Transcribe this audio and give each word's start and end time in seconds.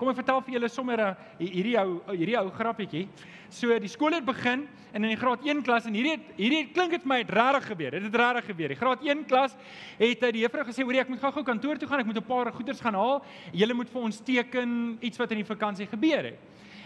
Kom 0.00 0.08
ek 0.08 0.16
vertel 0.16 0.38
vir 0.46 0.54
julle 0.54 0.68
sommer 0.72 0.96
'n 0.96 1.16
hierdie 1.36 1.76
ou 1.76 2.00
hierdie 2.08 2.38
ou 2.40 2.48
grappietjie. 2.48 3.06
So 3.50 3.78
die 3.78 3.88
skool 3.88 4.14
het 4.16 4.24
begin 4.24 4.66
en 4.94 5.04
in 5.04 5.10
die 5.10 5.20
graad 5.20 5.44
1 5.44 5.60
klas 5.62 5.84
en 5.84 5.92
hierdie 5.92 6.16
hierdie 6.38 6.72
klink 6.72 6.92
dit 6.92 7.04
my 7.04 7.18
het 7.18 7.28
regtig 7.28 7.66
gebeur. 7.68 7.90
Dit 7.90 8.02
het 8.08 8.14
regtig 8.16 8.46
gebeur. 8.46 8.68
Die 8.68 8.80
graad 8.80 9.04
1 9.04 9.26
klas 9.26 9.56
het 9.98 10.20
die 10.32 10.40
juffrou 10.40 10.64
gesê, 10.64 10.82
"Hoerie, 10.82 11.00
ek 11.00 11.08
moet 11.10 11.20
gou-gou 11.20 11.44
kantoor 11.44 11.76
toe 11.76 11.86
gaan. 11.86 12.00
Ek 12.00 12.06
moet 12.06 12.16
'n 12.16 12.24
paar 12.24 12.50
goeders 12.50 12.80
gaan 12.80 12.94
haal. 12.94 13.22
Julle 13.52 13.74
moet 13.74 13.90
vir 13.90 14.02
ons 14.02 14.20
teken 14.20 14.96
iets 15.02 15.18
wat 15.18 15.32
in 15.32 15.44
die 15.44 15.54
vakansie 15.54 15.86
gebeur 15.86 16.24
het." 16.24 16.38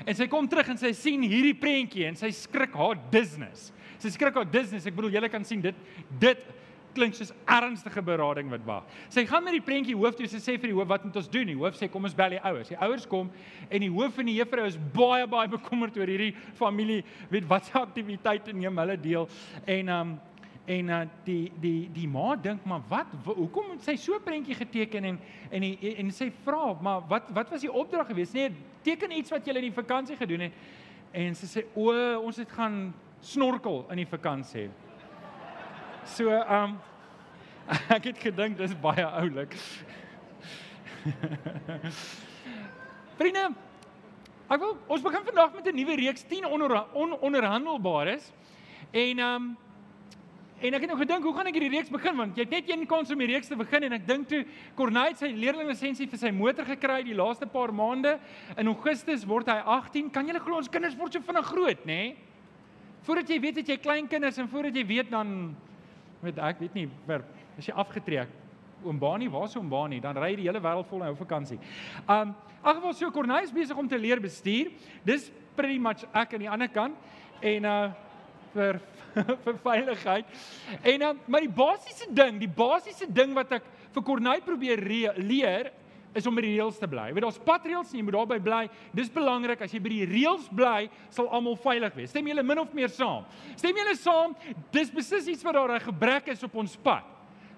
En 0.07 0.15
sy 0.15 0.27
kom 0.27 0.49
terug 0.49 0.69
en 0.69 0.77
sy 0.77 0.93
sien 0.93 1.23
hierdie 1.23 1.55
prentjie 1.55 2.07
en 2.07 2.17
sy 2.17 2.31
skrik 2.31 2.75
haar 2.75 2.97
business. 3.11 3.73
Sy 3.99 4.09
skrik 4.09 4.35
haar 4.35 4.47
business. 4.47 4.87
Ek 4.87 4.97
bedoel, 4.97 5.13
julle 5.13 5.29
kan 5.29 5.45
sien 5.45 5.61
dit 5.61 5.75
dit 6.19 6.39
klink 6.95 7.15
soos 7.15 7.33
ernstige 7.51 8.03
berading 8.03 8.51
wat 8.51 8.65
wag. 8.67 8.85
Sy 9.13 9.27
gaan 9.29 9.45
met 9.45 9.57
die 9.57 9.65
prentjie 9.65 9.97
hoof 9.97 10.17
toe, 10.19 10.29
sy 10.31 10.41
sê 10.43 10.59
vir 10.59 10.71
die 10.71 10.77
hoof, 10.77 10.89
"Wat 10.89 11.05
moet 11.05 11.17
ons 11.17 11.29
doen?" 11.29 11.47
Die 11.47 11.57
hoof 11.57 11.77
sê, 11.77 11.91
"Kom 11.91 12.05
ons 12.05 12.15
bel 12.15 12.31
die 12.31 12.41
ouers." 12.41 12.69
Die 12.69 12.79
ouers 12.79 13.07
kom 13.07 13.31
en 13.71 13.81
die 13.81 13.91
hoof 13.91 14.19
en 14.19 14.27
die 14.27 14.37
juffrou 14.37 14.67
is 14.67 14.79
baie 14.93 15.27
baie 15.27 15.49
bekommerd 15.49 15.97
oor 15.97 16.07
hierdie 16.07 16.35
familie, 16.55 17.05
weet 17.31 17.49
wat 17.49 17.65
se 17.65 17.73
aktiwiteite 17.79 18.53
neem 18.53 18.79
hulle 18.79 19.01
deel. 19.01 19.29
En 19.67 19.89
um 19.89 20.21
en 20.67 20.89
uh, 20.89 21.01
die 21.25 21.53
die 21.61 21.91
die 21.93 22.09
ma 22.09 22.37
dink, 22.37 22.65
"Maar 22.65 22.81
wat 22.89 23.07
hoekom 23.25 23.71
het 23.71 23.83
sy 23.83 23.97
so 23.97 24.19
prentjie 24.19 24.55
geteken 24.55 25.05
en 25.05 25.21
en 25.51 25.61
die, 25.61 25.97
en 25.97 26.11
sy 26.11 26.33
vra, 26.45 26.77
"Maar 26.81 27.03
wat 27.09 27.31
wat 27.33 27.51
was 27.51 27.61
die 27.61 27.73
opdrag 27.73 28.07
geweest?" 28.07 28.33
Nee, 28.33 28.51
teken 28.83 29.11
iets 29.11 29.31
wat 29.31 29.47
jy 29.47 29.55
in 29.55 29.61
die 29.61 29.83
vakansie 29.83 30.17
gedoen 30.17 30.41
het. 30.41 30.53
En 31.13 31.35
sy 31.35 31.47
sê, 31.47 31.65
"O, 31.75 31.93
ons 32.21 32.37
het 32.37 32.51
gaan 32.51 32.95
snorkel 33.21 33.87
in 33.91 33.97
die 33.97 34.07
vakansie." 34.07 34.71
So, 36.05 36.29
ehm 36.29 36.65
um, 36.65 36.81
ek 37.97 38.11
het 38.11 38.19
gedink 38.21 38.59
dis 38.61 38.75
baie 38.77 39.07
oulik. 39.09 39.55
Vriende, 43.19 43.45
ek 44.53 44.61
wil 44.61 44.75
ons 44.93 45.05
begin 45.05 45.25
vandag 45.25 45.55
met 45.57 45.71
'n 45.71 45.79
nuwe 45.81 45.97
reeks 45.97 46.27
10 46.29 46.45
onder, 46.45 46.85
on, 46.93 47.17
onderhandelbares. 47.21 48.33
En 48.93 49.19
ehm 49.19 49.35
um, 49.35 49.57
en 50.61 50.75
ek 50.75 50.81
het 50.81 50.93
nou 50.93 51.01
gedink, 51.01 51.25
hoe 51.25 51.35
gaan 51.35 51.47
ek 51.47 51.57
hierdie 51.57 51.73
reeks 51.73 51.93
begin 51.93 52.17
want 52.17 52.37
jy 52.37 52.45
het 52.45 52.53
net 52.53 52.71
een 52.71 52.87
kans 52.87 53.11
om 53.11 53.19
die 53.19 53.33
reeks 53.33 53.49
te 53.49 53.57
begin 53.57 53.89
en 53.89 53.93
ek 53.93 54.07
dink 54.07 54.29
toe 54.29 54.45
Corneille 54.77 55.17
sy 55.17 55.33
leerlinglisensie 55.33 56.09
vir 56.09 56.19
sy 56.19 56.31
motor 56.31 56.65
gekry 56.65 57.03
die 57.03 57.17
laaste 57.17 57.47
paar 57.47 57.73
maande. 57.73 58.21
In 58.57 58.69
Augustus 58.69 59.25
word 59.25 59.49
hy 59.49 59.61
18. 59.65 60.13
Kan 60.13 60.29
julle 60.29 60.41
glo 60.41 60.57
ons 60.57 60.69
kinders 60.69 60.97
word 60.97 61.13
so 61.13 61.21
vinnig 61.21 61.49
groot, 61.49 61.85
nê? 61.85 62.13
Nee? 62.13 62.17
Voordat 63.05 63.29
jy 63.29 63.41
weet 63.41 63.55
dat 63.55 63.69
jy 63.69 63.77
klein 63.77 64.09
kinders 64.09 64.39
en 64.39 64.49
voordat 64.49 64.77
jy 64.77 64.87
weet 64.87 65.11
dan 65.11 65.57
weet 66.25 66.41
ek 66.41 66.63
weet 66.65 66.75
nie 66.75 66.89
vir 67.07 67.25
as 67.59 67.69
jy 67.69 67.75
afgetrek 67.77 68.33
oom 68.85 68.99
Bani 69.01 69.29
waar 69.33 69.47
is 69.49 69.57
oom 69.57 69.69
Bani 69.71 70.01
dan 70.01 70.19
ry 70.21 70.35
die 70.37 70.49
hele 70.49 70.63
wêreld 70.63 70.89
vol 70.91 71.03
na 71.03 71.13
ou 71.13 71.19
vakansie. 71.19 71.59
Um 72.09 72.35
ag 72.65 72.81
geval 72.81 72.97
so 72.97 73.11
Cornelis 73.13 73.53
besig 73.53 73.77
om 73.77 73.89
te 73.89 73.99
leer 74.01 74.21
bestuur. 74.21 74.73
Dis 75.05 75.31
pretty 75.57 75.79
much 75.79 76.05
ek 76.13 76.35
aan 76.35 76.45
die 76.45 76.51
ander 76.51 76.73
kant 76.73 76.97
en 77.43 77.71
uh 77.71 77.93
vir 78.55 78.81
vir 79.45 79.59
veiligheid. 79.63 80.27
En 80.83 81.03
uh, 81.03 81.13
maar 81.27 81.45
die 81.45 81.55
basiese 81.55 82.09
ding, 82.11 82.41
die 82.43 82.51
basiese 82.51 83.07
ding 83.07 83.35
wat 83.37 83.53
ek 83.61 83.67
vir 83.95 84.07
Cornelis 84.07 84.47
probeer 84.47 84.83
leer 85.23 85.71
is 86.15 86.27
om 86.27 86.35
by 86.35 86.45
die 86.47 86.55
reëls 86.57 86.79
te 86.79 86.89
bly. 86.91 87.09
Jy 87.09 87.17
weet 87.17 87.27
daar's 87.27 87.41
patreëls 87.47 87.93
en 87.93 87.99
jy 87.99 88.05
moet 88.07 88.17
daarby 88.19 88.39
bly. 88.45 88.63
Dis 88.95 89.11
belangrik 89.13 89.65
as 89.65 89.73
jy 89.75 89.81
by 89.85 89.95
die 89.95 90.07
reëls 90.11 90.47
bly, 90.55 90.89
sal 91.15 91.31
almal 91.35 91.57
veilig 91.57 91.97
wees. 91.99 92.11
Stem 92.15 92.27
julle 92.31 92.43
min 92.47 92.63
of 92.63 92.75
meer 92.77 92.93
saam? 92.93 93.27
Stem 93.57 93.77
julle 93.77 93.97
saam? 93.99 94.37
Dis 94.75 94.93
beslis 94.95 95.27
iets 95.35 95.45
wat 95.45 95.55
daar 95.55 95.75
'n 95.75 95.81
gebrek 95.81 96.29
is 96.29 96.43
op 96.43 96.55
ons 96.55 96.77
pad. 96.77 97.05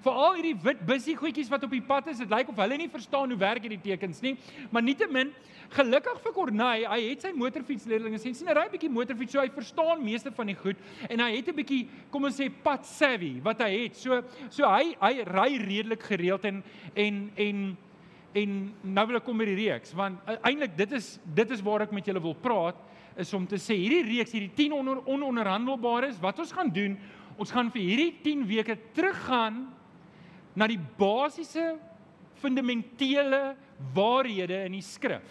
Veral 0.07 0.37
hierdie 0.39 0.55
wit 0.63 0.83
bussie 0.87 1.17
goedjies 1.19 1.49
wat 1.51 1.65
op 1.67 1.73
die 1.75 1.83
pad 1.83 2.07
is, 2.13 2.21
dit 2.23 2.31
lyk 2.31 2.49
of 2.53 2.61
hulle 2.63 2.77
nie 2.79 2.89
verstaan 2.89 3.33
hoe 3.33 3.39
werk 3.41 3.65
hierdie 3.67 3.81
tekens 3.83 4.21
nie. 4.23 4.37
Maar 4.71 4.85
nietemin, 4.87 5.33
gelukkig 5.75 6.21
vir 6.23 6.35
Corneille, 6.37 6.87
hy 6.87 7.01
het 7.09 7.23
sy 7.27 7.33
motorfietsleerlinge 7.35 8.21
sien 8.23 8.35
sien 8.35 8.47
hy 8.47 8.55
ry 8.55 8.67
'n 8.67 8.75
bietjie 8.77 8.93
motorfiets, 8.93 9.33
so 9.33 9.41
hy 9.41 9.49
verstaan 9.51 10.05
meeste 10.05 10.31
van 10.31 10.47
die 10.47 10.55
goed 10.55 10.77
en 11.11 11.21
hy 11.21 11.37
het 11.37 11.49
'n 11.49 11.57
bietjie, 11.57 11.89
kom 12.11 12.25
ons 12.25 12.39
sê, 12.39 12.49
pad 12.63 12.85
savvy 12.85 13.41
wat 13.43 13.59
hy 13.61 13.71
het. 13.83 13.97
So 13.97 14.23
so 14.51 14.65
hy 14.69 14.95
hy 15.01 15.25
ry 15.25 15.59
redelik 15.59 16.03
gereeld 16.03 16.45
en 16.45 16.63
en 16.95 17.33
en 17.37 17.77
en 18.37 18.57
nou 18.83 19.07
wil 19.09 19.19
ek 19.21 19.25
kom 19.27 19.39
by 19.41 19.49
die 19.49 19.59
reeks 19.65 19.95
want 19.97 20.21
eintlik 20.37 20.77
dit 20.77 20.93
is 20.99 21.15
dit 21.37 21.55
is 21.57 21.65
waar 21.65 21.87
ek 21.87 21.95
met 21.97 22.07
julle 22.07 22.23
wil 22.23 22.37
praat 22.37 22.79
is 23.17 23.33
om 23.37 23.47
te 23.49 23.59
sê 23.61 23.79
hierdie 23.79 24.05
reeks 24.11 24.35
hierdie 24.37 24.53
10 24.69 24.77
onder 24.77 25.01
ononderhandelbares 25.09 26.21
wat 26.21 26.43
ons 26.45 26.53
gaan 26.53 26.73
doen 26.73 26.99
ons 27.37 27.53
gaan 27.53 27.71
vir 27.73 27.85
hierdie 27.85 28.13
10 28.25 28.45
weke 28.49 28.77
teruggaan 28.97 29.65
na 30.57 30.69
die 30.69 30.81
basiese 30.99 31.75
fundamentele 32.41 33.57
waarhede 33.97 34.63
in 34.67 34.77
die 34.77 34.85
skrif. 34.85 35.25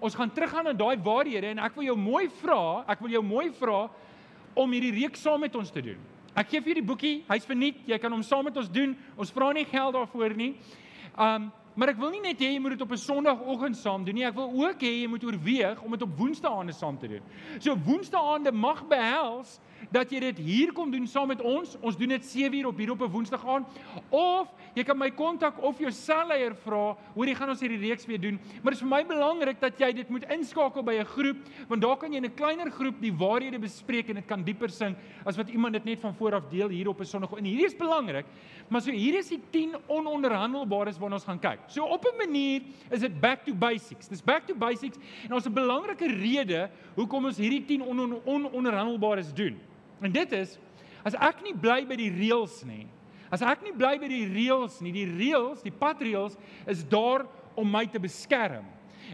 Ons 0.00 0.16
gaan 0.16 0.30
teruggaan 0.32 0.68
na 0.68 0.74
daai 0.76 0.96
waarhede 1.04 1.52
en 1.52 1.60
ek 1.64 1.76
wil 1.76 1.90
jou 1.90 1.96
mooi 2.00 2.26
vra 2.40 2.84
ek 2.88 3.02
wil 3.04 3.16
jou 3.18 3.24
mooi 3.24 3.48
vra 3.58 3.86
om 4.58 4.72
hierdie 4.74 4.94
reeks 5.02 5.22
saam 5.24 5.42
met 5.44 5.54
ons 5.58 5.72
te 5.72 5.82
doen. 5.84 6.00
Ek 6.38 6.50
gee 6.50 6.62
vir 6.62 6.72
julle 6.72 6.82
die 6.82 6.88
boekie 6.88 7.14
hy's 7.28 7.48
verniet 7.48 7.80
jy 7.88 7.98
kan 8.00 8.12
hom 8.14 8.24
saam 8.24 8.46
met 8.48 8.56
ons 8.56 8.70
doen. 8.72 8.94
Ons 9.18 9.32
vra 9.34 9.50
nie 9.52 9.66
geld 9.68 9.96
daarvoor 9.96 10.36
nie. 10.38 10.52
Um 11.18 11.50
Maar 11.78 11.92
ek 11.92 12.00
wil 12.02 12.10
nie 12.10 12.22
net 12.24 12.40
hê 12.42 12.48
jy 12.50 12.58
moet 12.58 12.74
dit 12.74 12.80
op 12.82 12.90
'n 12.90 12.98
Sondagoggend 12.98 13.76
saam 13.78 14.02
doen 14.04 14.14
nie. 14.14 14.26
Ek 14.26 14.34
wil 14.34 14.50
ook 14.50 14.80
hê 14.82 14.90
jy 14.98 15.06
moet 15.06 15.22
oorweeg 15.24 15.82
om 15.82 15.92
dit 15.94 16.02
op 16.02 16.16
Woensdaande 16.18 16.72
saam 16.74 16.98
te 16.98 17.06
doen. 17.06 17.22
So 17.60 17.76
Woensdaande 17.86 18.50
mag 18.52 18.82
behels 18.88 19.60
dat 19.90 20.10
jy 20.12 20.20
dit 20.20 20.38
hier 20.38 20.72
kom 20.72 20.90
doen 20.90 21.06
saam 21.06 21.28
met 21.28 21.40
ons. 21.40 21.76
Ons 21.80 21.96
doen 21.96 22.08
dit 22.08 22.24
7uur 22.24 22.66
op 22.66 22.78
hier 22.78 22.90
op 22.90 23.02
'n 23.02 23.10
Woensdag 23.10 23.46
aan 23.46 23.66
of 24.10 24.48
jy 24.74 24.84
kan 24.84 24.98
my 24.98 25.10
kontak 25.10 25.62
of 25.62 25.78
jou 25.78 25.90
selleier 25.90 26.54
vra, 26.54 26.96
hoor 27.14 27.26
jy 27.26 27.34
gaan 27.34 27.48
ons 27.48 27.60
hierdie 27.60 27.88
reeks 27.88 28.06
weer 28.06 28.20
doen. 28.20 28.38
Maar 28.62 28.72
dit 28.72 28.80
is 28.80 28.86
vir 28.86 28.88
my 28.88 29.04
belangrik 29.04 29.60
dat 29.60 29.78
jy 29.78 29.92
dit 29.92 30.08
moet 30.08 30.24
inskakel 30.30 30.82
by 30.82 30.98
'n 30.98 31.04
groep 31.04 31.36
want 31.68 31.82
daar 31.82 31.96
kan 31.96 32.12
jy 32.12 32.18
in 32.18 32.24
'n 32.24 32.34
kleiner 32.34 32.70
groep 32.70 33.00
die 33.00 33.12
waarhede 33.12 33.58
bespreek 33.58 34.08
en 34.08 34.14
dit 34.14 34.26
kan 34.26 34.42
dieper 34.42 34.70
sink 34.70 34.96
as 35.24 35.36
wat 35.36 35.48
iemand 35.48 35.72
dit 35.72 35.84
net 35.84 36.00
van 36.00 36.14
voor 36.14 36.34
af 36.34 36.48
deel 36.48 36.68
hier 36.68 36.88
op 36.88 37.00
'n 37.00 37.04
Sondag. 37.04 37.32
En 37.32 37.44
hierdie 37.44 37.66
is 37.66 37.76
belangrik. 37.76 38.26
Maar 38.68 38.82
so 38.82 38.90
hier 38.90 39.18
is 39.18 39.28
die 39.28 39.40
10 39.50 39.76
ononderhandelbares 39.86 40.98
waarna 40.98 41.16
ons 41.16 41.24
gaan 41.24 41.40
kyk. 41.40 41.60
So 41.66 41.84
op 41.84 42.04
'n 42.04 42.16
manier 42.16 42.62
is 42.90 43.00
dit 43.00 43.20
back 43.20 43.44
to 43.44 43.54
basics. 43.54 44.08
Dis 44.08 44.22
back 44.22 44.46
to 44.46 44.54
basics 44.54 44.98
en 45.24 45.34
ons 45.34 45.46
'n 45.46 45.52
belangrike 45.52 46.06
rede 46.06 46.70
hoekom 46.94 47.24
ons 47.24 47.36
hierdie 47.36 47.64
10 47.64 47.82
ononderhandelbares 48.24 49.34
doen. 49.34 49.67
En 50.02 50.12
dit 50.12 50.32
is 50.32 50.58
as 51.06 51.14
ek 51.14 51.42
nie 51.46 51.54
bly 51.56 51.82
by 51.88 51.96
die 51.96 52.10
reëls 52.12 52.62
nie. 52.68 52.86
As 53.32 53.42
ek 53.44 53.62
nie 53.64 53.74
bly 53.76 53.94
by 54.00 54.08
die 54.10 54.26
reëls 54.28 54.80
nie, 54.84 54.92
die 54.92 55.06
reëls, 55.08 55.62
die 55.64 55.72
padreëls 55.72 56.36
is 56.68 56.82
daar 56.88 57.26
om 57.58 57.70
my 57.70 57.84
te 57.90 58.00
beskerm. 58.02 58.66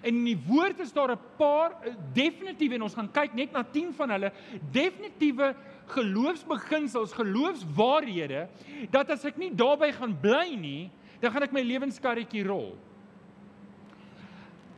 En 0.03 0.11
in 0.11 0.25
die 0.27 0.39
woord 0.49 0.81
is 0.83 0.93
daar 0.93 1.13
'n 1.13 1.21
paar 1.39 1.77
eh, 1.85 1.95
definitiewe 2.15 2.75
en 2.75 2.83
ons 2.83 2.95
gaan 2.95 3.11
kyk 3.13 3.35
net 3.35 3.53
na 3.53 3.63
10 3.63 3.93
van 3.95 4.11
hulle 4.11 4.33
definitiewe 4.73 5.55
geloofsbeginsels, 5.87 7.13
geloofswaarhede 7.13 8.49
dat 8.91 9.11
as 9.11 9.25
ek 9.25 9.37
nie 9.37 9.55
daarbey 9.55 9.93
gaan 9.93 10.17
bly 10.21 10.57
nie, 10.57 10.91
dan 11.21 11.31
gaan 11.31 11.43
ek 11.43 11.53
my 11.53 11.63
lewenskarretjie 11.63 12.45
rol. 12.47 12.75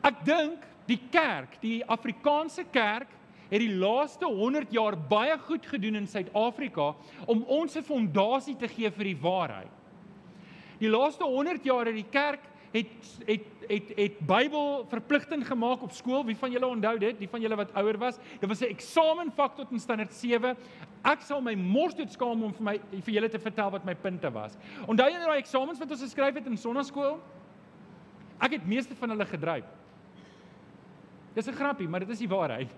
Ek 0.03 0.25
dink 0.25 0.63
die 0.87 1.01
kerk, 1.11 1.61
die 1.61 1.83
Afrikaanse 1.85 2.65
kerk 2.71 3.09
het 3.49 3.61
die 3.61 3.75
laaste 3.75 4.27
100 4.27 4.73
jaar 4.75 4.97
baie 5.09 5.39
goed 5.39 5.67
gedoen 5.67 5.95
in 6.03 6.07
Suid-Afrika 6.07 6.95
om 7.27 7.45
ons 7.47 7.77
'n 7.77 7.83
fondasie 7.83 8.57
te 8.57 8.69
gee 8.69 8.91
vir 8.91 9.05
die 9.05 9.21
waarheid. 9.21 9.73
Die 10.79 10.89
laaste 10.89 11.25
100 11.25 11.65
jaar 11.65 11.87
het 11.87 11.95
die 11.95 12.11
kerk 12.11 12.41
het 12.73 12.87
het 13.27 13.45
het 13.67 13.89
het 13.97 14.19
Bybel 14.27 14.85
verpligting 14.89 15.47
gemaak 15.47 15.83
op 15.83 15.91
skool. 15.91 16.25
Wie 16.25 16.37
van 16.37 16.51
julle 16.51 16.67
onthou 16.67 16.99
dit? 16.99 17.19
Die 17.19 17.29
van 17.29 17.41
julle 17.41 17.57
wat 17.57 17.73
ouer 17.75 17.99
was. 17.99 18.19
Dit 18.41 18.49
was 18.49 18.61
'n 18.61 18.71
eksamenvak 18.71 19.57
tot 19.57 19.71
in 19.71 19.81
standaard 19.81 20.13
7. 20.13 20.57
Ek 21.03 21.21
sal 21.21 21.41
my 21.41 21.55
mors 21.55 21.95
dit 21.95 22.13
skaam 22.13 22.43
om 22.43 22.53
vir 22.55 22.63
my 22.63 22.81
vir 23.03 23.15
julle 23.15 23.29
te 23.29 23.39
vertel 23.39 23.71
wat 23.71 23.85
my 23.85 23.95
punte 23.95 24.33
was. 24.33 24.57
Onthou 24.87 25.11
julle 25.11 25.27
daai 25.27 25.39
eksamens 25.39 25.79
wat 25.79 25.91
ons 25.91 26.03
geskryf 26.03 26.35
het 26.35 26.47
in 26.47 26.57
sonnaskool? 26.57 27.19
Ek 28.41 28.51
het 28.51 28.67
meeste 28.67 28.95
van 28.95 29.11
hulle 29.11 29.27
gedryf. 29.27 29.65
Dis 31.35 31.49
'n 31.49 31.53
grappie, 31.53 31.89
maar 31.89 32.01
dit 32.01 32.11
is 32.11 32.19
die 32.19 32.29
waarheid. 32.29 32.69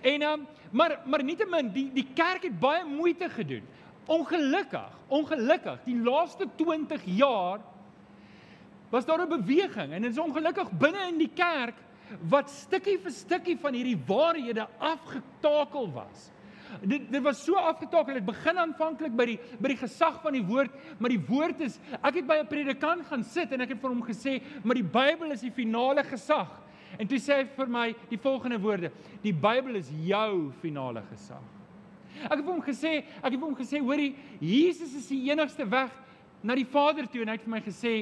En 0.00 0.22
um, 0.22 0.46
maar 0.70 1.00
maar 1.04 1.24
nietemin 1.24 1.72
die 1.72 1.88
die 1.92 2.06
kerk 2.14 2.42
het 2.42 2.58
baie 2.60 2.84
moeite 2.84 3.28
gedoen. 3.30 3.64
Ongelukkig, 4.06 4.92
ongelukkig, 5.08 5.80
die 5.84 5.98
laaste 5.98 6.46
20 6.56 7.02
jaar 7.04 7.60
was 8.90 9.04
daar 9.04 9.26
'n 9.26 9.28
beweging 9.28 9.92
en 9.92 10.02
dit 10.02 10.10
is 10.10 10.18
ongelukkig 10.18 10.70
binne 10.70 11.08
in 11.08 11.18
die 11.18 11.32
kerk 11.34 11.74
wat 12.28 12.50
stukkie 12.50 12.98
vir 12.98 13.10
stukkie 13.10 13.58
van 13.58 13.74
hierdie 13.74 13.98
waarhede 14.06 14.66
afgetakel 14.78 15.92
was. 15.92 16.30
Dit 16.82 17.10
dit 17.10 17.22
was 17.22 17.44
so 17.44 17.54
afgetakel. 17.54 18.14
Dit 18.14 18.26
begin 18.26 18.58
aanvanklik 18.58 19.14
by 19.16 19.26
die 19.32 19.38
by 19.58 19.68
die 19.68 19.80
gesag 19.80 20.20
van 20.22 20.32
die 20.32 20.44
woord, 20.44 20.70
maar 20.98 21.10
die 21.10 21.22
woord 21.28 21.60
is 21.60 21.78
ek 22.02 22.14
het 22.14 22.26
by 22.26 22.38
'n 22.42 22.46
predikant 22.46 23.06
gaan 23.06 23.24
sit 23.24 23.52
en 23.52 23.60
ek 23.60 23.68
het 23.68 23.80
vir 23.80 23.90
hom 23.90 24.02
gesê, 24.02 24.42
maar 24.62 24.74
die 24.74 24.82
Bybel 24.82 25.30
is 25.32 25.40
die 25.40 25.50
finale 25.50 26.04
gesag. 26.04 26.48
En 26.98 27.06
toe 27.06 27.18
sê 27.18 27.40
hy 27.40 27.44
vir 27.56 27.68
my 27.68 27.94
die 28.10 28.18
volgende 28.18 28.58
woorde: 28.62 28.90
Die 29.22 29.34
Bybel 29.34 29.76
is 29.76 29.90
jou 30.06 30.52
finale 30.62 31.02
gesag. 31.10 31.42
Ek 32.24 32.38
het 32.38 32.46
hom 32.46 32.62
gesê, 32.64 33.02
ek 33.20 33.32
het 33.32 33.40
hom 33.40 33.56
gesê, 33.56 33.80
hoorie, 33.84 34.14
Jesus 34.40 34.94
is 34.96 35.08
die 35.08 35.26
enigste 35.30 35.66
weg 35.68 35.92
na 36.42 36.54
die 36.56 36.64
Vader 36.64 37.08
toe 37.10 37.22
en 37.22 37.28
hy 37.28 37.36
het 37.36 37.44
vir 37.44 37.52
my 37.52 37.60
gesê 37.60 37.96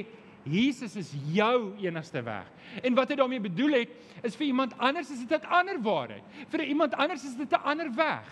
Jesus 0.45 0.93
is 0.95 1.09
jou 1.33 1.73
enigste 1.81 2.21
weg. 2.21 2.45
En 2.85 2.93
wat 2.97 3.09
hy 3.09 3.17
daarmee 3.17 3.41
bedoel 3.41 3.79
het, 3.81 3.93
is 4.21 4.35
vir 4.37 4.51
iemand 4.51 4.75
anders 4.77 5.09
is 5.09 5.25
dit 5.25 5.41
'n 5.41 5.49
ander 5.49 5.81
waarheid. 5.81 6.23
Vir 6.49 6.63
iemand 6.63 6.93
anders 6.93 7.23
is 7.25 7.35
dit 7.35 7.51
'n 7.51 7.65
ander 7.65 7.89
weg. 7.95 8.27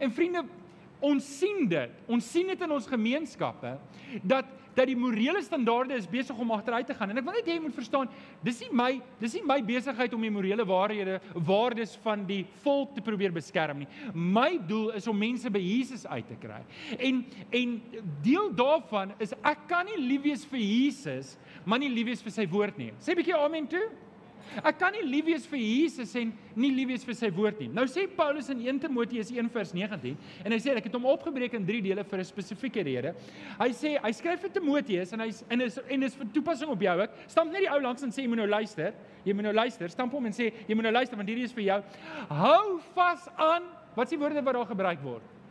En 0.00 0.10
vriende, 0.10 0.44
ons 1.02 1.38
sien 1.38 1.66
dit. 1.68 2.02
Ons 2.06 2.30
sien 2.30 2.46
dit 2.46 2.66
in 2.66 2.74
ons 2.78 2.86
gemeenskappe 2.86 3.76
dat 4.22 4.58
dat 4.74 4.88
die 4.88 4.96
morele 4.96 5.42
standaarde 5.44 5.96
is 6.00 6.08
besig 6.08 6.38
om 6.38 6.52
agteruit 6.54 6.86
te 6.88 6.94
gaan. 6.96 7.10
En 7.12 7.20
ek 7.20 7.26
wil 7.26 7.34
net 7.36 7.48
hê 7.48 7.56
jy 7.58 7.64
moet 7.64 7.76
verstaan, 7.76 8.10
dis 8.44 8.62
nie 8.64 8.70
my 8.72 8.90
dis 9.20 9.34
nie 9.36 9.42
my 9.44 9.58
besigheid 9.68 10.14
om 10.16 10.24
die 10.24 10.32
morele 10.32 10.64
waarhede 10.68 11.18
waardes 11.48 11.92
van 12.04 12.24
die 12.28 12.42
volk 12.64 12.94
te 12.96 13.04
probeer 13.04 13.34
beskerm 13.34 13.82
nie. 13.82 13.88
My 14.14 14.56
doel 14.68 14.94
is 14.96 15.08
om 15.10 15.18
mense 15.18 15.50
by 15.52 15.60
Jesus 15.60 16.06
uit 16.08 16.28
te 16.28 16.38
kry. 16.40 16.62
En 16.98 17.20
en 17.52 17.76
deel 18.24 18.48
daarvan 18.56 19.12
is 19.22 19.36
ek 19.42 19.66
kan 19.68 19.88
nie 19.88 20.00
lief 20.00 20.24
wees 20.24 20.46
vir 20.48 20.62
Jesus, 20.64 21.36
maar 21.64 21.82
nie 21.82 21.92
lief 21.92 22.08
wees 22.12 22.24
vir 22.24 22.36
sy 22.40 22.48
woord 22.48 22.80
nie. 22.80 22.92
Sê 23.00 23.12
'n 23.12 23.20
bietjie 23.20 23.36
amen 23.36 23.68
toe. 23.68 23.90
Ek 24.62 24.78
kan 24.78 24.92
nie 24.92 25.02
lief 25.06 25.26
wees 25.26 25.46
vir 25.48 25.58
Jesus 25.58 26.14
en 26.16 26.32
nie 26.56 26.70
lief 26.74 26.88
wees 26.88 27.04
vir 27.04 27.16
sy 27.18 27.30
woord 27.34 27.60
nie. 27.60 27.68
Nou 27.72 27.84
sê 27.90 28.06
Paulus 28.16 28.50
in 28.52 28.60
1 28.60 28.80
Timoteus 28.84 29.32
1:19 29.32 30.16
en 30.44 30.52
hy 30.52 30.58
sê 30.58 30.76
ek 30.76 30.88
het 30.88 30.94
hom 30.98 31.08
opgebreek 31.12 31.54
in 31.58 31.66
3 31.66 31.82
dele 31.82 32.04
vir 32.04 32.18
'n 32.18 32.24
spesifieke 32.24 32.84
rede. 32.84 33.14
Hy 33.58 33.70
sê 33.70 33.98
hy 34.02 34.12
skryf 34.12 34.40
vir 34.40 34.50
Timoteus 34.50 35.12
en 35.12 35.20
hy 35.20 35.30
en 35.50 35.60
is 35.60 35.78
en 35.88 36.02
is 36.02 36.14
vir 36.14 36.26
toepassing 36.32 36.70
op 36.70 36.80
jou 36.80 37.00
ook. 37.00 37.10
Stamp 37.26 37.52
net 37.52 37.62
die 37.62 37.70
ou 37.70 37.80
langs 37.80 38.02
en 38.02 38.10
sê 38.10 38.22
jy 38.22 38.28
moet 38.28 38.38
nou 38.38 38.48
luister. 38.48 38.94
Jy 39.24 39.32
moet 39.34 39.44
nou 39.44 39.54
luister. 39.54 39.88
Stamp 39.88 40.12
hom 40.12 40.26
en 40.26 40.32
sê 40.32 40.52
jy 40.68 40.74
moet 40.74 40.84
nou 40.84 40.92
luister 40.92 41.16
want 41.16 41.28
hierdie 41.28 41.44
is 41.44 41.52
vir 41.52 41.64
jou. 41.64 41.82
Hou 42.28 42.80
vas 42.94 43.28
aan 43.36 43.62
wat 43.94 44.06
is 44.06 44.10
die 44.10 44.18
woorde 44.18 44.42
wat 44.42 44.54
daar 44.54 44.66
gebruik 44.66 45.02
word? 45.02 45.41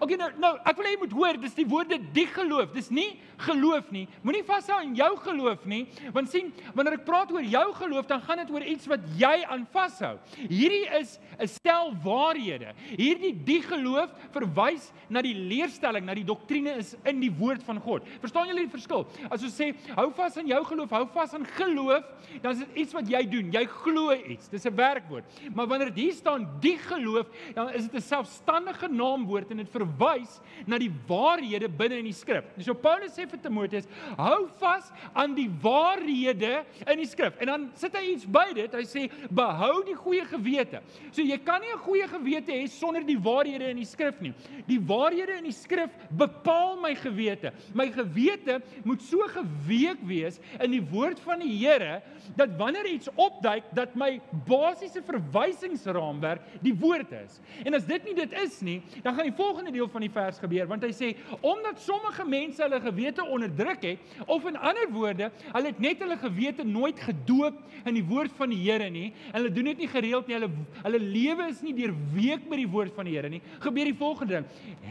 Okay 0.00 0.16
nou 0.16 0.30
nou 0.40 0.52
ek 0.64 0.76
wil 0.76 0.88
hê 0.88 0.94
jy 0.94 1.00
moet 1.02 1.12
hoor 1.18 1.38
dis 1.42 1.54
die 1.54 1.66
woorde 1.68 1.98
die 2.14 2.26
geloof 2.26 2.72
dis 2.74 2.90
nie 2.90 3.10
geloof 3.44 3.90
nie. 3.94 4.04
Moenie 4.22 4.44
vashou 4.46 4.76
aan 4.78 4.94
jou 4.96 5.10
geloof 5.24 5.64
nie 5.70 5.84
want 6.14 6.30
sien 6.30 6.52
wanneer 6.74 6.98
ek 6.98 7.06
praat 7.06 7.32
oor 7.34 7.44
jou 7.44 7.64
geloof 7.80 8.08
dan 8.10 8.22
gaan 8.24 8.42
dit 8.42 8.52
oor 8.54 8.66
iets 8.74 8.88
wat 8.90 9.06
jy 9.18 9.34
aan 9.50 9.66
vashou. 9.72 10.14
Hierdie 10.38 10.86
is 11.00 11.18
'n 11.38 11.48
stel 11.48 11.92
waarhede. 12.04 12.74
Hierdie 12.96 13.32
die 13.32 13.60
geloof 13.62 14.10
verwys 14.32 14.92
na 15.08 15.22
die 15.22 15.34
leerstelling 15.34 16.04
na 16.04 16.14
die 16.14 16.24
doktrine 16.24 16.76
is 16.78 16.96
in 17.04 17.20
die 17.20 17.30
woord 17.30 17.62
van 17.62 17.80
God. 17.80 18.02
Verstaan 18.20 18.48
julle 18.48 18.66
die 18.66 18.70
verskil? 18.76 19.06
As 19.30 19.42
ons 19.42 19.54
sê 19.54 19.74
hou 19.96 20.10
vas 20.10 20.36
aan 20.38 20.46
jou 20.46 20.64
geloof 20.64 20.90
hou 20.90 21.06
vas 21.06 21.34
aan 21.34 21.44
geloof 21.44 22.04
dan 22.42 22.52
is 22.52 22.58
dit 22.58 22.76
iets 22.76 22.94
wat 22.94 23.08
jy 23.08 23.22
doen. 23.28 23.52
Jy 23.52 23.64
glo 23.66 24.12
iets. 24.12 24.48
Dis 24.48 24.66
'n 24.66 24.74
werkwoord. 24.74 25.24
Maar 25.54 25.66
wanneer 25.66 25.94
dit 25.94 26.04
hier 26.04 26.12
staan 26.12 26.48
die 26.60 26.78
geloof 26.78 27.26
dan 27.54 27.70
is 27.70 27.88
dit 27.88 27.94
'n 27.94 28.00
selfstandige 28.00 28.88
naamwoord 28.88 29.50
en 29.50 29.56
dit 29.56 29.70
verwys 29.74 30.38
na 30.70 30.78
die 30.80 30.90
waarhede 31.08 31.68
binne 31.68 31.98
in 32.00 32.08
die 32.08 32.16
skrif. 32.16 32.46
So 32.64 32.74
Paulus 32.78 33.16
sê 33.16 33.26
vir 33.30 33.40
Timoteus, 33.42 33.88
hou 34.18 34.46
vas 34.60 34.90
aan 35.12 35.34
die 35.36 35.48
waarhede 35.62 36.62
in 36.86 37.02
die 37.02 37.08
skrif. 37.10 37.36
En 37.42 37.52
dan 37.52 37.66
sit 37.80 37.96
hy 37.98 38.04
iets 38.14 38.28
by 38.30 38.46
dit. 38.56 38.74
Hy 38.74 38.84
sê 38.88 39.06
behou 39.34 39.82
die 39.88 39.96
goeie 39.98 40.24
gewete. 40.30 40.82
So 41.10 41.22
jy 41.22 41.38
kan 41.44 41.60
nie 41.60 41.72
'n 41.74 41.84
goeie 41.84 42.08
gewete 42.08 42.52
hê 42.52 42.66
sonder 42.68 43.02
die 43.02 43.18
waarhede 43.18 43.70
in 43.70 43.76
die 43.76 43.88
skrif 43.88 44.20
nie. 44.20 44.34
Die 44.66 44.78
waarhede 44.78 45.38
in 45.38 45.44
die 45.44 45.52
skrif 45.52 45.90
bepaal 46.10 46.76
my 46.80 46.94
gewete. 46.94 47.52
My 47.74 47.90
gewete 47.90 48.62
moet 48.84 49.02
so 49.02 49.18
geweek 49.28 49.98
wees 50.06 50.40
in 50.60 50.70
die 50.70 50.82
woord 50.82 51.20
van 51.20 51.40
die 51.40 51.54
Here 51.54 52.02
dat 52.36 52.56
wanneer 52.58 52.86
iets 52.86 53.08
opduik 53.14 53.64
dat 53.72 53.94
my 53.94 54.20
basiese 54.46 55.02
verwysingsraamwerk 55.02 56.40
die 56.62 56.74
woord 56.74 57.12
is. 57.12 57.40
En 57.64 57.74
as 57.74 57.86
dit 57.86 58.04
nie 58.04 58.14
dit 58.14 58.32
is 58.44 58.60
nie, 58.60 58.82
dan 59.02 59.14
gaan 59.14 59.28
die 59.28 59.36
volgende 59.36 59.63
deel 59.72 59.88
van 59.88 60.00
die 60.00 60.10
vers 60.10 60.38
gebeur 60.38 60.66
want 60.66 60.82
hy 60.82 60.92
sê 60.92 61.10
omdat 61.40 61.80
sommige 61.80 62.24
mense 62.28 62.62
hulle 62.62 62.80
gewete 62.80 63.24
onderdruk 63.24 63.82
het 63.82 63.98
of 64.26 64.44
in 64.48 64.56
ander 64.56 64.88
woorde, 64.92 65.30
hulle 65.52 65.66
het 65.72 65.80
net 65.80 66.02
hulle 66.04 66.16
gewete 66.16 66.64
nooit 66.64 67.00
gedoop 67.00 67.60
in 67.84 67.94
die 67.94 68.04
woord 68.04 68.32
van 68.38 68.52
die 68.52 68.60
Here 68.64 68.88
nie. 68.90 69.12
Hulle 69.32 69.50
doen 69.52 69.70
dit 69.72 69.84
nie 69.84 69.90
gereeld 69.90 70.26
nie. 70.28 70.38
Hulle 70.38 70.50
hulle 70.82 71.00
lewe 71.00 71.48
is 71.50 71.60
nie 71.64 71.74
deurweek 71.76 72.48
met 72.48 72.62
die 72.62 72.70
woord 72.70 72.94
van 72.96 73.08
die 73.08 73.16
Here 73.16 73.28
nie. 73.28 73.42
Gebeur 73.60 73.90
die 73.90 73.98
volgende 73.98 74.40
ding. 74.40 74.46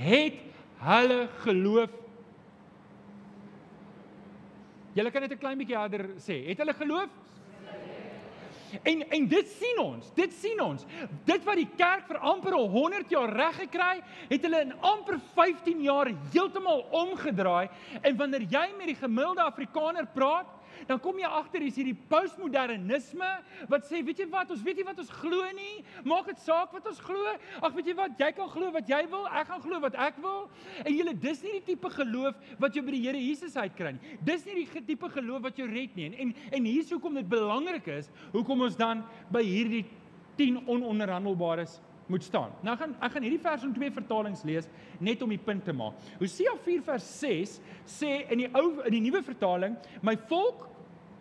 Het 0.06 0.42
hulle 0.84 1.28
geloof 1.44 2.00
Julle 4.94 5.10
kan 5.10 5.24
dit 5.26 5.32
'n 5.32 5.38
klein 5.42 5.58
bietjie 5.58 5.76
harder 5.76 6.06
sê. 6.22 6.46
Het 6.46 6.58
hulle 6.58 6.74
geloof? 6.74 7.10
En 8.82 9.04
en 9.10 9.28
dit 9.28 9.50
sien 9.60 9.80
ons, 9.80 10.10
dit 10.16 10.34
sien 10.34 10.62
ons. 10.62 10.86
Dit 11.26 11.44
wat 11.46 11.60
die 11.60 11.70
kerk 11.78 12.08
vir 12.10 12.18
amper 12.18 12.56
100 12.58 13.12
jaar 13.14 13.30
reg 13.34 13.60
gekry, 13.66 13.94
het 14.30 14.48
hulle 14.48 14.64
in 14.66 14.74
amper 14.82 15.20
15 15.36 15.82
jaar 15.86 16.10
heeltemal 16.34 16.86
omgedraai. 17.04 17.70
En 18.02 18.18
wanneer 18.18 18.48
jy 18.50 18.66
met 18.78 18.94
die 18.94 19.00
gemiddelde 19.00 19.46
Afrikaner 19.46 20.10
praat, 20.14 20.50
dan 20.90 21.00
kom 21.04 21.20
jy 21.22 21.30
agter 21.30 21.66
is 21.68 21.78
hierdie 21.80 21.96
postmodernisme 22.10 23.30
wat 23.72 23.88
sê, 23.90 24.02
weet 24.06 24.24
jy 24.24 24.28
wat, 24.32 24.52
ons 24.54 24.64
weet 24.66 24.82
nie 24.82 24.88
wat 24.88 25.00
ons 25.04 25.14
glo 25.22 25.50
nie. 25.58 25.84
Maak 26.08 26.32
dit 26.32 26.44
saak 26.44 26.74
wat 26.76 26.88
ons 26.90 27.02
glo. 27.04 27.36
Ag, 27.62 27.72
weet 27.78 27.92
jy 27.92 27.98
wat, 28.00 28.18
jy 28.20 28.32
kan 28.36 28.52
glo 28.52 28.72
wat 28.74 28.90
jy 28.90 29.04
wil, 29.12 29.28
ek 29.30 29.52
gaan 29.52 29.64
glo 29.64 29.82
wat 29.84 29.98
ek 30.10 30.20
wil. 30.24 30.50
En 30.84 30.92
julle 30.94 31.16
dis 31.28 31.44
nie 31.46 31.58
die 31.60 31.66
tipe 31.74 31.94
geloof 31.94 32.60
wat 32.62 32.76
jou 32.76 32.86
by 32.86 32.96
die 32.98 33.04
Here 33.04 33.20
Jesus 33.20 33.58
uitkry 33.60 33.96
nie. 33.96 34.18
Dis 34.26 34.46
nie 34.48 34.64
die 34.64 34.86
tipe 34.88 35.10
geloof 35.14 35.48
wat 35.48 35.60
jou 35.60 35.68
red 35.70 35.96
nie. 36.00 36.10
En 36.10 36.20
en, 36.24 36.36
en 36.52 36.68
hier's 36.70 36.92
hoekom 36.94 37.18
dit 37.20 37.30
belangrik 37.30 37.88
is, 38.00 38.12
hoekom 38.34 38.68
ons 38.68 38.78
dan 38.80 39.04
by 39.34 39.44
hierdie 39.46 39.84
10 40.40 40.64
ononderhandelbares 40.72 41.80
moet 42.12 42.26
staan. 42.26 42.52
Nou 42.66 42.76
gaan 42.78 42.96
ek 43.00 43.16
gaan 43.16 43.26
hierdie 43.26 43.42
vers 43.42 43.64
in 43.64 43.74
twee 43.76 43.92
vertalings 43.94 44.44
lees 44.48 44.68
net 45.04 45.22
om 45.24 45.32
die 45.32 45.40
punt 45.40 45.64
te 45.66 45.76
maak. 45.76 46.00
Hosea 46.20 46.56
4 46.66 46.84
vers 46.90 47.08
6 47.22 47.58
sê 47.96 48.12
in 48.34 48.44
die 48.44 48.50
ou 48.52 48.84
in 48.84 48.98
die 48.98 49.04
nuwe 49.06 49.24
vertaling, 49.26 49.78
my 50.04 50.16
volk 50.30 50.68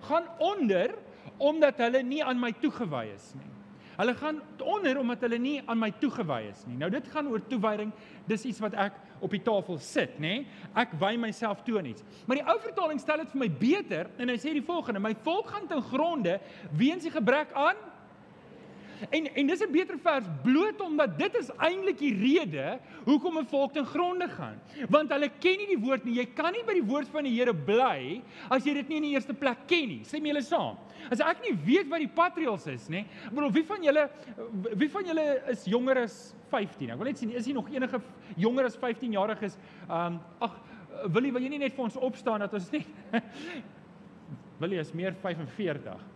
gaan 0.09 0.29
onder 0.39 0.95
omdat 1.43 1.79
hulle 1.83 2.03
nie 2.03 2.23
aan 2.25 2.39
my 2.41 2.53
toegewy 2.61 3.07
is 3.15 3.33
nie. 3.39 3.49
Hulle 3.97 4.15
gaan 4.15 4.41
onder 4.59 4.99
omdat 4.99 5.21
hulle 5.21 5.39
nie 5.39 5.61
aan 5.67 5.79
my 5.79 5.91
toegewy 6.01 6.41
is 6.49 6.65
nie. 6.67 6.77
Nou 6.81 6.91
dit 6.91 7.09
gaan 7.13 7.29
oor 7.29 7.43
toewyding. 7.47 7.93
Dis 8.27 8.47
iets 8.49 8.63
wat 8.63 8.75
ek 8.75 8.97
op 9.23 9.31
die 9.31 9.43
tafel 9.45 9.79
sit, 9.83 10.17
nê? 10.23 10.43
Ek 10.79 10.95
wy 11.01 11.13
myself 11.21 11.63
toe 11.67 11.79
aan 11.79 11.91
iets. 11.93 12.05
Maar 12.27 12.41
die 12.41 12.47
ou 12.49 12.59
vertaling 12.63 13.01
stel 13.01 13.23
dit 13.23 13.35
vir 13.35 13.43
my 13.45 13.51
beter 13.61 14.11
en 14.19 14.33
hy 14.33 14.39
sê 14.41 14.55
die 14.57 14.65
volgende: 14.65 15.03
My 15.03 15.15
volk 15.23 15.53
gaan 15.53 15.69
ten 15.71 15.83
gronde 15.93 16.39
weens 16.79 17.07
die 17.07 17.15
gebrek 17.15 17.53
aan 17.55 17.79
En 19.11 19.27
en 19.35 19.47
dis 19.47 19.61
'n 19.63 19.73
beter 19.73 19.99
vers 19.99 20.25
bloot 20.43 20.81
omdat 20.81 21.19
dit 21.19 21.35
is 21.35 21.51
eintlik 21.57 21.99
die 21.99 22.15
rede 22.15 22.79
hoekom 23.05 23.39
'n 23.39 23.47
volk 23.47 23.73
ten 23.73 23.87
gronde 23.87 24.29
gaan. 24.29 24.61
Want 24.89 25.11
hulle 25.11 25.31
ken 25.39 25.59
nie 25.59 25.67
die 25.67 25.79
woord 25.79 26.05
nie. 26.05 26.15
Jy 26.15 26.27
kan 26.35 26.53
nie 26.53 26.65
by 26.65 26.73
die 26.73 26.85
woord 26.85 27.09
van 27.09 27.25
die 27.25 27.33
Here 27.33 27.55
bly 27.55 28.23
as 28.51 28.65
jy 28.65 28.75
dit 28.75 28.89
nie 28.89 28.97
in 28.97 29.03
die 29.03 29.15
eerste 29.15 29.35
plek 29.35 29.67
ken 29.67 29.89
nie. 29.89 30.03
Sê 30.05 30.21
my 30.21 30.29
julle 30.29 30.43
saam. 30.43 30.77
As 31.11 31.21
ek 31.21 31.43
nie 31.43 31.57
weet 31.65 31.89
wat 31.89 31.99
die 31.99 32.09
patriels 32.09 32.67
is 32.67 32.89
nie, 32.89 33.07
bedoel 33.31 33.53
wie 33.53 33.65
van 33.65 33.83
julle 33.83 34.11
wie 34.77 34.89
van 34.89 35.05
julle 35.05 35.43
is 35.49 35.65
jonger 35.65 36.03
as 36.03 36.35
15? 36.51 36.91
Ek 36.91 36.99
wil 36.99 37.07
net 37.07 37.19
sien 37.19 37.31
is 37.31 37.45
hier 37.47 37.55
nog 37.55 37.71
enige 37.71 38.01
jonger 38.37 38.65
as 38.65 38.77
15 38.77 39.13
jariges? 39.13 39.59
Um 39.89 40.21
ag 40.41 40.61
wil 41.09 41.25
jy 41.25 41.33
wil 41.33 41.43
jy 41.43 41.49
nie 41.49 41.59
net 41.59 41.75
vir 41.75 41.85
ons 41.85 41.97
opstaan 41.97 42.41
dat 42.41 42.55
ons 42.55 42.71
net 42.71 42.87
Wil 44.63 44.77
jy 44.77 44.81
is 44.81 44.93
meer 44.95 45.15
45? 45.19 46.12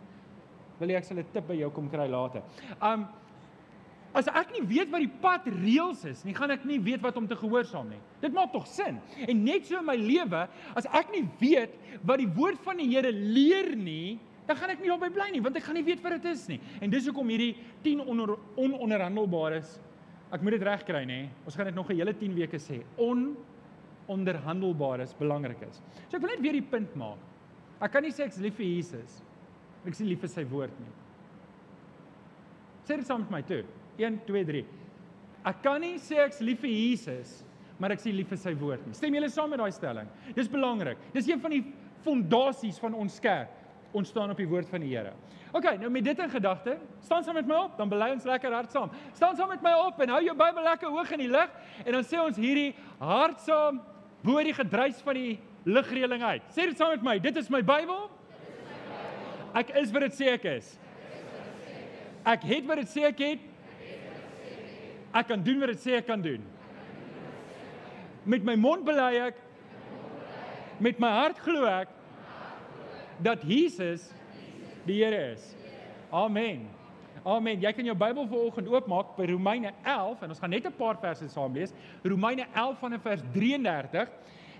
Wil 0.80 0.96
ek 0.96 1.04
sal 1.04 1.18
'n 1.18 1.26
tip 1.32 1.46
by 1.48 1.54
jou 1.54 1.70
kom 1.70 1.88
kry 1.88 2.08
later. 2.08 2.42
Um 2.80 3.08
as 4.16 4.28
ek 4.28 4.52
nie 4.56 4.64
weet 4.64 4.90
wat 4.90 5.00
die 5.00 5.16
pad 5.20 5.44
reëls 5.44 6.04
is 6.08 6.24
nie, 6.24 6.32
gaan 6.32 6.50
ek 6.50 6.64
nie 6.64 6.78
weet 6.80 7.02
wat 7.02 7.16
om 7.16 7.26
te 7.28 7.36
gehoorsaam 7.36 7.90
nie. 7.90 8.00
Dit 8.22 8.32
maak 8.32 8.52
tog 8.52 8.66
sin. 8.66 9.00
En 9.28 9.44
net 9.44 9.66
so 9.66 9.78
in 9.78 9.84
my 9.84 9.96
lewe, 9.96 10.48
as 10.74 10.86
ek 10.86 11.10
nie 11.12 11.28
weet 11.40 11.74
wat 12.02 12.18
die 12.18 12.30
woord 12.38 12.58
van 12.64 12.80
die 12.80 12.88
Here 12.88 13.12
leer 13.12 13.76
nie, 13.76 14.18
dan 14.46 14.56
gaan 14.56 14.70
ek 14.70 14.80
nie 14.80 14.88
daarby 14.88 15.10
bly 15.12 15.30
nie, 15.34 15.42
want 15.42 15.56
ek 15.56 15.66
gaan 15.66 15.76
nie 15.76 15.84
weet 15.84 16.00
wat 16.02 16.16
dit 16.16 16.30
is 16.32 16.46
nie. 16.48 16.60
En 16.80 16.90
dis 16.90 17.04
hoekom 17.04 17.28
hierdie 17.28 17.56
10 17.82 18.00
onder, 18.06 18.36
ononderhandelbares 18.56 19.80
ek 20.32 20.42
moet 20.42 20.56
dit 20.56 20.64
regkry 20.66 21.04
nê. 21.06 21.20
Ons 21.44 21.54
gaan 21.54 21.66
dit 21.66 21.74
nog 21.74 21.90
'n 21.90 21.96
hele 21.96 22.14
10 22.14 22.34
weke 22.34 22.58
sê. 22.58 22.82
On 22.96 23.36
onderhandelbares 24.08 25.14
belangrik 25.18 25.60
is. 25.68 25.82
So 26.08 26.16
ek 26.16 26.22
wil 26.22 26.30
net 26.30 26.40
weer 26.40 26.52
die 26.52 26.62
punt 26.62 26.94
maak. 26.96 27.18
Ek 27.80 27.92
kan 27.92 28.02
nie 28.02 28.10
sê 28.10 28.24
ek's 28.24 28.38
lief 28.38 28.54
vir 28.56 28.66
Jesus 28.66 29.22
Ek 29.86 29.94
is 29.94 30.02
nie 30.02 30.10
lief 30.10 30.24
vir 30.26 30.32
sy 30.32 30.44
woord 30.50 30.78
nie. 30.82 30.92
Sê 32.86 32.98
dit 32.98 33.06
saam 33.06 33.22
met 33.22 33.36
my 33.38 33.42
toe. 33.46 33.62
1 34.02 34.18
2 34.26 34.44
3. 34.50 34.62
Ek 35.46 35.60
kan 35.62 35.80
nie 35.82 35.96
sê 36.02 36.18
ek's 36.24 36.42
lief 36.42 36.58
vir 36.64 36.72
Jesus, 36.74 37.38
maar 37.78 37.94
ek 37.94 38.02
is 38.02 38.10
lief 38.10 38.32
vir 38.32 38.40
sy 38.42 38.52
woord 38.58 38.82
nie. 38.86 38.96
Stem 38.98 39.14
julle 39.14 39.30
saam 39.30 39.52
met 39.52 39.62
daai 39.62 39.74
stelling? 39.74 40.10
Dis 40.34 40.50
belangrik. 40.50 40.98
Dis 41.14 41.30
een 41.30 41.40
van 41.42 41.54
die 41.54 41.62
fondasies 42.04 42.80
van 42.82 42.96
ons 42.98 43.20
kerk. 43.22 43.52
Ons 43.96 44.10
staan 44.10 44.32
op 44.34 44.40
die 44.42 44.48
woord 44.50 44.68
van 44.68 44.82
die 44.82 44.90
Here. 44.90 45.14
OK, 45.54 45.70
nou 45.80 45.88
met 45.94 46.04
dit 46.04 46.18
in 46.20 46.30
gedagte, 46.30 46.74
staan 47.00 47.22
saam 47.24 47.38
met 47.38 47.46
my 47.48 47.56
op, 47.64 47.76
dan 47.78 47.88
bely 47.88 48.10
ons 48.12 48.26
lekker 48.28 48.52
hard 48.52 48.74
saam. 48.74 48.90
Staan 49.16 49.38
saam 49.38 49.48
met 49.54 49.62
my 49.64 49.72
op 49.86 50.00
en 50.02 50.12
hou 50.12 50.18
jou 50.26 50.34
Bybel 50.36 50.66
lekker 50.66 50.90
hoog 50.92 51.12
in 51.16 51.22
die 51.22 51.30
lig 51.32 51.54
en 51.84 51.96
dan 51.96 52.04
sê 52.04 52.18
ons 52.20 52.36
hierdie 52.36 52.74
hardsaam 52.98 53.78
bo 54.26 54.42
die 54.42 54.56
gedruis 54.56 54.98
van 55.06 55.16
die 55.16 55.38
ligreëling 55.64 56.26
uit. 56.26 56.50
Sê 56.52 56.66
dit 56.68 56.76
saam 56.76 56.92
met 56.96 57.06
my. 57.06 57.16
Dit 57.22 57.38
is 57.40 57.48
my 57.52 57.62
Bybel. 57.64 58.08
Ek 59.56 59.72
is 59.80 59.92
wat 59.94 60.06
dit 60.06 60.16
sê 60.18 60.30
ek 60.34 60.44
is. 60.56 60.78
Ek 62.26 62.42
het 62.44 62.66
wat 62.68 62.82
dit 62.82 62.92
sê 62.92 63.06
ek 63.08 63.22
het. 63.24 63.42
Ek 65.16 65.28
kan 65.30 65.42
doen 65.42 65.60
wat 65.62 65.72
dit 65.72 65.80
sê 65.80 65.96
ek 65.96 66.06
kan 66.06 66.20
doen. 66.20 66.42
Met 68.26 68.44
my 68.44 68.56
mond 68.58 68.84
bely 68.84 69.12
ek. 69.30 69.38
Met 70.82 70.98
my 71.00 71.12
hart 71.22 71.38
glo 71.40 71.64
ek. 71.64 71.96
dat 73.22 73.42
Jesus 73.42 74.10
die 74.84 75.02
Here 75.02 75.32
is. 75.32 75.54
Amen. 76.10 76.68
Amen. 77.24 77.60
Jy 77.60 77.72
kan 77.74 77.88
jou 77.88 77.96
Bybel 77.98 78.28
vanoggend 78.30 78.68
oopmaak 78.70 79.16
by 79.16 79.26
Romeine 79.32 79.72
11 79.82 80.22
en 80.22 80.34
ons 80.34 80.38
gaan 80.42 80.50
net 80.50 80.66
'n 80.66 80.76
paar 80.76 80.96
verse 81.00 81.28
saam 81.28 81.52
lees. 81.52 81.72
Romeine 82.04 82.46
11 82.54 82.78
vanaf 82.78 83.02
vers 83.02 83.22
33 83.32 84.08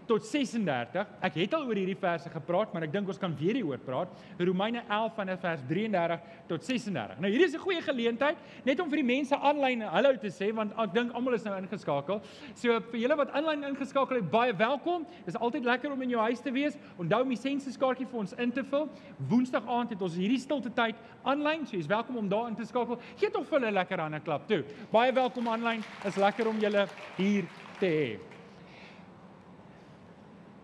tot 0.07 0.25
36. 0.25 1.07
Ek 1.27 1.37
het 1.41 1.55
al 1.57 1.67
oor 1.67 1.79
hierdie 1.79 1.99
verse 1.99 2.31
gepraat, 2.31 2.73
maar 2.73 2.87
ek 2.87 2.93
dink 2.95 3.09
ons 3.11 3.21
kan 3.21 3.35
weer 3.39 3.59
hieroor 3.59 3.81
praat. 3.83 4.13
Romeine 4.39 4.83
11 4.87 5.15
vanaf 5.19 5.41
vers 5.43 5.65
33 5.69 6.21
tot 6.51 6.65
36. 6.65 7.21
Nou 7.23 7.31
hierdie 7.31 7.49
is 7.49 7.55
'n 7.55 7.65
goeie 7.65 7.83
geleentheid 7.83 8.37
net 8.65 8.81
om 8.81 8.89
vir 8.89 9.03
die 9.03 9.11
mense 9.15 9.37
aanlyn 9.37 9.83
hallo 9.83 10.17
te 10.17 10.31
sê 10.31 10.53
want 10.55 10.73
ek 10.79 10.95
dink 10.95 11.13
almal 11.13 11.35
is 11.35 11.45
nou 11.45 11.57
ingeskakel. 11.57 12.21
So 12.55 12.81
vir 12.81 13.01
julle 13.01 13.17
wat 13.17 13.31
aanlyn 13.33 13.65
ingeskakel 13.65 14.17
het, 14.17 14.31
baie 14.31 14.53
welkom. 14.53 15.07
Dis 15.25 15.37
altyd 15.37 15.65
lekker 15.65 15.93
om 15.93 16.03
in 16.03 16.11
jou 16.11 16.21
huis 16.21 16.41
te 16.41 16.53
wees. 16.53 16.79
Onthou 16.99 17.23
om 17.23 17.29
die 17.29 17.37
sensuskaartjie 17.37 18.07
vir 18.07 18.19
ons 18.19 18.33
in 18.33 18.53
te 18.53 18.65
vul. 18.65 18.89
Woensdag 19.29 19.67
aand 19.67 19.91
het 19.91 20.03
ons 20.03 20.15
hierdie 20.15 20.39
stilte 20.39 20.71
tyd 20.71 20.95
aanlyn, 21.25 21.67
so 21.67 21.77
jy's 21.77 21.87
welkom 21.87 22.17
om 22.17 22.29
daar 22.29 22.49
in 22.49 22.55
te 22.55 22.65
skakel. 22.65 23.01
Gee 23.17 23.31
tog 23.31 23.47
vir 23.47 23.61
hulle 23.61 23.73
lekker 23.73 24.01
aan 24.01 24.15
'n 24.15 24.23
klap 24.23 24.47
toe. 24.49 24.65
Baie 24.93 25.13
welkom 25.13 25.49
aanlyn. 25.49 25.83
Is 26.05 26.17
lekker 26.17 26.49
om 26.49 26.59
julle 26.59 26.89
hier 27.17 27.45
te 27.81 27.87
hê. 27.87 28.36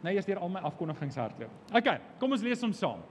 Nou 0.02 0.12
eers 0.14 0.26
deur 0.26 0.40
al 0.42 0.50
my 0.50 0.62
afkondigings 0.66 1.18
hardloop. 1.21 1.50
OK, 1.78 1.90
kom 2.18 2.35
ons 2.35 2.42
lees 2.42 2.62
hom 2.64 2.75
saam. 2.75 3.02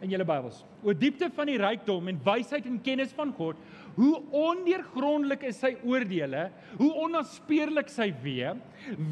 In 0.00 0.10
julle 0.10 0.24
Bybels. 0.26 0.62
O 0.82 0.94
diepte 0.96 1.28
van 1.36 1.50
die 1.50 1.58
rykdom 1.60 2.08
en 2.10 2.20
wysheid 2.24 2.66
en 2.66 2.80
kennis 2.82 3.12
van 3.14 3.34
God, 3.36 3.58
hoe 3.98 4.14
ondeurgrondelik 4.34 5.44
is 5.50 5.60
sy 5.60 5.74
oordeele, 5.86 6.46
hoe 6.78 6.90
onnaspeurlik 7.04 7.90
sy 7.92 8.08
weë. 8.22 8.54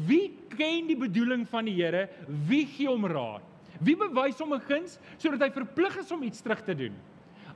Wie 0.09 0.31
ken 0.55 0.89
die 0.89 0.97
bedoeling 0.99 1.45
van 1.51 1.69
die 1.69 1.77
Here? 1.77 2.07
Wie 2.49 2.65
gee 2.73 2.89
hom 2.89 3.05
raad? 3.07 3.45
Wie 3.79 3.95
bewys 3.95 4.39
hom 4.41 4.53
'n 4.53 4.65
guns 4.67 4.99
sodat 5.17 5.41
hy 5.41 5.49
verplig 5.55 5.97
is 5.97 6.11
om 6.11 6.23
iets 6.23 6.41
terug 6.41 6.61
te 6.65 6.75
doen? 6.75 6.95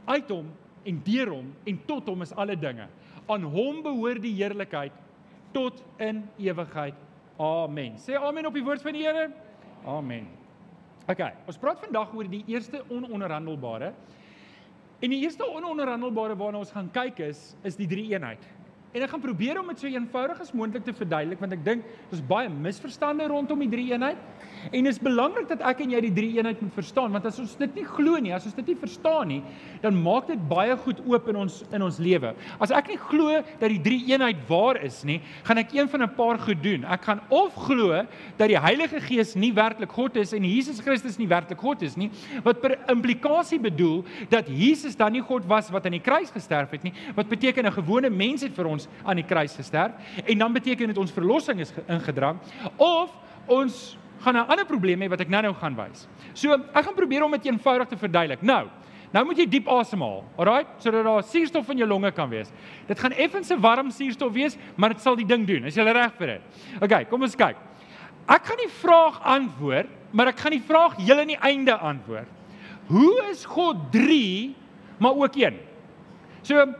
Uit 0.08 0.30
hom 0.30 0.48
en 0.86 1.02
deur 1.04 1.30
hom 1.30 1.54
en 1.66 1.80
tot 1.86 2.08
hom 2.08 2.22
is 2.22 2.34
alle 2.36 2.56
dinge. 2.56 2.88
Aan 3.28 3.44
hom 3.44 3.82
behoort 3.84 4.22
die 4.22 4.36
heerlikheid 4.36 4.92
tot 5.52 5.84
in 6.00 6.24
ewigheid. 6.38 6.96
Amen. 7.44 7.98
Sê 8.00 8.16
amen 8.16 8.48
op 8.48 8.56
die 8.56 8.64
woord 8.64 8.82
van 8.82 8.96
die 8.96 9.04
Here. 9.04 9.28
Amen. 9.90 10.28
OK, 11.12 11.22
ons 11.50 11.60
praat 11.60 11.82
vandag 11.84 12.14
oor 12.16 12.28
die 12.32 12.44
eerste 12.48 12.80
ononderhandelbare. 12.88 13.92
En 15.04 15.12
die 15.12 15.20
eerste 15.26 15.44
ononderhandelbare 15.44 16.38
waarna 16.40 16.62
ons 16.64 16.72
gaan 16.72 16.88
kyk 16.96 17.20
is 17.26 17.42
is 17.68 17.76
die 17.76 17.90
drie 17.92 18.06
eenheid. 18.14 18.46
En 18.94 19.02
ek 19.02 19.10
gaan 19.10 19.24
probeer 19.24 19.58
om 19.58 19.70
dit 19.72 19.80
so 19.82 19.90
eenvoudig 19.90 20.42
as 20.44 20.52
moontlik 20.54 20.84
te 20.86 20.94
verduidelik 20.94 21.40
want 21.42 21.56
ek 21.56 21.64
dink 21.66 21.86
daar's 22.12 22.22
baie 22.30 22.50
misverstande 22.54 23.26
rondom 23.26 23.64
die 23.64 23.70
drie 23.72 23.88
eenheid. 23.90 24.20
En 24.70 24.86
dit 24.86 24.92
is 24.92 25.00
belangrik 25.02 25.48
dat 25.50 25.64
ek 25.66 25.82
en 25.82 25.96
jy 25.96 26.02
die 26.06 26.12
drie 26.14 26.30
eenheid 26.38 26.60
moet 26.62 26.76
verstaan 26.78 27.10
want 27.16 27.26
as 27.26 27.40
ons 27.42 27.56
dit 27.58 27.80
nie 27.80 27.86
glo 27.88 28.20
nie, 28.22 28.36
as 28.38 28.46
ons 28.46 28.54
dit 28.60 28.70
nie 28.70 28.76
verstaan 28.78 29.32
nie, 29.34 29.40
dan 29.82 29.98
maak 29.98 30.28
dit 30.30 30.44
baie 30.52 30.76
goed 30.86 31.02
oop 31.10 31.32
in 31.34 31.40
ons 31.42 31.56
in 31.74 31.82
ons 31.82 31.98
lewe. 32.06 32.36
As 32.62 32.74
ek 32.76 32.92
nie 32.94 33.00
glo 33.02 33.40
dat 33.42 33.66
die 33.74 33.82
drie 33.82 33.98
eenheid 34.12 34.46
waar 34.48 34.78
is 34.86 35.02
nie, 35.10 35.18
gaan 35.50 35.64
ek 35.64 35.74
een 35.74 35.90
van 35.90 36.06
'n 36.06 36.14
paar 36.14 36.38
goed 36.46 36.62
doen. 36.62 36.86
Ek 36.86 37.10
gaan 37.10 37.22
of 37.30 37.58
glo 37.66 38.06
dat 38.38 38.48
die 38.48 38.60
Heilige 38.60 39.02
Gees 39.02 39.34
nie 39.34 39.52
werklik 39.54 39.92
God 39.92 40.16
is 40.22 40.34
en 40.34 40.46
Jesus 40.46 40.80
Christus 40.80 41.18
nie 41.18 41.28
werklik 41.28 41.60
God 41.60 41.82
is 41.82 41.98
nie, 41.98 42.12
wat 42.44 42.62
per 42.62 42.78
implikasie 42.88 43.60
bedoel 43.60 44.06
dat 44.30 44.46
Jesus 44.48 44.96
dan 44.96 45.14
nie 45.14 45.22
God 45.22 45.46
was 45.50 45.72
wat 45.72 45.86
aan 45.86 45.98
die 45.98 46.00
kruis 46.00 46.30
gesterf 46.30 46.70
het 46.70 46.84
nie, 46.84 46.94
wat 47.16 47.28
beteken 47.28 47.66
'n 47.66 47.72
gewone 47.72 48.10
mens 48.10 48.42
het 48.42 48.54
vir 48.54 48.68
ons 48.68 48.83
ons 48.84 49.08
aan 49.08 49.20
die 49.20 49.28
kruis 49.28 49.56
gesterf 49.56 49.92
en 50.26 50.38
dan 50.38 50.54
beteken 50.54 50.92
dit 50.92 50.98
ons 50.98 51.12
verlossing 51.12 51.62
is 51.64 51.74
ingedrang 51.88 52.40
of 52.78 53.12
ons 53.48 53.98
gaan 54.24 54.36
'n 54.36 54.48
ander 54.48 54.66
probleem 54.66 55.02
hê 55.02 55.10
wat 55.10 55.20
ek 55.20 55.30
nou-nou 55.30 55.54
gaan 55.54 55.76
wys. 55.76 56.08
So, 56.34 56.54
ek 56.54 56.86
gaan 56.86 56.96
probeer 56.96 57.24
om 57.24 57.32
dit 57.32 57.46
eenvoudig 57.46 57.88
te 57.88 57.98
verduidelik. 57.98 58.42
Nou, 58.42 58.68
nou 59.12 59.26
moet 59.26 59.38
jy 59.38 59.46
diep 59.46 59.68
asemhaal. 59.68 60.24
Alraai, 60.38 60.66
sodat 60.78 61.04
daar 61.04 61.24
suurstof 61.24 61.70
in 61.70 61.78
jou 61.78 61.88
longe 61.88 62.12
kan 62.12 62.30
wees. 62.30 62.52
Dit 62.88 63.00
gaan 63.00 63.12
effens 63.12 63.52
'n 63.52 63.60
warm 63.60 63.92
suurstof 63.92 64.32
wees, 64.32 64.58
maar 64.76 64.90
dit 64.90 65.02
sal 65.02 65.16
die 65.16 65.26
ding 65.26 65.46
doen. 65.46 65.66
Is 65.66 65.76
jy 65.76 65.84
reg 65.84 66.14
vir 66.18 66.28
dit? 66.28 66.42
OK, 66.82 67.10
kom 67.10 67.22
ons 67.22 67.36
kyk. 67.36 67.56
Ek 68.28 68.46
gaan 68.46 68.58
die 68.58 68.70
vraag 68.70 69.22
antwoord, 69.24 69.90
maar 70.12 70.28
ek 70.28 70.40
gaan 70.40 70.52
die 70.52 70.62
vraag 70.62 70.96
heel 70.96 71.20
aan 71.20 71.28
die 71.28 71.42
einde 71.42 71.78
antwoord. 71.78 72.28
Hoe 72.88 73.24
is 73.32 73.46
God 73.46 73.92
3 73.92 74.56
maar 75.00 75.14
ook 75.14 75.36
1? 75.36 75.60
So 76.42 76.74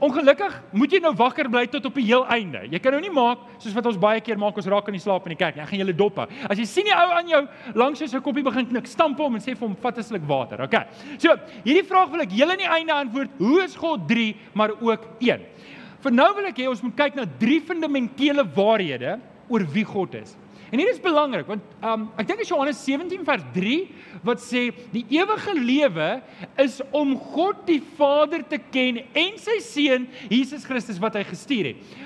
Ongelukkig 0.00 0.54
moet 0.78 0.92
jy 0.94 1.00
nou 1.02 1.10
wakker 1.18 1.48
bly 1.50 1.64
tot 1.66 1.88
op 1.88 1.96
die 1.98 2.04
heel 2.06 2.22
einde. 2.30 2.60
Jy 2.70 2.78
kan 2.82 2.94
nou 2.94 3.00
nie 3.02 3.10
maak 3.10 3.40
soos 3.58 3.74
wat 3.74 3.86
ons 3.90 3.98
baie 3.98 4.20
keer 4.22 4.38
maak 4.38 4.56
ons 4.56 4.68
raak 4.70 4.86
in 4.92 4.94
die 4.98 5.02
slaap 5.02 5.26
in 5.26 5.34
die 5.34 5.40
kerk. 5.40 5.58
Jy 5.58 5.66
gaan 5.70 5.82
julle 5.82 5.94
dop. 5.96 6.20
As 6.46 6.58
jy 6.58 6.66
sien 6.70 6.86
die 6.86 6.94
ou 6.94 7.08
aan 7.16 7.30
jou 7.32 7.42
langs 7.74 8.04
jou 8.04 8.20
koppie 8.22 8.44
begin 8.46 8.68
knik, 8.70 8.86
stamp 8.86 9.18
hom 9.18 9.34
en 9.34 9.42
sê 9.42 9.56
vir 9.56 9.66
hom 9.66 9.76
vat 9.82 9.98
'n 9.98 10.02
sluk 10.02 10.28
water. 10.28 10.62
Okay. 10.62 10.86
So, 11.18 11.34
hierdie 11.64 11.84
vraag 11.84 12.10
wil 12.10 12.20
ek 12.20 12.30
heel 12.30 12.50
aan 12.50 12.58
die 12.58 12.70
einde 12.70 12.92
antwoord. 12.92 13.30
Hoe 13.38 13.62
is 13.62 13.74
God 13.74 14.08
3 14.08 14.36
maar 14.54 14.70
ook 14.80 15.02
1? 15.20 15.40
Vir 16.00 16.12
nou 16.12 16.34
wil 16.34 16.46
ek 16.46 16.58
hê 16.58 16.68
ons 16.68 16.82
moet 16.82 16.96
kyk 16.96 17.16
na 17.16 17.24
drie 17.38 17.60
fundamentele 17.60 18.44
waarhede 18.54 19.18
oor 19.48 19.64
wie 19.72 19.84
God 19.84 20.14
is. 20.14 20.36
En 20.68 20.80
hier 20.80 20.90
is 20.92 21.00
belangrik 21.00 21.48
want 21.48 21.64
um 21.84 22.08
ek 22.20 22.28
dink 22.28 22.42
is 22.44 22.50
Johannes 22.52 22.80
17 22.84 23.24
vers 23.24 23.44
3 23.54 23.76
wat 24.26 24.42
sê 24.44 24.68
die 24.92 25.04
ewige 25.16 25.54
lewe 25.56 26.08
is 26.60 26.78
om 26.96 27.14
God 27.32 27.64
die 27.68 27.80
Vader 27.96 28.44
te 28.44 28.60
ken 28.72 29.00
en 29.16 29.40
sy 29.40 29.58
seun 29.64 30.08
Jesus 30.28 30.66
Christus 30.68 31.00
wat 31.00 31.16
hy 31.16 31.24
gestuur 31.28 31.72
het. 31.72 31.96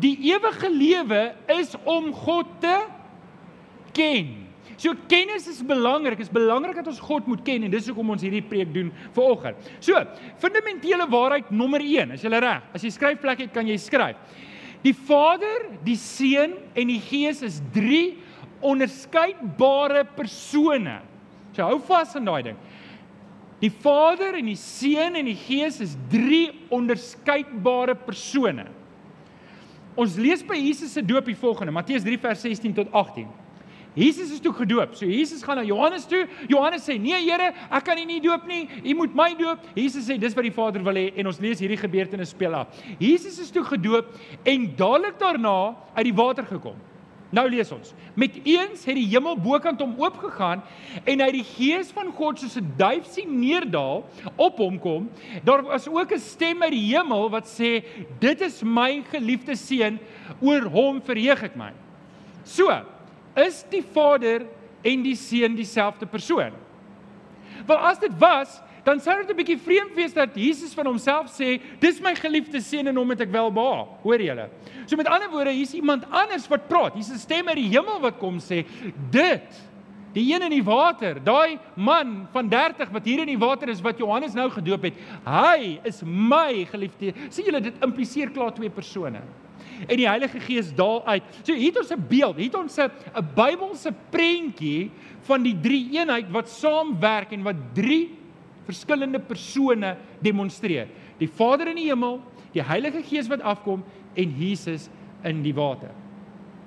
Die 0.00 0.16
ewige 0.32 0.70
lewe 0.72 1.22
is 1.52 1.74
om 1.88 2.10
God 2.16 2.50
te 2.64 2.76
ken. 3.96 4.48
So 4.78 4.94
kennis 5.10 5.48
is 5.50 5.58
belangrik. 5.66 6.20
Dit 6.20 6.28
is 6.28 6.32
belangrik 6.32 6.78
dat 6.78 6.88
ons 6.88 7.00
God 7.02 7.26
moet 7.26 7.42
ken 7.44 7.66
en 7.66 7.72
dis 7.72 7.88
hoekom 7.90 8.14
ons 8.14 8.22
hierdie 8.22 8.44
preek 8.46 8.70
doen 8.72 8.92
vanoggend. 9.16 9.70
So, 9.82 9.98
fundamentele 10.38 11.08
waarheid 11.10 11.50
nommer 11.50 11.82
1. 11.82 12.14
As 12.14 12.22
jy 12.22 12.30
reg, 12.30 12.68
as 12.76 12.84
jy 12.86 12.92
skryfplek 12.94 13.42
het, 13.42 13.52
kan 13.56 13.66
jy 13.66 13.74
skryf. 13.82 14.20
Die 14.84 14.94
Vader, 14.94 15.72
die 15.84 15.96
Seun 15.98 16.54
en 16.74 16.90
die 16.90 17.00
Gees 17.02 17.42
is 17.42 17.58
drie 17.74 18.18
onderskeidbare 18.62 20.04
persone. 20.16 21.00
So 21.54 21.66
hou 21.66 21.78
vas 21.88 22.14
aan 22.18 22.28
daai 22.28 22.42
ding. 22.50 22.60
Die 23.58 23.72
Vader 23.74 24.38
en 24.38 24.46
die 24.46 24.58
Seun 24.58 25.18
en 25.18 25.26
die 25.26 25.38
Gees 25.38 25.80
is 25.82 25.96
drie 26.12 26.52
onderskeidbare 26.74 27.96
persone. 28.06 28.68
Ons 29.98 30.14
lees 30.20 30.44
by 30.46 30.54
Jesus 30.60 30.94
se 30.94 31.02
doop 31.02 31.26
die 31.26 31.38
volgende, 31.38 31.74
Matteus 31.74 32.04
3 32.06 32.20
vers 32.22 32.44
16 32.46 32.76
tot 32.76 32.92
18. 32.94 33.26
Jesus 33.98 34.30
is 34.30 34.40
toe 34.40 34.52
gedoop. 34.54 34.94
So 34.94 35.06
Jesus 35.06 35.42
gaan 35.42 35.58
na 35.58 35.64
Johannes 35.66 36.06
toe. 36.06 36.26
Johannes 36.46 36.86
sê: 36.86 36.98
"Nee 37.00 37.18
Here, 37.26 37.52
ek 37.70 37.84
kan 37.84 37.98
U 37.98 38.04
nie 38.04 38.20
doop 38.20 38.46
nie. 38.46 38.68
U 38.84 38.94
moet 38.94 39.14
my 39.14 39.34
doop." 39.34 39.58
Jesus 39.74 40.06
sê: 40.06 40.18
"Dis 40.18 40.34
wat 40.34 40.44
die 40.46 40.54
Vader 40.54 40.82
wil 40.84 40.94
hê." 40.94 41.12
En 41.16 41.26
ons 41.26 41.38
lees 41.38 41.58
hierdie 41.58 41.80
gebeurtenis 41.80 42.30
speel 42.30 42.54
af. 42.54 42.68
Jesus 42.98 43.38
is 43.38 43.50
toe 43.50 43.64
gedoop 43.64 44.14
en 44.44 44.76
dadelik 44.76 45.18
daarna 45.18 45.74
uit 45.94 46.04
die 46.04 46.14
water 46.14 46.46
gekom. 46.46 46.76
Nou 47.30 47.44
lees 47.50 47.68
ons. 47.72 47.92
Met 48.16 48.38
eens 48.44 48.86
het 48.88 48.96
die 48.96 49.08
hemel 49.10 49.36
bokant 49.36 49.80
hom 49.80 49.96
oopgegaan 50.00 50.62
en 51.04 51.20
hy 51.20 51.28
die 51.34 51.44
gees 51.44 51.90
van 51.92 52.08
God 52.16 52.40
soos 52.40 52.56
'n 52.56 52.72
duif 52.78 53.04
sien 53.04 53.40
neerdal 53.40 54.06
op 54.36 54.56
hom 54.56 54.78
kom. 54.78 55.10
Daar 55.44 55.62
was 55.62 55.88
ook 55.88 56.12
'n 56.12 56.18
stem 56.18 56.62
uit 56.62 56.72
die 56.72 56.96
hemel 56.96 57.28
wat 57.30 57.44
sê: 57.44 57.84
"Dit 58.20 58.40
is 58.40 58.62
my 58.62 59.02
geliefde 59.10 59.56
seun, 59.56 59.98
oor 60.40 60.62
hom 60.62 61.02
verheug 61.02 61.42
ek 61.42 61.56
my." 61.56 61.72
So, 62.44 62.70
is 63.46 63.64
die 63.70 63.82
Vader 63.82 64.46
en 64.82 65.02
die 65.02 65.16
Seun 65.16 65.56
dieselfde 65.58 66.06
persoon? 66.06 66.52
Wel 67.66 67.76
as 67.90 67.98
dit 67.98 68.12
was, 68.18 68.60
dan 68.84 69.00
sou 69.00 69.16
dit 69.20 69.30
'n 69.30 69.36
bietjie 69.36 69.58
vreemd 69.58 69.94
wees 69.94 70.14
dat 70.14 70.34
Jesus 70.34 70.74
van 70.74 70.86
homself 70.86 71.28
sê, 71.28 71.60
"Dis 71.80 72.00
my 72.00 72.14
geliefde 72.14 72.60
seun 72.60 72.86
en 72.86 72.96
hom 72.96 73.10
het 73.10 73.20
ek 73.20 73.32
welbehaag." 73.32 73.86
Hoor 74.02 74.20
julle? 74.20 74.48
So 74.86 74.96
met 74.96 75.06
ander 75.06 75.30
woorde, 75.30 75.50
hier's 75.50 75.74
iemand 75.74 76.04
anders 76.10 76.48
wat 76.48 76.68
praat. 76.68 76.94
Hier's 76.94 77.10
'n 77.10 77.18
stem 77.18 77.48
uit 77.48 77.56
die 77.56 77.68
hemel 77.68 78.00
wat 78.00 78.18
kom 78.18 78.38
sê, 78.38 78.64
"Dit 79.10 79.68
Die 80.14 80.34
een 80.34 80.42
in 80.42 80.50
die 80.50 80.64
water, 80.64 81.18
daai 81.22 81.58
man 81.74 82.28
van 82.32 82.48
30 82.48 82.90
wat 82.90 83.04
hier 83.04 83.20
in 83.20 83.26
die 83.26 83.38
water 83.38 83.68
is 83.68 83.82
wat 83.84 83.98
Johannes 83.98 84.34
nou 84.34 84.48
gedoop 84.50 84.82
het, 84.82 84.94
hy 85.24 85.80
is 85.84 86.02
my 86.02 86.64
geliefde. 86.64 87.12
Sien 87.28 87.44
julle 87.44 87.60
dit 87.60 87.74
impliseer 87.84 88.30
klaar 88.30 88.54
twee 88.54 88.70
persone 88.70 89.20
en 89.86 89.96
die 89.96 90.08
Heilige 90.08 90.40
Gees 90.40 90.74
daal 90.74 91.02
uit. 91.06 91.22
So 91.42 91.52
hier 91.52 91.72
het 91.72 91.78
ons 91.78 91.92
'n 91.92 92.04
beeld, 92.08 92.36
hier 92.36 92.50
het 92.50 92.54
ons 92.54 92.78
'n 92.78 92.90
'n 93.16 93.26
Bybelse 93.34 93.92
prentjie 94.10 94.90
van 95.20 95.42
die 95.42 95.56
drie 95.60 95.90
eenheid 95.92 96.30
wat 96.30 96.48
saamwerk 96.48 97.32
en 97.32 97.42
wat 97.42 97.56
drie 97.74 98.16
verskillende 98.64 99.18
persone 99.18 99.96
demonstreer. 100.20 100.88
Die 101.18 101.28
Vader 101.28 101.68
in 101.68 101.76
die 101.76 101.88
hemel, 101.88 102.20
die 102.52 102.62
Heilige 102.62 103.02
Gees 103.02 103.28
wat 103.28 103.40
afkom 103.40 103.84
en 104.14 104.34
Jesus 104.38 104.90
in 105.22 105.42
die 105.42 105.54
water. 105.54 105.90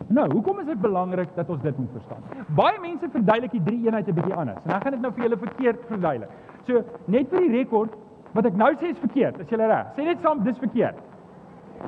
Nou, 0.08 0.32
hoekom 0.32 0.60
is 0.60 0.66
dit 0.66 0.82
belangrik 0.82 1.30
dat 1.36 1.50
ons 1.50 1.62
dit 1.62 1.78
moet 1.78 1.92
verstaan? 1.94 2.24
Baie 2.56 2.80
mense 2.82 3.10
verduidelik 3.12 3.52
die 3.52 3.64
drie 3.64 3.86
eenheid 3.86 4.08
'n 4.08 4.14
bietjie 4.14 4.34
anders. 4.34 4.64
En 4.66 4.72
ek 4.72 4.84
gaan 4.84 4.92
dit 4.92 5.02
nou 5.02 5.14
vir 5.14 5.24
julle 5.24 5.38
verkeerd 5.38 5.80
verduidelik. 5.88 6.30
So, 6.66 6.84
net 7.06 7.30
vir 7.30 7.40
die 7.40 7.52
rekord, 7.52 7.94
wat 8.34 8.46
ek 8.46 8.56
nou 8.56 8.72
sê 8.76 8.92
is 8.92 8.98
verkeerd. 8.98 9.40
Is 9.40 9.50
jy 9.50 9.58
reg? 9.58 9.88
Sê 9.96 10.04
net 10.04 10.22
saam 10.22 10.44
dis 10.44 10.58
verkeerd. 10.58 10.96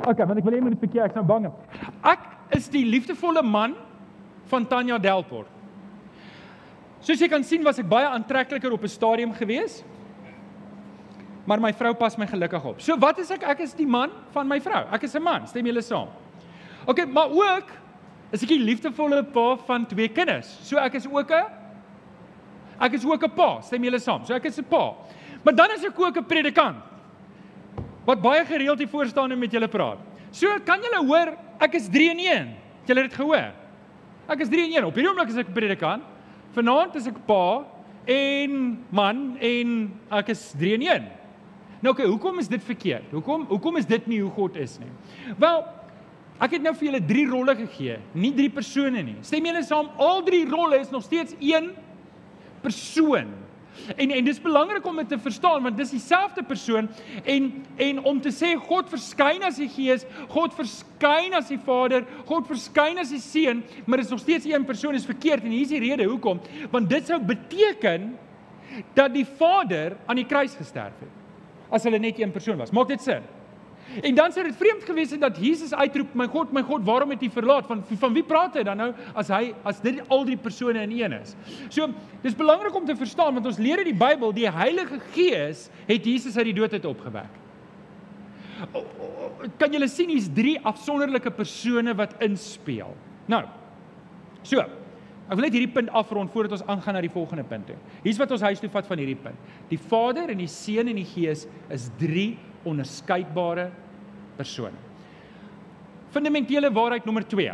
OK, 0.02 0.18
want 0.18 0.38
ek 0.38 0.46
wil 0.46 0.54
hê 0.54 0.62
moet 0.62 0.76
dit 0.76 0.84
verkeer, 0.84 1.06
ek's 1.06 1.16
nou 1.16 1.26
bang. 1.28 1.48
Ek 2.04 2.26
is 2.58 2.70
die 2.74 2.84
liefdevolle 2.86 3.44
man 3.46 3.76
van 4.52 4.66
Tanya 4.66 4.98
Delport. 5.00 5.50
soos 7.04 7.20
jy 7.20 7.28
kan 7.28 7.44
sien 7.44 7.66
was 7.68 7.80
ek 7.82 7.90
baie 7.92 8.08
aantrekliker 8.08 8.72
op 8.72 8.84
'n 8.84 8.88
stadium 8.88 9.34
gewees. 9.34 9.84
Maar 11.46 11.60
my 11.60 11.74
vrou 11.74 11.94
pas 11.94 12.18
my 12.18 12.26
gelukkig 12.26 12.64
op. 12.64 12.82
So 12.82 12.96
wat 12.98 13.20
is 13.20 13.32
ek? 13.32 13.44
Ek 13.44 13.60
is 13.60 13.74
die 13.74 13.86
man 13.86 14.10
van 14.32 14.48
my 14.48 14.60
vrou. 14.60 14.88
Ek 14.92 15.04
is 15.04 15.16
'n 15.16 15.24
man, 15.24 15.48
stem 15.48 15.66
julle 15.66 15.82
saam? 15.82 16.08
OK, 16.88 17.06
maar 17.06 17.28
ook 17.30 17.68
is 18.32 18.44
ek 18.44 18.50
die 18.50 18.64
liefdevolle 18.64 19.24
pa 19.24 19.56
van 19.56 19.86
twee 19.86 20.08
kinders. 20.08 20.60
So 20.64 20.78
ek 20.78 20.94
is 20.96 21.08
ook 21.08 21.32
'n 21.32 21.46
ek 22.80 22.94
is 22.94 23.06
ook 23.06 23.24
'n 23.24 23.32
pa, 23.36 23.62
stem 23.62 23.84
julle 23.84 24.00
saam? 24.00 24.26
So 24.26 24.34
ek 24.34 24.46
is 24.46 24.60
'n 24.60 24.64
pa. 24.64 24.94
Maar 25.44 25.56
dan 25.56 25.72
is 25.76 25.84
ek 25.84 26.00
ook 26.00 26.18
'n 26.18 26.26
predikant. 26.26 26.78
Wat 28.08 28.22
baie 28.22 28.46
gereeld 28.46 28.82
hier 28.84 28.92
voor 28.92 29.08
staan 29.08 29.32
en 29.32 29.40
met 29.40 29.52
julle 29.52 29.68
praat. 29.72 30.00
So 30.32 30.50
kan 30.66 30.82
julle 30.84 31.04
hoor, 31.06 31.36
ek 31.64 31.78
is 31.80 31.88
3 31.92 32.10
in 32.16 32.24
1. 32.24 32.48
Het 32.82 32.92
julle 32.92 33.06
dit 33.08 33.14
gehoor? 33.14 33.52
Ek 34.28 34.42
is 34.44 34.50
3 34.52 34.66
in 34.66 34.78
1. 34.80 34.88
Op 34.90 34.98
hierdie 34.98 35.12
oomblik 35.12 35.32
is 35.32 35.40
ek 35.44 35.54
predikant. 35.56 36.04
Vanaand 36.54 36.96
is 37.00 37.08
ek 37.10 37.20
pa 37.28 37.64
en 38.10 38.58
man 38.94 39.22
en 39.42 39.78
ek 40.20 40.34
is 40.36 40.50
3 40.60 40.74
in 40.80 40.88
1. 40.88 41.08
Nou 41.84 41.92
okay, 41.92 42.08
hoekom 42.08 42.40
is 42.40 42.48
dit 42.48 42.64
verkeerd? 42.64 43.10
Hoekom 43.12 43.48
hoekom 43.50 43.80
is 43.80 43.88
dit 43.88 44.06
nie 44.08 44.22
hoe 44.24 44.32
God 44.32 44.56
is 44.60 44.78
nie? 44.80 44.92
Wel, 45.40 45.64
ek 46.44 46.56
het 46.56 46.64
nou 46.64 46.72
vir 46.80 46.88
julle 46.90 47.02
3 47.10 47.24
rolle 47.32 47.56
gegee, 47.60 47.98
nie 48.16 48.32
3 48.36 48.52
persone 48.56 49.04
nie. 49.04 49.18
Stem 49.28 49.50
julle 49.50 49.64
saam, 49.68 49.90
al 50.00 50.24
3 50.24 50.46
rolle 50.52 50.80
is 50.80 50.94
nog 50.94 51.04
steeds 51.04 51.36
een 51.44 51.74
persoon. 52.64 53.34
En 53.96 54.12
en 54.12 54.26
dis 54.26 54.42
belangrik 54.42 54.86
om 54.86 54.96
dit 55.02 55.10
te 55.10 55.20
verstaan 55.20 55.64
want 55.64 55.78
dis 55.78 55.94
dieselfde 55.96 56.44
persoon 56.44 56.90
en 57.24 57.50
en 57.78 58.04
om 58.04 58.22
te 58.22 58.32
sê 58.32 58.54
God 58.68 58.90
verskyn 58.90 59.44
as 59.44 59.58
die 59.62 59.70
Gees, 59.70 60.06
God 60.30 60.54
verskyn 60.54 61.34
as 61.34 61.50
die 61.52 61.60
Vader, 61.66 62.06
God 62.26 62.48
verskyn 62.48 63.02
as 63.02 63.14
die 63.14 63.22
Seun, 63.22 63.64
maar 63.86 63.98
dit 63.98 64.06
is 64.06 64.12
nog 64.12 64.22
steeds 64.24 64.46
een 64.50 64.66
persoon 64.66 64.96
is 64.96 65.06
verkeerd 65.06 65.44
en 65.44 65.56
hier 65.56 65.66
is 65.66 65.74
die 65.74 65.82
rede 65.84 66.08
hoekom. 66.10 66.42
Want 66.72 66.90
dit 66.90 67.08
sou 67.08 67.20
beteken 67.22 68.14
dat 68.94 69.14
die 69.14 69.26
Vader 69.26 69.98
aan 70.06 70.22
die 70.22 70.30
kruis 70.30 70.56
gesterf 70.58 71.00
het 71.00 71.22
as 71.74 71.86
hulle 71.88 71.98
net 71.98 72.20
een 72.22 72.32
persoon 72.32 72.60
was. 72.62 72.72
Maak 72.72 72.92
dit 72.92 73.02
sin? 73.02 73.24
En 74.02 74.16
dan 74.16 74.32
sou 74.32 74.46
dit 74.48 74.56
vreemd 74.58 74.84
gewees 74.88 75.12
het 75.14 75.22
dat 75.22 75.38
Jesus 75.38 75.74
uitroep, 75.74 76.14
"My 76.14 76.28
God, 76.28 76.52
my 76.52 76.64
God, 76.64 76.86
waarom 76.86 77.10
het 77.10 77.24
U 77.24 77.30
verlaat?" 77.30 77.68
Van 77.68 77.84
van 77.84 78.14
wie 78.14 78.24
praat 78.24 78.54
hy 78.54 78.64
dan 78.64 78.78
nou 78.78 78.94
as 79.14 79.28
hy 79.28 79.54
as 79.64 79.82
dit 79.82 80.02
al 80.08 80.26
die 80.26 80.38
persone 80.38 80.82
in 80.82 80.92
een 80.92 81.12
is? 81.12 81.36
So, 81.70 81.90
dis 82.22 82.36
belangrik 82.36 82.76
om 82.76 82.86
te 82.86 82.96
verstaan 82.96 83.34
want 83.34 83.46
ons 83.46 83.58
leer 83.58 83.80
in 83.80 83.98
die 83.98 84.08
Bybel 84.08 84.34
die 84.34 84.50
Heilige 84.50 85.00
Gees 85.14 85.70
het 85.86 86.06
Jesus 86.06 86.38
uit 86.38 86.46
die 86.46 86.54
dood 86.54 86.74
uit 86.74 86.86
opgewek. 86.86 87.42
Kan 89.58 89.72
julle 89.72 89.88
sien 89.88 90.10
hier's 90.10 90.30
drie 90.34 90.60
afsonderlike 90.60 91.32
persone 91.32 91.96
wat 91.96 92.16
inspel. 92.24 92.96
Nou. 93.28 93.44
So, 94.44 94.60
ek 94.60 95.36
wil 95.38 95.46
net 95.46 95.56
hierdie 95.56 95.74
punt 95.74 95.90
afrond 95.90 96.32
voordat 96.32 96.52
ons 96.52 96.66
aangaan 96.68 96.94
na 96.94 97.02
die 97.02 97.12
volgende 97.12 97.44
punt 97.44 97.68
toe. 97.68 97.78
Hier's 98.04 98.18
wat 98.18 98.32
ons 98.32 98.42
huis 98.42 98.60
toe 98.60 98.70
vat 98.70 98.88
van 98.88 98.98
hierdie 98.98 99.20
punt. 99.20 99.36
Die 99.70 99.80
Vader 99.80 100.30
en 100.30 100.38
die 100.38 100.52
Seun 100.52 100.88
en 100.88 101.00
die 101.00 101.08
Gees 101.08 101.48
is 101.70 101.90
drie 101.98 102.38
onderskeidbare 102.68 103.70
persone. 104.38 104.80
Fundamentele 106.14 106.72
waarheid 106.74 107.06
nommer 107.06 107.26
2. 107.28 107.54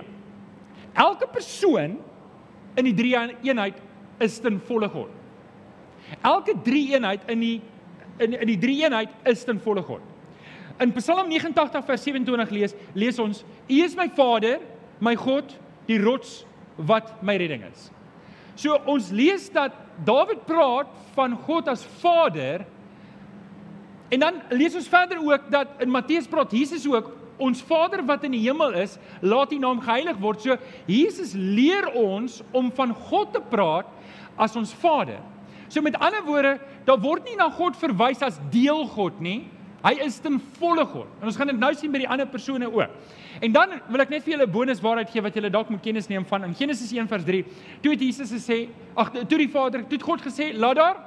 Elke 0.94 1.28
persoon 1.32 1.98
in 2.78 2.88
die 2.90 2.96
drie 2.96 3.16
eenheid 3.16 3.80
is 4.24 4.40
ten 4.44 4.60
volle 4.68 4.90
God. 4.92 5.10
Elke 6.26 6.56
drie 6.66 6.90
eenheid 6.94 7.26
in 7.32 7.44
die 7.44 7.58
in 8.20 8.36
in 8.36 8.48
die 8.50 8.60
drie 8.60 8.82
eenheid 8.84 9.14
is 9.30 9.46
ten 9.48 9.60
volle 9.64 9.84
God. 9.86 10.02
In 10.80 10.92
Psalm 10.96 11.28
89 11.28 11.86
vers 11.86 12.04
27 12.04 12.52
lees 12.56 12.76
lees 12.94 13.20
ons: 13.20 13.44
U 13.70 13.80
is 13.84 13.96
my 13.96 14.10
Vader, 14.16 14.60
my 15.00 15.16
God, 15.16 15.56
die 15.88 16.00
rots 16.00 16.44
wat 16.76 17.22
my 17.24 17.36
redding 17.40 17.64
is. 17.68 17.90
So 18.56 18.76
ons 18.88 19.12
lees 19.12 19.50
dat 19.56 19.76
Dawid 20.06 20.46
praat 20.48 20.92
van 21.16 21.36
God 21.48 21.68
as 21.68 21.84
Vader 22.00 22.66
En 24.10 24.20
dan 24.20 24.42
lees 24.50 24.76
ons 24.76 24.90
verder 24.90 25.22
ook 25.22 25.52
dat 25.54 25.68
in 25.80 25.90
Matteus 25.90 26.28
praat 26.28 26.52
Jesus 26.52 26.88
ook 26.90 27.12
ons 27.40 27.62
Vader 27.64 28.04
wat 28.06 28.26
in 28.28 28.34
die 28.36 28.44
hemel 28.44 28.76
is, 28.82 28.98
laat 29.22 29.54
U 29.56 29.60
naam 29.62 29.80
geheilig 29.82 30.18
word. 30.20 30.42
So 30.44 30.58
Jesus 30.90 31.34
leer 31.34 31.88
ons 31.96 32.42
om 32.52 32.72
van 32.76 32.92
God 33.10 33.32
te 33.34 33.42
praat 33.42 33.88
as 34.40 34.58
ons 34.60 34.74
Vader. 34.82 35.22
So 35.70 35.82
met 35.86 35.98
ander 36.02 36.26
woorde, 36.26 36.58
daar 36.86 37.00
word 37.00 37.30
nie 37.30 37.38
na 37.40 37.50
God 37.54 37.78
verwys 37.80 38.24
as 38.26 38.42
deel 38.52 38.88
God 38.92 39.22
nie. 39.22 39.44
Hy 39.80 39.94
is 40.04 40.18
ten 40.20 40.40
volle 40.58 40.84
God. 40.92 41.08
En 41.22 41.30
ons 41.30 41.38
gaan 41.40 41.54
dit 41.54 41.60
nou 41.60 41.70
sien 41.78 41.92
by 41.94 42.02
die 42.02 42.10
ander 42.10 42.28
persone 42.28 42.68
ook. 42.68 42.98
En 43.40 43.54
dan 43.56 43.78
wil 43.88 44.04
ek 44.04 44.12
net 44.12 44.26
vir 44.26 44.34
julle 44.34 44.48
'n 44.48 44.52
bonus 44.52 44.82
waarheid 44.82 45.10
gee 45.10 45.22
wat 45.22 45.36
julle 45.36 45.50
dalk 45.50 45.70
moet 45.70 45.82
kennis 45.82 46.10
neem 46.10 46.26
van 46.26 46.44
in 46.44 46.56
Genesis 46.56 46.92
1 46.92 47.08
vers 47.08 47.24
3. 47.24 47.46
Toe 47.82 47.92
het 47.92 48.02
Jesus 48.02 48.32
gesê, 48.32 48.68
ag 48.96 49.12
toe 49.12 49.38
die 49.38 49.48
Vader, 49.48 49.84
toe 49.84 49.98
het 49.98 50.04
God 50.04 50.22
gesê, 50.22 50.52
laat 50.54 50.76
daar 50.76 50.98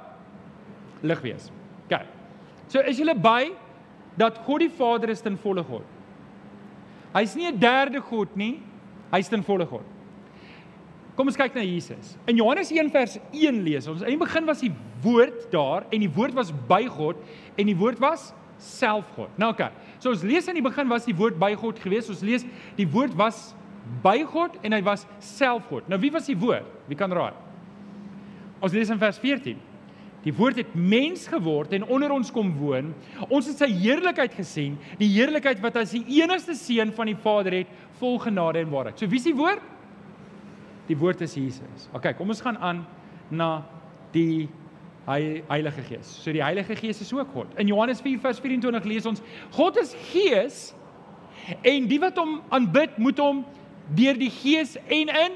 lig 1.01 1.21
wees. 1.21 1.51
Kyk. 1.89 2.22
So 2.67 2.79
is 2.79 2.99
julle 2.99 3.15
by 3.15 3.51
dat 4.17 4.37
God 4.45 4.59
die 4.59 4.69
Vader 4.69 5.09
is 5.09 5.21
ten 5.21 5.37
volle 5.37 5.63
God. 5.63 5.83
Hy's 7.13 7.35
nie 7.35 7.47
'n 7.47 7.59
derde 7.59 8.01
God 8.01 8.35
nie, 8.35 8.61
hy's 9.11 9.29
ten 9.29 9.43
volle 9.43 9.65
God. 9.65 9.83
Kom 11.15 11.27
ons 11.27 11.37
kyk 11.37 11.53
na 11.53 11.61
Jesus. 11.61 12.17
In 12.25 12.37
Johannes 12.37 12.71
1 12.71 12.89
vers 12.89 13.19
1 13.31 13.63
lees 13.63 13.87
ons: 13.87 14.01
"In 14.01 14.17
die 14.17 14.25
begin 14.25 14.45
was 14.45 14.61
die 14.61 14.73
woord 15.03 15.51
daar 15.51 15.85
en 15.91 15.99
die 15.99 16.09
woord 16.09 16.33
was 16.33 16.51
by 16.51 16.87
God 16.87 17.15
en 17.57 17.65
die 17.67 17.77
woord 17.77 17.99
was 17.99 18.33
self 18.57 19.05
God." 19.15 19.29
Nou. 19.37 19.51
Okay. 19.51 19.69
So 19.99 20.09
ons 20.09 20.23
lees 20.23 20.47
in 20.47 20.55
die 20.55 20.61
begin 20.61 20.89
was 20.89 21.05
die 21.05 21.13
woord 21.13 21.37
by 21.39 21.53
God 21.55 21.79
gewees. 21.79 22.09
Ons 22.09 22.21
lees 22.21 22.45
die 22.75 22.87
woord 22.87 23.13
was 23.15 23.53
by 24.01 24.23
God 24.23 24.57
en 24.63 24.73
hy 24.73 24.81
was 24.81 25.05
self 25.19 25.67
God. 25.69 25.87
Nou 25.87 25.99
wie 25.99 26.11
was 26.11 26.25
die 26.25 26.37
woord? 26.37 26.65
Wie 26.87 26.95
kan 26.95 27.11
raai? 27.11 27.33
Ons 28.63 28.73
lees 28.73 28.89
in 28.89 28.97
vers 28.97 29.19
14. 29.19 29.59
Die 30.23 30.33
woord 30.35 30.61
het 30.61 30.71
mens 30.75 31.25
geword 31.27 31.73
en 31.75 31.83
onder 31.91 32.11
ons 32.15 32.31
kom 32.31 32.53
woon. 32.55 32.93
Ons 33.27 33.49
het 33.51 33.59
sy 33.59 33.67
heerlikheid 33.75 34.33
gesien, 34.37 34.77
die 34.99 35.11
heerlikheid 35.11 35.59
wat 35.63 35.81
as 35.81 35.95
die 35.95 36.05
enigste 36.21 36.55
seun 36.55 36.93
van 36.95 37.11
die 37.11 37.19
Vader 37.19 37.57
het, 37.59 37.71
vol 37.99 38.19
genade 38.23 38.63
en 38.63 38.71
waarheid. 38.71 38.99
So 38.99 39.11
wie 39.11 39.19
is 39.19 39.27
die 39.27 39.35
woord? 39.35 39.63
Die 40.87 40.97
woord 40.99 41.23
is 41.23 41.35
Jesus. 41.35 41.87
OK, 41.95 42.13
kom 42.17 42.31
ons 42.31 42.43
gaan 42.43 42.59
aan 42.63 42.83
na 43.31 43.63
die 44.15 44.47
Heilige 45.03 45.83
Gees. 45.83 46.07
So 46.23 46.31
die 46.31 46.43
Heilige 46.43 46.77
Gees 46.79 47.01
is 47.03 47.11
ook 47.13 47.33
God. 47.35 47.51
In 47.59 47.67
Johannes 47.67 47.99
4:24 47.99 48.85
lees 48.87 49.05
ons: 49.05 49.21
God 49.51 49.77
is 49.77 49.91
Gees 50.11 50.73
en 51.61 51.87
die 51.87 51.99
wat 51.99 52.17
hom 52.17 52.39
aanbid, 52.49 52.95
moet 52.97 53.19
hom 53.19 53.43
deur 53.95 54.15
die 54.15 54.31
Gees 54.31 54.77
en 54.87 55.11
in 55.11 55.35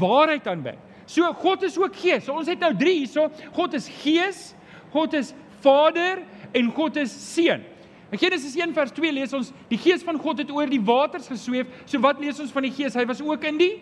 waarheid 0.00 0.46
aanbid. 0.50 0.80
So 1.06 1.32
God 1.32 1.62
is 1.62 1.76
ook 1.78 1.96
Gees. 1.96 2.24
So 2.24 2.34
ons 2.36 2.48
het 2.48 2.60
nou 2.60 2.72
3 2.76 2.96
hierso. 3.02 3.28
God 3.56 3.76
is 3.76 3.88
Gees, 4.02 4.52
God 4.92 5.16
is 5.16 5.32
Vader 5.64 6.22
en 6.54 6.70
God 6.72 6.96
is 7.00 7.12
Seun. 7.12 7.64
In 8.12 8.20
Genesis 8.20 8.54
1 8.56 8.74
vers 8.76 8.92
2 8.94 9.10
lees 9.12 9.32
ons 9.34 9.50
die 9.70 9.78
Gees 9.80 10.04
van 10.06 10.18
God 10.20 10.44
het 10.44 10.52
oor 10.54 10.70
die 10.70 10.80
waters 10.82 11.26
gesweef. 11.30 11.70
So 11.90 12.00
wat 12.04 12.20
lees 12.22 12.38
ons 12.40 12.52
van 12.54 12.66
die 12.66 12.72
Gees? 12.74 12.96
Hy 12.96 13.04
was 13.08 13.22
ook 13.24 13.44
in 13.50 13.58
die 13.60 13.74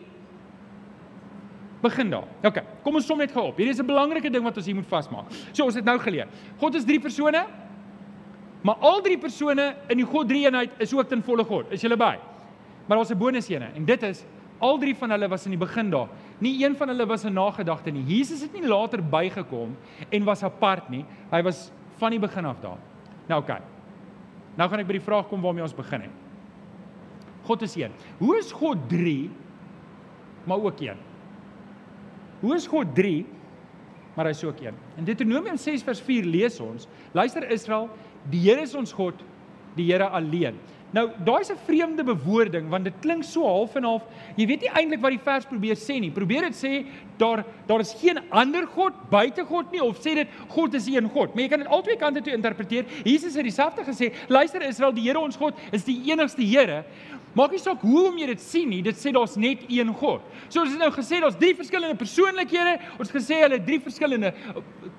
begin 1.83 2.13
daar. 2.13 2.29
OK, 2.47 2.61
kom 2.85 2.97
ons 3.01 3.07
som 3.11 3.19
net 3.19 3.33
gou 3.35 3.49
op. 3.51 3.59
Hierdie 3.59 3.75
is 3.75 3.81
'n 3.83 3.87
belangrike 3.87 4.31
ding 4.31 4.45
wat 4.45 4.57
ons 4.57 4.67
hier 4.67 4.75
moet 4.75 4.87
vasmaak. 4.87 5.27
So 5.53 5.65
ons 5.65 5.75
het 5.75 5.85
nou 5.85 5.99
geleer. 5.99 6.29
God 6.59 6.75
is 6.75 6.85
3 6.85 7.01
persone. 7.01 7.45
Maar 8.63 8.77
al 8.81 9.01
drie 9.03 9.19
persone 9.19 9.75
in 9.91 9.99
die 9.99 10.07
God 10.07 10.29
drie 10.29 10.47
eenheid 10.47 10.71
is 10.79 10.95
ook 10.95 11.09
ten 11.09 11.23
volle 11.23 11.45
God. 11.45 11.73
Is 11.73 11.83
julle 11.83 11.97
by? 11.97 12.17
Maar 12.87 12.97
daar's 12.97 13.11
'n 13.11 13.19
bonus 13.19 13.49
ene 13.49 13.71
en 13.75 13.85
dit 13.85 14.03
is 14.03 14.25
Al 14.63 14.79
drie 14.79 14.95
van 14.95 15.11
hulle 15.11 15.27
was 15.31 15.45
in 15.49 15.57
die 15.57 15.61
begin 15.61 15.91
daar. 15.91 16.11
Nie 16.43 16.57
een 16.65 16.75
van 16.77 16.91
hulle 16.91 17.07
was 17.07 17.25
'n 17.25 17.33
nagedagte 17.33 17.91
nie. 17.91 18.05
Jesus 18.05 18.41
het 18.41 18.53
nie 18.53 18.67
later 18.67 19.03
bygekom 19.03 19.77
en 20.09 20.25
was 20.25 20.43
apart 20.43 20.89
nie. 20.89 21.05
Hy 21.31 21.43
was 21.43 21.71
van 21.97 22.11
die 22.11 22.19
begin 22.19 22.45
af 22.45 22.61
daar. 22.61 22.79
Nou 23.27 23.41
oké. 23.41 23.53
Okay. 23.53 23.63
Nou 24.57 24.69
gaan 24.71 24.79
ek 24.79 24.87
by 24.87 24.93
die 24.93 25.07
vraag 25.07 25.29
kom 25.29 25.41
waarmee 25.41 25.63
ons 25.63 25.75
begin 25.75 26.01
het. 26.01 26.11
God 27.43 27.63
is 27.63 27.77
een. 27.77 27.93
Hoe 28.19 28.37
is 28.39 28.53
God 28.53 28.89
3 28.89 29.31
maar 30.45 30.59
ook 30.59 30.81
een? 30.81 30.99
Hoe 32.41 32.55
is 32.55 32.67
God 32.67 32.95
3 32.95 33.27
maar 34.15 34.27
hy's 34.27 34.45
ook 34.45 34.61
een? 34.61 34.75
In 34.97 35.05
Deuteronomium 35.05 35.57
6 35.57 35.83
vers 35.83 36.01
4 36.01 36.25
lees 36.25 36.61
ons: 36.61 36.89
Luister 37.13 37.51
Israel, 37.51 37.89
die 38.31 38.41
Here 38.41 38.61
is 38.61 38.75
ons 38.75 38.93
God, 38.93 39.15
die 39.75 39.93
Here 39.93 40.09
alleen. 40.09 40.59
Nou, 40.93 41.07
daai's 41.25 41.49
'n 41.51 41.57
vreemde 41.65 42.05
bewoording 42.05 42.69
want 42.69 42.85
dit 42.85 42.93
klink 43.01 43.25
so 43.25 43.45
half 43.45 43.75
en 43.77 43.85
half. 43.85 44.03
Jy 44.37 44.47
weet 44.47 44.61
nie 44.61 44.71
eintlik 44.71 45.01
wat 45.01 45.11
die 45.11 45.25
vers 45.25 45.45
probeer 45.45 45.77
sê 45.77 46.01
nie. 46.01 46.11
Probeer 46.11 46.43
dit 46.43 46.55
sê 46.55 46.87
daar 47.17 47.45
daar 47.67 47.81
is 47.81 47.95
geen 47.95 48.19
ander 48.31 48.67
god 48.67 48.93
buite 49.11 49.45
God 49.45 49.73
nie 49.73 49.83
of 49.83 49.97
sê 49.97 50.15
dit 50.15 50.29
God 50.49 50.75
is 50.75 50.87
een 50.87 51.09
God. 51.09 51.35
Maar 51.35 51.43
jy 51.43 51.49
kan 51.49 51.59
dit 51.59 51.69
albei 51.69 51.97
kante 51.97 52.21
toe 52.21 52.33
interpreteer. 52.33 52.85
Jesus 53.05 53.35
het 53.35 53.45
dieselfde 53.45 53.85
gesê: 53.85 54.13
"Luister 54.29 54.63
Israel, 54.63 54.93
die 54.93 55.09
Here 55.09 55.19
ons 55.19 55.37
God 55.37 55.55
is 55.73 55.85
die 55.85 56.13
enigste 56.13 56.43
Here." 56.43 56.85
Maak 57.33 57.55
nie 57.55 57.61
saak 57.63 57.81
hoe 57.81 58.03
om 58.11 58.19
jy 58.21 58.27
dit 58.29 58.43
sien 58.45 58.69
nie, 58.69 58.83
dit 58.85 58.99
sê 58.99 59.13
daar's 59.15 59.39
net 59.41 59.63
een 59.73 59.89
God. 59.97 60.25
So 60.53 60.61
ons 60.61 60.75
het 60.75 60.83
nou 60.83 60.91
gesê 60.93 61.21
daar's 61.23 61.39
drie 61.41 61.55
verskillende 61.57 61.97
persoonlikhede. 61.97 62.75
Ons 63.01 63.13
gesê 63.15 63.39
hulle 63.41 63.57
het 63.57 63.65
drie 63.65 63.79
verskillende 63.81 64.35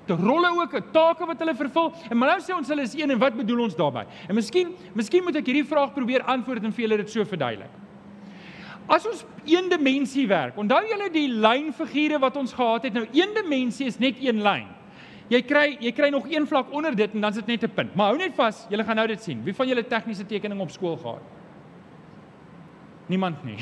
te 0.08 0.17
rolle 0.17 0.50
ook, 0.58 0.74
take 0.96 1.28
wat 1.30 1.43
hulle 1.46 1.54
vervul. 1.60 1.91
En 2.10 2.17
maar 2.17 2.34
nou 2.34 2.39
sê 2.41 2.56
ons 2.56 2.74
hulle 2.74 2.88
is 2.88 2.96
een 2.98 3.13
en 3.13 3.22
wat 3.22 3.38
bedoel 3.38 3.67
ons 3.67 3.78
daarmee? 3.78 4.10
En 4.26 4.38
miskien, 4.39 4.74
miskien 4.98 5.26
moet 5.26 5.38
ek 5.38 5.52
hierdie 5.52 5.67
vraag 5.69 5.93
probeer 5.93 6.26
antwoord 6.34 6.65
en 6.65 6.74
vir 6.74 6.88
julle 6.88 7.00
dit 7.04 7.13
so 7.13 7.26
verduidelik. 7.30 7.80
As 8.91 9.06
ons 9.08 9.22
een 9.48 9.69
dimensie 9.72 10.26
werk, 10.28 10.58
onthou 10.60 10.82
julle 10.89 11.12
die 11.13 11.30
lynfigure 11.30 12.17
wat 12.19 12.36
ons 12.41 12.56
gehad 12.58 12.89
het. 12.89 12.98
Nou 12.98 13.06
een 13.13 13.38
dimensie 13.38 13.88
is 13.88 14.02
net 14.02 14.17
een 14.19 14.41
lyn. 14.43 14.65
Jy 15.32 15.39
kry 15.48 15.67
jy 15.80 15.93
kry 15.96 16.10
nog 16.12 16.26
een 16.30 16.50
vlak 16.50 16.74
onder 16.74 16.96
dit 16.98 17.13
en 17.13 17.22
dan 17.22 17.32
is 17.32 17.39
dit 17.39 17.54
net 17.54 17.63
'n 17.63 17.76
punt. 17.76 17.96
Maar 17.96 18.12
hou 18.12 18.17
net 18.17 18.36
vas, 18.36 18.65
julle 18.69 18.84
gaan 18.84 18.96
nou 18.96 19.08
dit 19.08 19.22
sien. 19.22 19.43
Wie 19.43 19.54
van 19.54 19.67
julle 19.67 19.84
tegniese 19.84 20.26
tekening 20.26 20.60
op 20.60 20.72
skool 20.72 20.98
gehad? 20.98 21.22
Niemand 23.13 23.43
nie. 23.45 23.60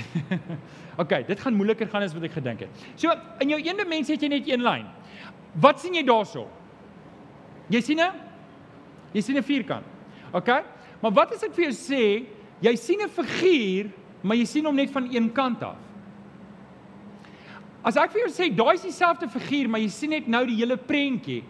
OK, 1.01 1.17
dit 1.27 1.39
gaan 1.43 1.57
moeiliker 1.57 1.89
gaan 1.91 2.05
as 2.07 2.15
wat 2.15 2.29
ek 2.29 2.37
gedink 2.39 2.63
het. 2.65 2.83
So, 2.95 3.11
in 3.43 3.51
jou 3.51 3.59
een 3.59 3.79
dimensie 3.83 4.15
het 4.15 4.23
jy 4.23 4.31
net 4.31 4.47
een 4.47 4.63
lyn. 4.63 4.87
Wat 5.61 5.81
sien 5.83 5.97
jy 5.97 6.05
daarso? 6.07 6.47
Jy 7.71 7.81
sien 7.83 7.99
'n 7.99 8.31
Jy 9.11 9.21
sien 9.21 9.37
'n 9.37 9.43
vierkant. 9.43 9.85
OK? 10.31 10.49
Maar 11.01 11.11
wat 11.11 11.33
as 11.35 11.43
ek 11.43 11.53
vir 11.55 11.65
jou 11.65 11.75
sê, 11.75 12.25
jy 12.61 12.75
sien 12.75 13.01
'n 13.01 13.09
figuur, 13.09 13.91
maar 14.23 14.37
jy 14.37 14.45
sien 14.45 14.65
hom 14.65 14.75
net 14.75 14.91
van 14.91 15.09
een 15.11 15.31
kant 15.33 15.63
af? 15.63 15.77
As 17.83 17.97
ek 17.97 18.11
vir 18.11 18.21
jou 18.21 18.29
sê 18.29 18.55
daai 18.55 18.75
is 18.75 18.85
dieselfde 18.85 19.27
figuur, 19.27 19.67
maar 19.67 19.81
jy 19.81 19.89
sien 19.89 20.09
net 20.09 20.27
nou 20.27 20.45
die 20.45 20.55
hele 20.55 20.77
prentjie, 20.77 21.43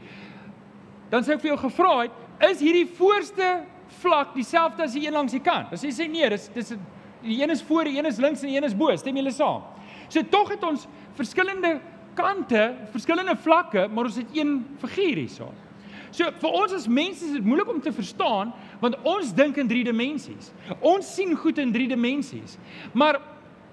dan 1.10 1.24
sê 1.24 1.34
ek 1.34 1.42
vir 1.42 1.52
jou 1.52 1.70
gevra 1.70 2.02
het, 2.02 2.12
is 2.50 2.62
hierdie 2.62 2.88
voorste 2.88 3.66
vlak 4.02 4.34
dieselfde 4.34 4.84
as 4.84 4.94
die 4.94 5.06
een 5.06 5.14
langs 5.14 5.34
die 5.34 5.44
kant? 5.44 5.74
As 5.74 5.84
jy 5.84 5.92
sê 5.92 6.10
nee, 6.10 6.30
dis 6.30 6.48
dis 6.56 6.74
die 7.22 7.42
een 7.42 7.50
is 7.50 7.62
voor, 7.62 7.84
die 7.84 7.98
een 7.98 8.06
is 8.06 8.18
links 8.18 8.42
en 8.42 8.48
die 8.48 8.58
een 8.58 8.68
is 8.68 8.76
bo, 8.78 8.96
stem 8.96 9.16
julle 9.16 9.32
saam? 9.32 9.64
So 10.10 10.22
tog 10.30 10.50
het 10.50 10.64
ons 10.64 10.88
verskillende 11.16 11.80
kante, 12.18 12.76
verskillende 12.92 13.36
vlakke, 13.40 13.88
maar 13.88 14.10
ons 14.10 14.20
het 14.20 14.36
een 14.36 14.60
figuur 14.82 15.22
hierso. 15.24 15.52
So 16.12 16.28
vir 16.42 16.56
ons 16.60 16.74
as 16.76 16.88
mense 16.92 17.24
is 17.24 17.38
dit 17.38 17.46
moeilik 17.46 17.70
om 17.72 17.80
te 17.82 17.94
verstaan 17.96 18.52
want 18.82 18.98
ons 19.08 19.32
dink 19.36 19.60
in 19.62 19.70
3 19.70 19.86
dimensies. 19.88 20.52
Ons 20.80 21.08
sien 21.16 21.32
goed 21.38 21.62
in 21.62 21.72
3 21.72 21.88
dimensies. 21.94 22.58
Maar 22.94 23.22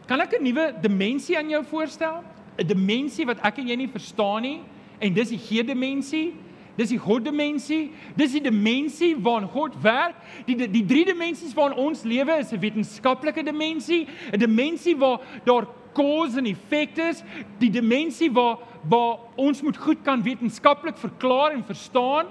kan 0.07 0.21
ek 0.21 0.39
'n 0.39 0.45
nuwe 0.45 0.75
dimensie 0.81 1.37
aan 1.39 1.49
jou 1.49 1.65
voorstel? 1.65 2.23
'n 2.59 2.67
Dimensie 2.67 3.27
wat 3.27 3.39
ek 3.43 3.59
en 3.59 3.69
jy 3.69 3.77
nie 3.77 3.89
verstaan 3.89 4.43
nie 4.43 4.61
en 5.01 5.15
dis 5.15 5.29
die 5.29 5.39
G-dimensie. 5.39 6.35
Dis 6.79 6.93
die 6.93 7.01
God-dimensie. 7.03 7.89
Dis 8.17 8.37
die 8.37 8.45
dimensie 8.45 9.17
waarin 9.19 9.49
God 9.51 9.75
werk. 9.83 10.15
Die 10.47 10.55
die, 10.57 10.69
die 10.71 10.85
drie 10.87 11.05
dimensies 11.09 11.57
waarin 11.59 11.79
ons 11.89 12.05
lewe 12.07 12.39
is 12.39 12.53
'n 12.53 12.61
wetenskaplike 12.63 13.43
dimensie, 13.43 14.07
'n 14.33 14.39
dimensie 14.39 14.97
waar 14.97 15.19
daar 15.45 15.67
cause 15.93 16.39
en 16.39 16.47
effek 16.47 16.99
is, 16.99 17.25
die 17.59 17.71
dimensie 17.71 18.31
waar 18.31 18.59
waar 18.89 19.19
ons 19.37 19.63
moet 19.63 19.77
goed 19.77 20.03
kan 20.05 20.23
wetenskaplik 20.23 20.97
verklaar 20.97 21.53
en 21.53 21.65
verstaan. 21.65 22.27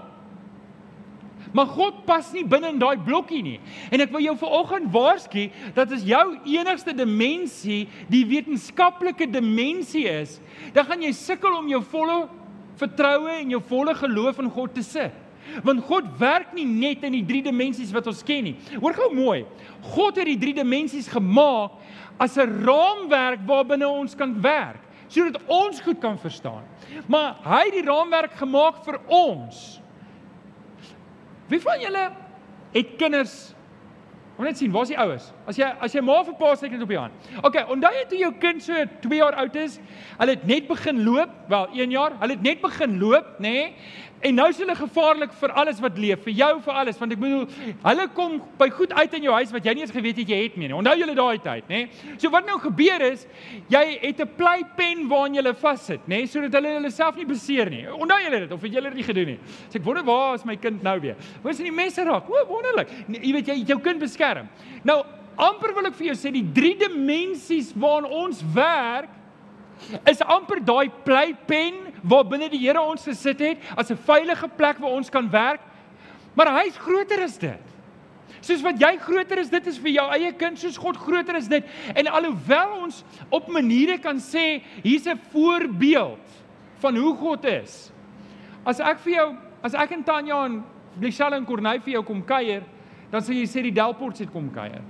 Maar 1.52 1.66
God 1.66 2.06
pas 2.06 2.32
nie 2.32 2.46
binne 2.46 2.72
in 2.74 2.80
daai 2.80 2.98
blokkie 2.98 3.42
nie. 3.42 3.60
En 3.92 4.02
ek 4.04 4.12
wil 4.12 4.22
jou 4.22 4.36
vanoggend 4.38 4.92
waarsku 4.92 5.50
dat 5.76 5.92
as 5.92 6.04
jou 6.08 6.38
enigste 6.46 6.94
dimensie 6.94 7.88
die 8.12 8.26
wetenskaplike 8.26 9.30
dimensie 9.32 10.08
is, 10.08 10.40
dan 10.74 10.86
gaan 10.86 11.02
jy 11.02 11.12
sukkel 11.12 11.58
om 11.60 11.68
jou 11.72 11.84
volle 11.84 12.28
vertroue 12.78 13.32
en 13.40 13.56
jou 13.56 13.62
volle 13.70 13.96
geloof 13.98 14.40
in 14.44 14.52
God 14.54 14.74
te 14.74 14.84
sit. 14.86 15.14
Want 15.64 15.86
God 15.88 16.10
werk 16.20 16.52
nie 16.54 16.66
net 16.68 17.06
in 17.08 17.16
die 17.16 17.26
drie 17.26 17.42
dimensies 17.46 17.94
wat 17.96 18.08
ons 18.12 18.24
ken 18.26 18.50
nie. 18.50 18.56
Hoor 18.82 18.96
gou 18.98 19.10
mooi. 19.16 19.46
God 19.94 20.20
het 20.20 20.28
die 20.28 20.40
drie 20.40 20.54
dimensies 20.58 21.08
gemaak 21.08 21.78
as 22.20 22.38
'n 22.38 22.66
raamwerk 22.66 23.46
waarbinne 23.48 23.88
ons 23.88 24.16
kan 24.16 24.42
werk 24.42 24.84
sodat 25.08 25.42
ons 25.48 25.80
goed 25.82 26.00
kan 26.00 26.18
verstaan. 26.20 26.64
Maar 27.08 27.36
hy 27.44 27.64
het 27.66 27.74
die 27.74 27.86
raamwerk 27.88 28.34
gemaak 28.34 28.84
vir 28.84 29.00
ons. 29.08 29.82
Wie 31.48 31.62
van 31.62 31.80
julle 31.80 32.12
het 32.74 32.96
kinders? 32.98 33.56
Ons 34.38 34.46
net 34.46 34.60
sien, 34.60 34.70
waar 34.70 34.86
is 34.86 34.92
die 34.94 35.00
ouers? 35.02 35.32
As 35.50 35.58
jy 35.58 35.68
as 35.82 35.94
jy 35.98 36.02
maar 36.06 36.26
vir 36.28 36.36
pa 36.38 36.52
sê 36.54 36.70
het 36.70 36.82
op 36.86 36.92
die 36.94 37.00
hand. 37.00 37.30
OK, 37.42 37.56
onthou 37.74 37.90
jy 37.96 38.04
toe 38.12 38.20
jou 38.22 38.30
kind 38.44 38.62
so 38.62 38.84
2 39.02 39.18
jaar 39.18 39.38
oud 39.42 39.56
is, 39.58 39.80
hulle 40.20 40.36
het 40.36 40.44
net 40.46 40.68
begin 40.70 41.02
loop, 41.08 41.32
wel 41.50 41.66
1 41.74 41.96
jaar, 41.96 42.18
hulle 42.22 42.38
het 42.38 42.46
net 42.46 42.62
begin 42.62 43.00
loop, 43.02 43.32
nê? 43.42 43.56
Nee? 43.56 43.72
En 44.26 44.34
nou 44.34 44.48
is 44.50 44.58
hulle 44.58 44.74
gevaarlik 44.76 45.34
vir 45.38 45.52
alles 45.62 45.80
wat 45.84 45.98
leef, 46.02 46.24
vir 46.26 46.34
jou 46.40 46.50
vir 46.66 46.78
alles, 46.82 46.98
want 46.98 47.14
ek 47.14 47.20
bedoel, 47.22 47.44
hulle 47.84 48.06
kom 48.18 48.40
by 48.58 48.68
goed 48.74 48.94
uit 48.98 49.18
in 49.20 49.28
jou 49.28 49.34
huis 49.36 49.52
wat 49.54 49.68
jy 49.68 49.76
nie 49.78 49.84
eens 49.86 49.94
geweet 49.94 50.22
het 50.24 50.32
jy 50.34 50.40
het 50.42 50.56
nie. 50.58 50.72
Onthou 50.74 50.96
julle 50.98 51.14
daai 51.18 51.38
tyd, 51.44 51.68
nê? 51.70 51.82
So 52.18 52.32
wat 52.34 52.48
nou 52.50 52.58
gebeur 52.64 53.06
is, 53.12 53.28
jy 53.70 53.84
het 54.02 54.22
'n 54.22 54.30
pleipen 54.38 55.08
waarin 55.08 55.36
jy 55.36 55.54
vassit, 55.54 56.02
nê, 56.08 56.26
sodat 56.26 56.54
hulle 56.54 56.74
hulle 56.80 56.92
self 56.92 57.16
nie 57.16 57.26
beseer 57.26 57.70
nie. 57.70 57.86
Onthou 57.86 58.18
julle 58.24 58.40
dit 58.40 58.52
of 58.52 58.62
het 58.62 58.74
julle 58.74 58.90
dit 58.90 58.96
nie 58.96 59.04
gedoen 59.04 59.28
nie? 59.28 59.40
So 59.70 59.78
ek 59.78 59.86
wonder 59.86 60.04
waar 60.04 60.36
is 60.36 60.46
my 60.46 60.56
kind 60.56 60.84
nou 60.84 61.00
weer? 61.00 61.16
Waar 61.44 61.52
is 61.52 61.58
die 61.58 61.72
messe 61.72 62.04
raak? 62.04 62.30
O, 62.30 62.46
wonderlik. 62.48 62.90
Nee, 63.08 63.22
jy 63.22 63.34
weet 63.34 63.48
jy 63.48 63.66
jou 63.68 63.80
kind 63.80 64.00
beskerm. 64.00 64.50
Nou, 64.84 65.04
amper 65.38 65.74
wil 65.76 65.86
ek 65.86 65.96
vir 65.96 66.08
jou 66.08 66.16
sê 66.16 66.32
die 66.32 66.46
drie 66.54 66.76
dimensies 66.76 67.72
waarin 67.76 68.10
ons 68.10 68.42
werk 68.54 69.10
is 70.10 70.22
amper 70.22 70.60
daai 70.66 70.90
pleipen 71.06 71.87
waar 72.04 72.26
binne 72.26 72.50
die 72.50 72.60
Here 72.60 72.82
ons 72.82 73.04
gesit 73.04 73.40
het 73.40 73.58
as 73.76 73.92
'n 73.92 73.98
veilige 73.98 74.48
plek 74.48 74.78
waar 74.78 74.92
ons 74.92 75.10
kan 75.10 75.30
werk. 75.30 75.62
Maar 76.36 76.64
hy's 76.64 76.78
groter 76.78 77.24
as 77.24 77.38
dit. 77.38 77.68
Soos 78.42 78.62
wat 78.62 78.80
jy 78.80 78.98
groter 78.98 79.40
is, 79.42 79.50
dit 79.50 79.68
is 79.68 79.80
vir 79.82 79.92
jou 79.92 80.06
eie 80.14 80.32
kind, 80.34 80.60
soos 80.60 80.78
God 80.78 80.98
groter 80.98 81.36
is 81.36 81.48
dit. 81.48 81.66
En 81.96 82.08
alhoewel 82.08 82.76
ons 82.84 83.04
op 83.30 83.48
maniere 83.48 83.98
kan 83.98 84.20
sê 84.20 84.62
hier's 84.84 85.08
'n 85.08 85.20
voorbeeld 85.32 86.44
van 86.80 86.96
hoe 86.96 87.16
God 87.16 87.46
is. 87.46 87.92
As 88.66 88.80
ek 88.80 89.00
vir 89.00 89.14
jou, 89.14 89.36
as 89.64 89.74
ek 89.74 89.92
en 89.92 90.04
Tanya 90.04 90.46
en 90.46 90.64
Michelle 91.00 91.36
en 91.36 91.46
Corneille 91.46 91.82
vir 91.82 91.94
jou 91.94 92.04
kom 92.04 92.24
kuier, 92.24 92.64
dan 93.12 93.22
sê 93.22 93.34
jy 93.34 93.46
sê 93.46 93.62
die 93.64 93.72
Delport 93.72 94.18
het 94.20 94.32
kom 94.32 94.50
kuier. 94.52 94.82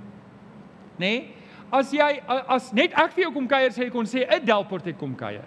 Nê? 0.98 0.98
Nee? 0.98 1.34
As 1.70 1.92
jy 1.92 2.20
as 2.48 2.72
net 2.72 2.92
ek 2.96 3.12
vir 3.12 3.24
jou 3.24 3.32
kom 3.32 3.48
kuier 3.48 3.70
sê 3.70 3.84
jy 3.84 3.90
kon 3.90 4.04
sê 4.04 4.26
'n 4.28 4.44
Delport 4.44 4.84
het 4.84 4.98
kom 4.98 5.14
kuier. 5.14 5.44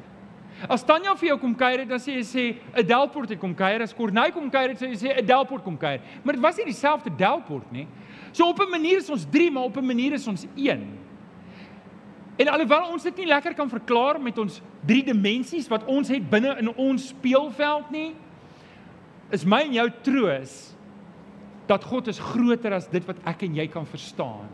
As 0.69 0.83
Tanya 0.83 1.15
vir 1.17 1.31
jou 1.31 1.37
kom 1.41 1.53
kuier 1.57 1.79
het, 1.79 1.89
dan 1.89 1.99
sê 1.99 2.19
jy 2.19 2.25
sê 2.25 2.43
'n 2.77 2.85
Delport 2.85 3.29
het 3.29 3.39
kom 3.39 3.55
kuier. 3.55 3.81
As 3.81 3.93
Corneille 3.93 4.33
kom 4.33 4.49
kuier 4.49 4.69
het, 4.69 4.79
sê 4.79 4.89
jy 4.89 4.97
sê 4.97 5.17
'n 5.17 5.25
Delport 5.25 5.63
kom 5.63 5.77
kuier. 5.77 6.01
Maar 6.23 6.33
dit 6.33 6.41
was 6.41 6.57
nie 6.57 6.65
dieselfde 6.65 7.09
Delport 7.09 7.71
nie. 7.71 7.87
So 8.31 8.47
op 8.47 8.59
'n 8.59 8.69
manier 8.69 8.97
is 8.97 9.09
ons 9.09 9.25
3, 9.25 9.51
maar 9.51 9.63
op 9.63 9.77
'n 9.77 9.85
manier 9.85 10.13
is 10.13 10.27
ons 10.27 10.45
1. 10.55 10.97
En 12.37 12.47
alhoewel 12.47 12.91
ons 12.91 13.03
dit 13.03 13.17
nie 13.17 13.25
lekker 13.25 13.53
kan 13.53 13.69
verklaar 13.69 14.21
met 14.21 14.37
ons 14.37 14.61
drie 14.85 15.03
dimensies 15.03 15.67
wat 15.67 15.85
ons 15.85 16.07
het 16.07 16.29
binne 16.29 16.55
in 16.57 16.71
ons 16.75 17.07
speelveld 17.07 17.91
nie, 17.91 18.15
is 19.31 19.45
my 19.45 19.61
en 19.61 19.73
jou 19.73 19.89
troos 20.01 20.75
dat 21.67 21.83
God 21.83 22.07
is 22.07 22.19
groter 22.19 22.73
as 22.73 22.89
dit 22.91 23.05
wat 23.05 23.17
ek 23.29 23.45
en 23.47 23.55
jy 23.55 23.67
kan 23.67 23.85
verstaan. 23.85 24.49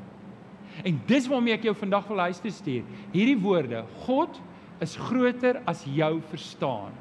En 0.85 1.01
dis 1.09 1.27
waarmee 1.27 1.53
ek 1.53 1.63
jou 1.63 1.73
vandag 1.75 2.07
wil 2.07 2.19
huis 2.27 2.41
toe 2.43 2.51
stuur. 2.51 2.83
Hierdie 3.13 3.39
woorde, 3.41 3.85
God 4.05 4.41
is 4.83 4.95
groter 4.95 5.61
as 5.65 5.83
jou 5.85 6.17
verstaan. 6.29 6.93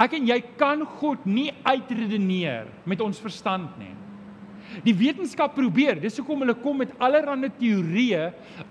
Ek 0.00 0.16
en 0.18 0.26
jy 0.26 0.40
kan 0.58 0.82
God 0.98 1.26
nie 1.26 1.52
uitredeneer 1.62 2.66
met 2.88 3.02
ons 3.04 3.20
verstand 3.22 3.76
nie. 3.78 3.92
Die 4.82 4.94
wetenskap 4.96 5.52
probeer, 5.54 6.00
dis 6.02 6.16
hoekom 6.18 6.42
hulle 6.42 6.56
kom 6.58 6.80
met 6.82 6.94
allerlei 6.98 7.50
teorieë 7.60 8.24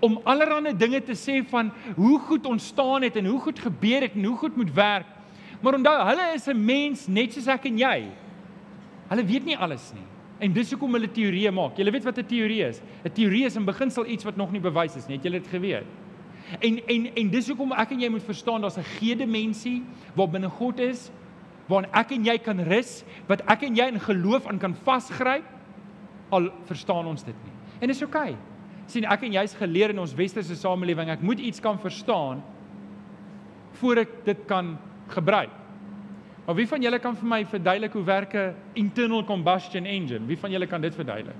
om 0.04 0.18
allerlei 0.28 0.74
dinge 0.76 1.00
te 1.06 1.16
sê 1.16 1.38
van 1.48 1.70
hoe 1.96 2.18
goed 2.26 2.44
ontstaan 2.50 3.06
het 3.06 3.16
en 3.16 3.30
hoe 3.30 3.40
goed 3.40 3.62
gebeur 3.62 4.04
het 4.04 4.18
en 4.18 4.26
hoe 4.28 4.36
goed 4.42 4.58
moet 4.58 4.74
werk. 4.76 5.08
Maar 5.64 5.78
onthou, 5.78 5.96
hulle 6.10 6.34
is 6.34 6.48
'n 6.48 6.64
mens 6.64 7.06
net 7.08 7.32
soos 7.32 7.46
ek 7.46 7.66
en 7.66 7.78
jy. 7.78 8.10
Hulle 9.08 9.24
weet 9.24 9.44
nie 9.44 9.56
alles 9.56 9.92
nie. 9.94 10.04
En 10.40 10.52
dis 10.52 10.70
hoekom 10.70 10.92
hulle 10.92 11.08
teorieë 11.08 11.52
maak. 11.52 11.78
Jy 11.78 11.90
weet 11.90 12.04
wat 12.04 12.18
'n 12.18 12.26
teorie 12.26 12.68
is? 12.68 12.82
'n 13.04 13.12
Teorie 13.12 13.44
is 13.46 13.56
in 13.56 13.64
beginsel 13.64 14.06
iets 14.06 14.24
wat 14.24 14.36
nog 14.36 14.52
nie 14.52 14.60
bewys 14.60 14.96
is 14.96 15.06
nie. 15.06 15.16
Het 15.16 15.24
julle 15.24 15.40
dit 15.40 15.48
geweet? 15.48 16.03
En 16.60 16.86
en 16.86 17.06
en 17.14 17.30
dis 17.30 17.48
hoekom 17.48 17.72
ek 17.72 17.90
en 17.90 18.00
jy 18.00 18.08
moet 18.08 18.22
verstaan 18.22 18.60
daar's 18.60 18.78
'n 18.78 18.90
gee-dimensie 18.98 19.82
waar 20.14 20.28
binne 20.28 20.48
God 20.48 20.80
is 20.80 21.10
waarin 21.66 21.90
ek 21.96 22.12
en 22.12 22.24
jy 22.24 22.38
kan 22.38 22.60
rus, 22.68 23.04
wat 23.28 23.40
ek 23.50 23.62
en 23.62 23.76
jy 23.76 23.86
in 23.88 24.00
geloof 24.00 24.46
aan 24.46 24.58
kan 24.58 24.74
vasgryp 24.84 25.46
al 26.34 26.50
verstaan 26.68 27.06
ons 27.06 27.24
dit 27.24 27.36
nie. 27.44 27.52
En 27.80 27.88
dis 27.88 28.02
oukei. 28.02 28.30
Okay. 28.30 28.36
sien 28.86 29.06
ek 29.08 29.22
en 29.22 29.32
jy's 29.32 29.54
geleer 29.54 29.94
in 29.94 29.98
ons 29.98 30.14
westerse 30.14 30.56
samelewing 30.60 31.08
ek 31.08 31.22
moet 31.24 31.40
iets 31.40 31.60
kan 31.60 31.78
verstaan 31.80 32.42
voor 33.80 34.02
ek 34.02 34.10
dit 34.26 34.42
kan 34.46 34.74
gebruik. 35.08 35.50
Maar 36.44 36.54
wie 36.54 36.68
van 36.68 36.82
julle 36.84 36.98
kan 37.00 37.16
vir 37.16 37.28
my 37.28 37.44
verduidelik 37.48 37.92
hoe 37.92 38.04
werk 38.04 38.34
'n 38.34 38.54
internal 38.74 39.24
combustion 39.24 39.86
engine? 39.86 40.26
Wie 40.26 40.36
van 40.36 40.50
julle 40.50 40.66
kan 40.66 40.80
dit 40.80 40.94
verduidelik? 40.94 41.36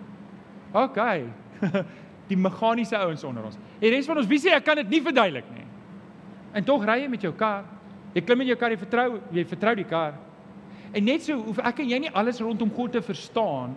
OK. 0.72 0.98
die 2.28 2.38
meganiese 2.40 2.96
ouens 2.98 3.24
onder 3.24 3.44
ons. 3.50 3.58
En 3.80 3.90
res 3.92 4.08
van 4.08 4.20
ons 4.20 4.28
wie 4.28 4.40
sê 4.40 4.54
ek 4.56 4.64
kan 4.64 4.78
dit 4.80 4.96
nie 4.96 5.02
verduidelik 5.04 5.48
nie. 5.52 5.66
En 6.54 6.64
tog 6.64 6.84
ry 6.86 7.02
jy 7.02 7.08
met 7.12 7.24
jou 7.26 7.32
kar. 7.36 7.66
Jy 8.14 8.22
klim 8.22 8.44
in 8.44 8.52
jou 8.52 8.58
kar, 8.58 8.72
jy 8.72 8.78
vertrou, 8.78 9.08
jy 9.34 9.44
vertrou 9.50 9.74
die 9.76 9.88
kar. 9.90 10.14
En 10.94 11.04
net 11.04 11.24
so 11.26 11.36
hoef 11.42 11.58
ek 11.66 11.82
en 11.82 11.90
jy 11.90 11.98
nie 12.04 12.14
alles 12.14 12.38
rondom 12.42 12.70
God 12.72 12.94
te 12.94 13.02
verstaan 13.02 13.74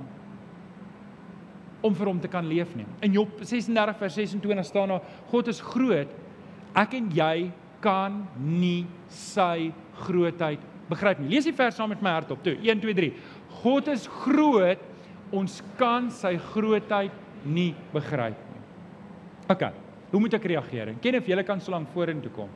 om 1.85 1.95
vir 1.97 2.09
hom 2.09 2.19
te 2.21 2.29
kan 2.29 2.45
leef 2.45 2.73
nie. 2.77 2.85
In 3.05 3.15
Job 3.17 3.41
36 3.41 3.97
vers 3.97 4.17
26 4.21 4.67
staan 4.69 4.93
daar 4.93 5.05
God 5.31 5.49
is 5.49 5.61
groot. 5.73 6.11
Ek 6.77 6.93
en 6.97 7.09
jy 7.13 7.49
kan 7.81 8.23
nie 8.37 8.85
sy 9.13 9.71
grootheid 10.05 10.61
begryp 10.89 11.21
nie. 11.21 11.31
Lees 11.33 11.47
die 11.49 11.55
vers 11.57 11.77
saam 11.77 11.91
met 11.93 12.03
my 12.05 12.13
hart 12.15 12.31
op. 12.33 12.43
Toe 12.45 12.55
1 12.61 12.83
2 12.83 12.97
3. 12.97 13.11
God 13.63 13.89
is 13.93 14.05
groot. 14.23 14.83
Ons 15.35 15.59
kan 15.79 16.11
sy 16.13 16.37
grootheid 16.53 17.15
nie 17.43 17.73
begryp 17.93 18.37
nie. 18.53 18.63
OK. 19.49 19.63
hoe 20.11 20.19
moet 20.19 20.33
ek 20.33 20.43
reageer? 20.43 20.87
En 20.87 20.99
ken 20.99 21.17
of 21.19 21.25
julle 21.27 21.43
kan 21.43 21.59
so 21.61 21.71
lank 21.71 21.89
vorentoe 21.93 22.31
kom. 22.31 22.49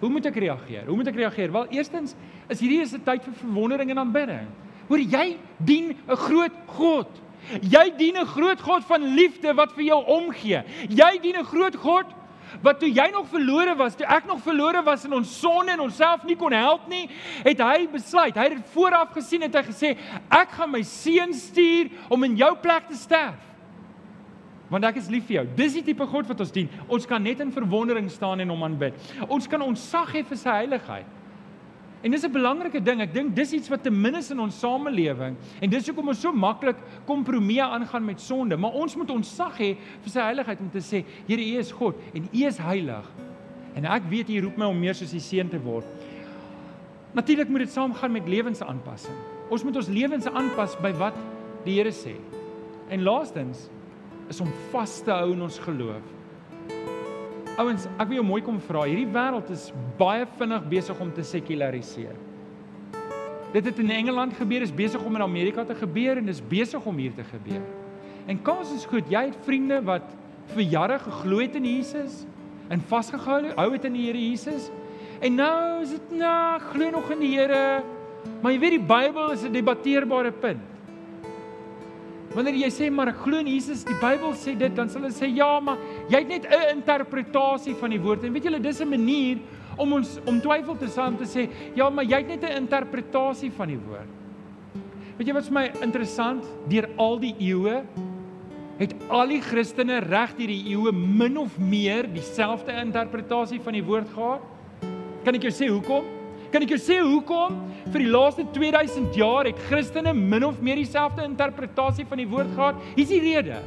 Hoe 0.00 0.10
moet 0.10 0.26
ek 0.26 0.36
reageer? 0.42 0.86
Hoe 0.86 0.96
moet 0.96 1.10
ek 1.10 1.18
reageer? 1.18 1.52
Wel, 1.54 1.66
eerstens 1.78 2.14
is 2.48 2.60
hierdie 2.60 2.80
is 2.82 2.94
'n 2.94 3.02
tyd 3.02 3.22
vir 3.22 3.34
verwondering 3.34 3.90
en 3.90 3.98
aanbidding. 3.98 4.48
Hoor 4.88 4.98
jy 4.98 5.38
dien 5.58 5.94
'n 5.94 6.16
groot 6.16 6.52
God. 6.66 7.08
Jy 7.60 7.92
dien 7.96 8.16
'n 8.18 8.26
groot 8.26 8.60
God 8.60 8.84
van 8.84 9.14
liefde 9.14 9.54
wat 9.54 9.72
vir 9.72 9.84
jou 9.84 10.04
omgee. 10.04 10.62
Jy 10.88 11.18
dien 11.22 11.38
'n 11.38 11.44
groot 11.44 11.76
God 11.76 12.06
wat 12.60 12.80
toe 12.80 12.90
jy 12.90 13.08
nog 13.12 13.28
verlore 13.28 13.74
was, 13.76 13.94
toe 13.96 14.06
ek 14.06 14.26
nog 14.26 14.42
verlore 14.42 14.82
was 14.82 15.04
in 15.04 15.12
ons 15.12 15.40
sonde 15.40 15.72
en 15.72 15.80
onsself 15.80 16.24
nie 16.24 16.36
kon 16.36 16.52
help 16.52 16.88
nie, 16.88 17.08
het 17.42 17.58
hy 17.58 17.86
besluit. 17.92 18.36
Hy 18.36 18.42
het 18.42 18.56
dit 18.56 18.74
vooraf 18.74 19.12
gesien 19.12 19.42
en 19.42 19.52
hy 19.52 19.62
gesê, 19.62 19.96
ek 20.28 20.50
gaan 20.50 20.70
my 20.70 20.82
seun 20.82 21.32
stuur 21.32 21.88
om 22.10 22.24
in 22.24 22.36
jou 22.36 22.56
plek 22.56 22.88
te 22.88 22.98
sterf. 22.98 23.51
Want 24.72 24.86
ek 24.88 25.02
is 25.02 25.10
lief 25.12 25.26
vir 25.28 25.42
jou. 25.42 25.48
Dis 25.58 25.74
die 25.76 25.84
tipe 25.84 26.06
God 26.08 26.30
wat 26.30 26.40
ons 26.40 26.52
dien. 26.54 26.70
Ons 26.88 27.04
kan 27.08 27.20
net 27.22 27.42
in 27.44 27.52
verwondering 27.52 28.08
staan 28.10 28.40
en 28.40 28.54
hom 28.54 28.62
aanbid. 28.64 28.96
Ons 29.28 29.48
kan 29.50 29.60
ontsag 29.60 30.14
hê 30.16 30.22
vir 30.24 30.40
sy 30.40 30.54
heiligheid. 30.62 31.18
En 32.02 32.10
dis 32.10 32.24
'n 32.24 32.32
belangrike 32.32 32.80
ding. 32.82 33.00
Ek 33.00 33.12
dink 33.12 33.34
dis 33.34 33.52
iets 33.52 33.68
wat 33.68 33.82
ten 33.82 34.00
minste 34.00 34.32
in 34.32 34.40
ons 34.40 34.58
samelewing 34.58 35.36
en 35.60 35.70
dis 35.70 35.86
hoekom 35.86 36.08
ons 36.08 36.20
so 36.20 36.32
maklik 36.32 36.76
kompromieë 37.06 37.62
aangaan 37.62 38.04
met 38.04 38.20
sonde, 38.20 38.56
maar 38.56 38.72
ons 38.72 38.96
moet 38.96 39.10
ons 39.10 39.36
sag 39.36 39.58
hê 39.58 39.76
vir 40.02 40.10
sy 40.10 40.20
heiligheid 40.20 40.60
om 40.60 40.70
te 40.70 40.80
sê, 40.80 41.04
Here, 41.28 41.40
U 41.40 41.58
is 41.58 41.72
God 41.72 41.94
en 42.14 42.28
U 42.32 42.46
is 42.46 42.58
heilig. 42.58 43.06
En 43.76 43.84
ek 43.84 44.02
weet 44.08 44.30
U 44.30 44.40
roep 44.40 44.56
my 44.56 44.66
om 44.66 44.80
meer 44.80 44.94
soos 44.94 45.14
U 45.14 45.18
seun 45.18 45.48
te 45.48 45.60
word. 45.60 45.84
Natuurlik 47.14 47.48
moet 47.48 47.58
dit 47.58 47.70
saamgaan 47.70 48.12
met 48.12 48.28
lewensaanpassing. 48.28 49.16
Ons 49.50 49.64
moet 49.64 49.76
ons 49.76 49.88
lewens 49.88 50.26
aanpas 50.26 50.76
by 50.82 50.92
wat 50.92 51.14
die 51.64 51.74
Here 51.74 51.92
sê. 51.92 52.16
En 52.88 53.02
laastens 53.02 53.68
is 54.28 54.40
om 54.40 54.50
vas 54.70 55.00
te 55.04 55.10
hou 55.10 55.32
in 55.32 55.42
ons 55.42 55.58
geloof. 55.58 56.10
Ouens, 57.60 57.84
ek 58.00 58.08
wil 58.08 58.16
jou 58.16 58.24
mooi 58.26 58.40
kom 58.44 58.60
vra. 58.64 58.86
Hierdie 58.88 59.10
wêreld 59.12 59.50
is 59.52 59.68
baie 59.98 60.24
vinnig 60.38 60.68
besig 60.70 61.00
om 61.04 61.10
te 61.12 61.24
sekulariseer. 61.26 62.16
Dit 63.52 63.68
het 63.68 63.78
in 63.82 63.90
Engeland 63.92 64.32
gebeur, 64.38 64.64
is 64.64 64.72
besig 64.72 65.02
om 65.04 65.16
in 65.18 65.22
Amerika 65.22 65.64
te 65.68 65.76
gebeur 65.76 66.16
en 66.16 66.32
is 66.32 66.40
besig 66.40 66.84
om 66.88 66.96
hier 66.96 67.12
te 67.12 67.24
gebeur. 67.28 67.60
En 68.26 68.40
kans 68.42 68.72
is 68.72 68.86
goed, 68.88 69.10
jy 69.12 69.26
het 69.28 69.44
vriende 69.44 69.82
wat 69.84 70.06
vir 70.54 70.64
jare 70.72 70.98
geglo 71.02 71.42
het 71.42 71.58
in 71.58 71.66
Jesus 71.68 72.22
en 72.72 72.80
vasgehou 72.88 73.52
hou 73.58 73.68
het 73.74 73.84
in 73.84 73.98
die 73.98 74.06
Here 74.06 74.20
Jesus. 74.20 74.70
En 75.20 75.36
nou 75.36 75.82
is 75.82 75.92
dit 75.92 76.14
nou 76.22 76.60
glo 76.72 76.90
nog 76.90 77.10
in 77.12 77.20
die 77.20 77.34
Here. 77.36 77.82
Maar 78.40 78.54
jy 78.54 78.60
weet 78.62 78.76
die 78.78 78.86
Bybel 78.88 79.32
is 79.36 79.44
'n 79.44 79.52
debatteerbare 79.52 80.32
punt. 80.32 80.71
Wanneer 82.32 82.56
jy 82.62 82.70
sê 82.72 82.88
maar 82.88 83.10
ek 83.12 83.18
glo 83.26 83.42
in 83.42 83.50
Jesus, 83.52 83.82
die 83.84 83.96
Bybel 84.00 84.32
sê 84.40 84.54
dit, 84.56 84.72
dan 84.76 84.88
sal 84.88 85.02
hulle 85.04 85.12
sê 85.12 85.28
ja, 85.36 85.50
maar 85.60 85.80
jy 86.08 86.22
het 86.22 86.28
net 86.28 86.46
'n 86.48 86.78
interpretasie 86.78 87.74
van 87.74 87.90
die 87.90 88.00
woord. 88.00 88.24
En 88.24 88.32
weet 88.32 88.44
julle, 88.44 88.60
dis 88.60 88.80
'n 88.80 88.88
manier 88.88 89.38
om 89.76 89.92
ons 89.92 90.18
om 90.26 90.40
twyfel 90.40 90.76
te 90.76 90.88
saam 90.88 91.16
te 91.16 91.24
sê, 91.24 91.48
ja, 91.74 91.90
maar 91.90 92.04
jy 92.04 92.16
het 92.16 92.28
net 92.28 92.44
'n 92.44 92.56
interpretasie 92.62 93.50
van 93.50 93.68
die 93.68 93.78
woord. 93.78 94.08
Weet 95.18 95.28
jy 95.28 95.34
wat 95.34 95.44
vir 95.44 95.52
my 95.52 95.70
interessant, 95.82 96.44
deur 96.68 96.88
al 96.96 97.18
die 97.18 97.34
eeue 97.38 97.84
het 98.78 98.94
al 99.08 99.28
die 99.28 99.40
Christene 99.40 100.00
reg 100.00 100.32
deur 100.36 100.50
die 100.50 100.72
eeue 100.72 100.92
min 100.92 101.36
of 101.38 101.58
meer 101.58 102.08
dieselfde 102.08 102.72
interpretasie 102.72 103.60
van 103.60 103.72
die 103.72 103.84
woord 103.84 104.08
gehad? 104.14 104.40
Kan 105.24 105.34
ek 105.34 105.42
jou 105.42 105.52
sê 105.52 105.68
hoekom? 105.68 106.11
Kan 106.52 106.66
ek 106.66 106.74
jou 106.74 106.80
sê 106.84 106.98
hoekom 107.00 107.54
vir 107.88 108.02
die 108.02 108.10
laaste 108.12 108.44
2000 108.52 109.14
jaar 109.16 109.48
het 109.48 109.60
Christene 109.70 110.12
min 110.12 110.44
of 110.44 110.58
meer 110.60 110.76
dieselfde 110.76 111.24
interpretasie 111.24 112.04
van 112.08 112.20
die 112.20 112.28
woord 112.28 112.50
gehad? 112.52 112.82
Hier's 112.92 113.08
die 113.08 113.22
rede. 113.24 113.62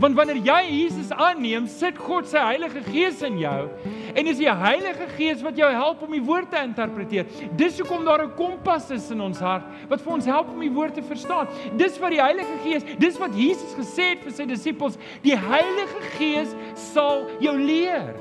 Want 0.00 0.16
wanneer 0.16 0.38
jy 0.44 0.58
Jesus 0.70 1.10
aanneem, 1.12 1.66
sit 1.68 1.98
God 2.00 2.28
se 2.28 2.40
Heilige 2.40 2.80
Gees 2.86 3.20
in 3.26 3.36
jou 3.40 3.68
en 4.14 4.30
is 4.30 4.38
die 4.40 4.48
Heilige 4.48 5.08
Gees 5.16 5.42
wat 5.44 5.58
jou 5.60 5.68
help 5.74 6.00
om 6.06 6.14
die 6.16 6.22
woord 6.24 6.48
te 6.52 6.62
interpreteer. 6.64 7.28
Dis 7.60 7.80
hoekom 7.80 8.06
daar 8.06 8.24
'n 8.24 8.36
kompas 8.36 8.90
is 8.90 9.10
in 9.10 9.20
ons 9.20 9.40
hart 9.40 9.64
wat 9.88 10.00
vir 10.00 10.12
ons 10.12 10.24
help 10.24 10.48
om 10.48 10.60
die 10.60 10.72
woord 10.72 10.94
te 10.94 11.02
verstaan. 11.02 11.48
Dis 11.76 11.98
wat 11.98 12.10
die 12.10 12.22
Heilige 12.22 12.56
Gees, 12.64 12.84
dis 12.98 13.18
wat 13.18 13.34
Jesus 13.34 13.74
gesê 13.74 14.16
het 14.16 14.22
vir 14.24 14.32
sy 14.32 14.46
disippels, 14.46 14.98
die 15.22 15.36
Heilige 15.36 16.00
Gees 16.16 16.54
sal 16.74 17.26
jou 17.40 17.56
leer. 17.56 18.14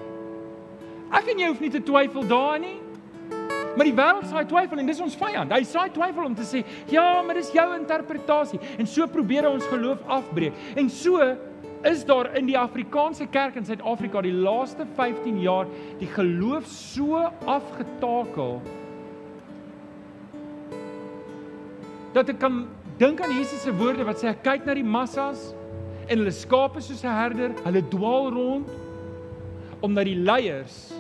Ek 1.12 1.28
en 1.32 1.40
jy 1.40 1.48
hoef 1.48 1.62
nie 1.62 1.70
te 1.70 1.84
twyfel 1.84 2.28
daarin 2.28 2.62
nie. 2.62 2.87
Maar 3.78 3.86
die 3.86 3.96
wêreld 3.96 4.26
saai 4.26 4.46
twyfel 4.50 4.82
en 4.82 4.90
dis 4.90 5.02
ons 5.06 5.18
vyand. 5.20 5.54
Hy 5.54 5.64
saai 5.70 5.92
twyfel 5.94 6.26
om 6.26 6.36
te 6.36 6.42
sê, 6.42 6.64
"Ja, 6.90 7.22
maar 7.22 7.36
dis 7.36 7.52
jou 7.54 7.68
interpretasie." 7.76 8.60
En 8.80 8.88
so 8.88 9.08
probeer 9.08 9.44
hy 9.44 9.54
ons 9.54 9.66
geloof 9.66 10.00
afbreek. 10.08 10.54
En 10.76 10.90
so 10.90 11.38
is 11.84 12.06
daar 12.06 12.36
in 12.36 12.46
die 12.46 12.58
Afrikaanse 12.58 13.28
kerk 13.28 13.56
in 13.56 13.66
Suid-Afrika 13.66 14.22
die 14.22 14.34
laaste 14.34 14.86
15 14.96 15.40
jaar 15.42 15.68
die 16.00 16.08
geloof 16.08 16.66
so 16.66 17.22
afgetakel 17.46 18.62
dat 22.14 22.30
ek 22.34 22.40
kan 22.40 22.64
dink 22.98 23.22
aan 23.22 23.36
Jesus 23.36 23.62
se 23.62 23.74
woorde 23.78 24.04
wat 24.08 24.18
sê 24.18 24.32
hy 24.32 24.38
kyk 24.42 24.66
na 24.66 24.74
die 24.74 24.84
massas 24.84 25.52
en 26.08 26.18
hulle 26.18 26.34
skape 26.34 26.82
soos 26.82 27.04
'n 27.04 27.14
herder, 27.14 27.54
hulle 27.64 27.84
dwaal 27.92 28.32
rond 28.34 28.70
omdat 29.82 30.06
die 30.06 30.16
leiers 30.16 30.94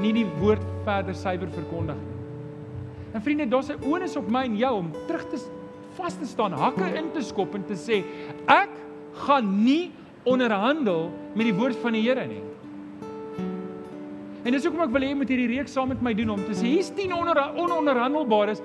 nie 0.00 0.12
die 0.12 0.26
woord 0.40 0.62
verder 0.84 1.14
suiwer 1.14 1.50
verkondig 1.52 1.96
nie. 1.96 2.14
En 3.16 3.22
vriende, 3.22 3.46
daar's 3.48 3.70
'n 3.70 3.82
onus 3.84 4.16
op 4.16 4.28
my 4.30 4.44
en 4.44 4.56
jou 4.56 4.74
om 4.76 4.90
terug 5.06 5.24
te 5.30 5.38
vas 5.96 6.14
te 6.14 6.26
staan, 6.26 6.52
hakke 6.52 6.84
in 6.94 7.12
te 7.12 7.22
skop 7.22 7.54
en 7.54 7.64
te 7.64 7.74
sê 7.74 8.04
ek 8.46 8.68
gaan 9.12 9.64
nie 9.64 9.92
onderhandel 10.24 11.10
met 11.34 11.46
die 11.46 11.54
woord 11.54 11.76
van 11.76 11.92
die 11.92 12.02
Here 12.02 12.26
nie. 12.26 12.42
En 14.44 14.52
dis 14.52 14.64
hoekom 14.64 14.84
ek 14.84 14.92
wil 14.94 15.02
hê 15.02 15.08
jy 15.08 15.14
moet 15.14 15.28
hierdie 15.28 15.48
reeks 15.56 15.72
saam 15.72 15.88
met 15.88 16.02
my 16.02 16.12
doen 16.14 16.30
om 16.30 16.44
te 16.44 16.54
sê 16.54 16.66
hier's 16.76 16.90
10 16.94 17.14
onder 17.16 17.40
ononderhandelbares 17.56 18.60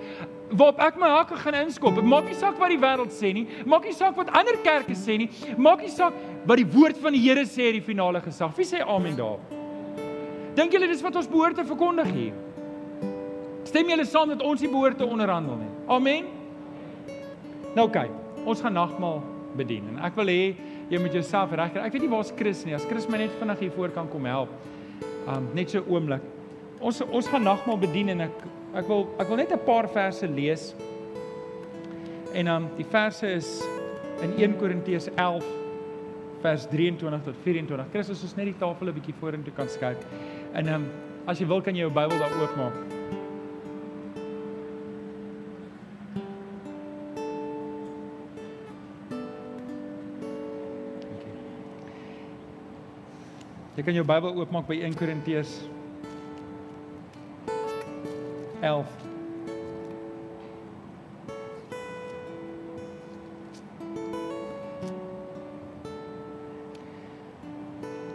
waarop 0.51 0.79
ek 0.83 0.99
my 0.99 1.07
hakke 1.07 1.35
gaan 1.35 1.57
inskop. 1.63 2.03
Maak 2.03 2.27
nie 2.27 2.35
saak 2.35 2.59
wat 2.59 2.69
die 2.69 2.81
wêreld 2.81 3.15
sê 3.15 3.33
nie, 3.33 3.47
maak 3.65 3.87
nie 3.87 3.95
saak 3.95 4.17
wat 4.19 4.29
ander 4.35 4.59
kerke 4.65 4.97
sê 4.99 5.17
nie, 5.17 5.29
maak 5.57 5.81
nie 5.81 5.89
saak 5.89 6.13
wat 6.45 6.57
die 6.57 6.67
woord 6.67 6.99
van 7.01 7.15
die 7.15 7.23
Here 7.23 7.47
sê 7.47 7.71
in 7.71 7.79
die 7.79 7.87
finale 7.87 8.21
gesag. 8.21 8.53
Wie 8.57 8.67
sê 8.67 8.83
amen 8.83 9.15
daarop? 9.15 9.60
Dink 10.55 10.73
julle 10.75 10.87
dis 10.91 11.03
wat 11.03 11.15
ons 11.15 11.29
behoort 11.31 11.55
te 11.55 11.63
verkondig 11.67 12.09
hier? 12.11 12.33
Stem 13.67 13.91
julle 13.93 14.05
saam 14.09 14.33
dat 14.33 14.41
ons 14.43 14.61
nie 14.63 14.71
behoort 14.71 14.97
te 14.99 15.07
onderhandel 15.07 15.61
nie? 15.61 15.69
Amen. 15.87 16.27
Nou 17.75 17.87
okay, 17.87 18.09
ons 18.43 18.59
gaan 18.63 18.75
nagmaal 18.75 19.21
bedien 19.55 19.87
en 19.93 20.01
ek 20.03 20.17
wil 20.19 20.31
hê 20.31 20.41
jy 20.91 20.99
moet 20.99 21.15
jouself 21.15 21.53
regkry. 21.55 21.85
Ek 21.85 21.95
weet 21.95 22.03
nie 22.03 22.11
waar's 22.11 22.33
Chris 22.35 22.65
nie. 22.67 22.75
As 22.75 22.87
Chris 22.89 23.07
my 23.07 23.21
net 23.21 23.35
vinnig 23.39 23.63
hier 23.63 23.71
voor 23.77 23.93
kan 23.95 24.09
kom 24.11 24.27
help. 24.27 24.51
Um 25.31 25.47
net 25.55 25.71
so 25.71 25.83
oomblik. 25.87 26.25
Ons 26.83 26.99
ons 27.05 27.31
gaan 27.31 27.47
nagmaal 27.47 27.79
bedien 27.79 28.11
en 28.11 28.25
ek 28.27 28.43
ek 28.75 28.91
wil 28.91 29.07
ek 29.21 29.31
wil 29.31 29.39
net 29.39 29.55
'n 29.55 29.63
paar 29.65 29.87
verse 29.87 30.27
lees. 30.27 30.73
En 32.33 32.47
um 32.47 32.67
die 32.75 32.87
verse 32.87 33.23
is 33.23 33.61
in 34.21 34.35
1 34.35 34.59
Korintiërs 34.59 35.07
11 35.15 35.47
vers 36.41 36.67
23 36.67 37.23
tot 37.23 37.35
24. 37.43 37.87
Christus 37.93 38.23
ons 38.23 38.35
net 38.35 38.45
die 38.51 38.59
tafel 38.59 38.89
'n 38.89 38.93
bietjie 38.93 39.15
vorentoe 39.19 39.53
kan 39.53 39.69
skuif. 39.69 39.97
En 40.53 40.67
ehm 40.67 40.73
um, 40.73 40.89
as 41.25 41.39
jy 41.39 41.47
wil 41.47 41.61
kan 41.61 41.75
jy 41.75 41.85
jou 41.85 41.91
Bybel 41.93 42.17
daar 42.19 42.33
oopmaak. 42.41 42.75
Jy 53.75 53.85
kan 53.87 53.95
jou 53.95 54.03
Bybel 54.05 54.35
oopmaak 54.35 54.67
by 54.67 54.81
1 54.83 54.97
Korintiërs 54.99 55.55
11 58.61 59.10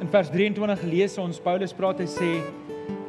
In 0.06 0.12
vers 0.12 0.28
23 0.30 0.84
lees 0.86 1.16
ons 1.18 1.40
Paulus 1.42 1.72
praat 1.74 1.98
hy 1.98 2.04
sê 2.06 2.26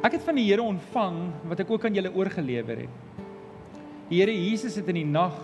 ek 0.02 0.16
het 0.16 0.24
van 0.26 0.34
die 0.34 0.48
Here 0.48 0.64
ontvang 0.66 1.18
wat 1.46 1.60
ek 1.62 1.68
ook 1.70 1.84
aan 1.86 1.94
julle 1.94 2.10
oorgelewer 2.10 2.80
het. 2.82 3.20
Die 4.08 4.18
Here 4.18 4.34
Jesus 4.34 4.74
het 4.80 4.90
in 4.90 4.98
die 4.98 5.04
nag 5.06 5.36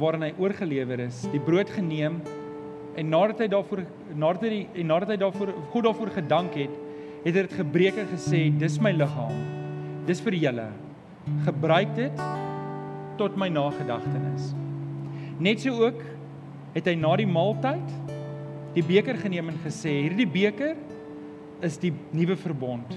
waarin 0.00 0.24
hy 0.24 0.30
oorgelewer 0.40 1.02
is, 1.04 1.18
die 1.34 1.42
brood 1.44 1.68
geneem 1.74 2.16
en 2.96 3.12
nadat 3.12 3.42
hy 3.44 3.50
daarvoor 3.52 3.82
nadat 4.16 4.48
hy 4.48 4.62
en 4.64 4.88
nadat 4.94 5.12
hy 5.12 5.18
daarvoor 5.20 5.52
God 5.74 5.86
daarvoor 5.90 6.14
gedank 6.16 6.56
het, 6.62 6.80
het 7.26 7.28
hy 7.28 7.44
dit 7.44 7.58
gebreek 7.58 8.00
en 8.00 8.08
gesê 8.14 8.42
dis 8.64 8.80
my 8.80 8.94
liggaam. 8.96 9.36
Dis 10.08 10.24
vir 10.24 10.40
julle. 10.46 10.70
Gebruik 11.44 11.92
dit 12.00 12.24
tot 13.20 13.36
my 13.36 13.52
nagedagtenis. 13.52 14.48
Net 15.44 15.60
so 15.60 15.76
ook 15.76 16.00
het 16.72 16.88
hy 16.88 16.96
na 17.04 17.12
die 17.20 17.28
maaltyd 17.28 17.95
die 18.76 18.84
beker 18.84 19.16
geneem 19.18 19.48
en 19.52 19.58
gesê: 19.64 19.92
"Hierdie 20.04 20.28
beker 20.28 20.76
is 21.64 21.78
die 21.80 21.92
nuwe 22.12 22.36
verbond 22.36 22.92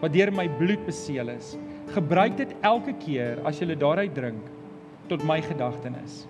wat 0.00 0.14
deur 0.14 0.30
my 0.30 0.46
bloed 0.60 0.84
beseël 0.86 1.32
is. 1.32 1.56
Gebruik 1.90 2.36
dit 2.38 2.54
elke 2.62 2.94
keer 3.02 3.40
as 3.48 3.58
jy 3.58 3.74
daaruit 3.74 4.14
drink 4.14 4.44
tot 5.08 5.24
my 5.26 5.40
gedagtenis. 5.42 6.26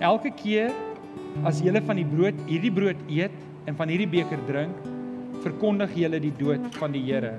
Elke 0.00 0.32
keer 0.32 0.72
as 1.44 1.60
jy 1.60 1.74
van 1.84 1.96
die 1.96 2.08
brood, 2.08 2.34
hierdie 2.48 2.72
brood 2.72 2.96
eet 3.08 3.36
en 3.68 3.76
van 3.76 3.88
hierdie 3.88 4.08
beker 4.08 4.40
drink, 4.48 4.74
verkondig 5.44 5.92
julle 5.94 6.20
die 6.20 6.32
dood 6.38 6.64
van 6.78 6.92
die 6.92 7.04
Here 7.04 7.36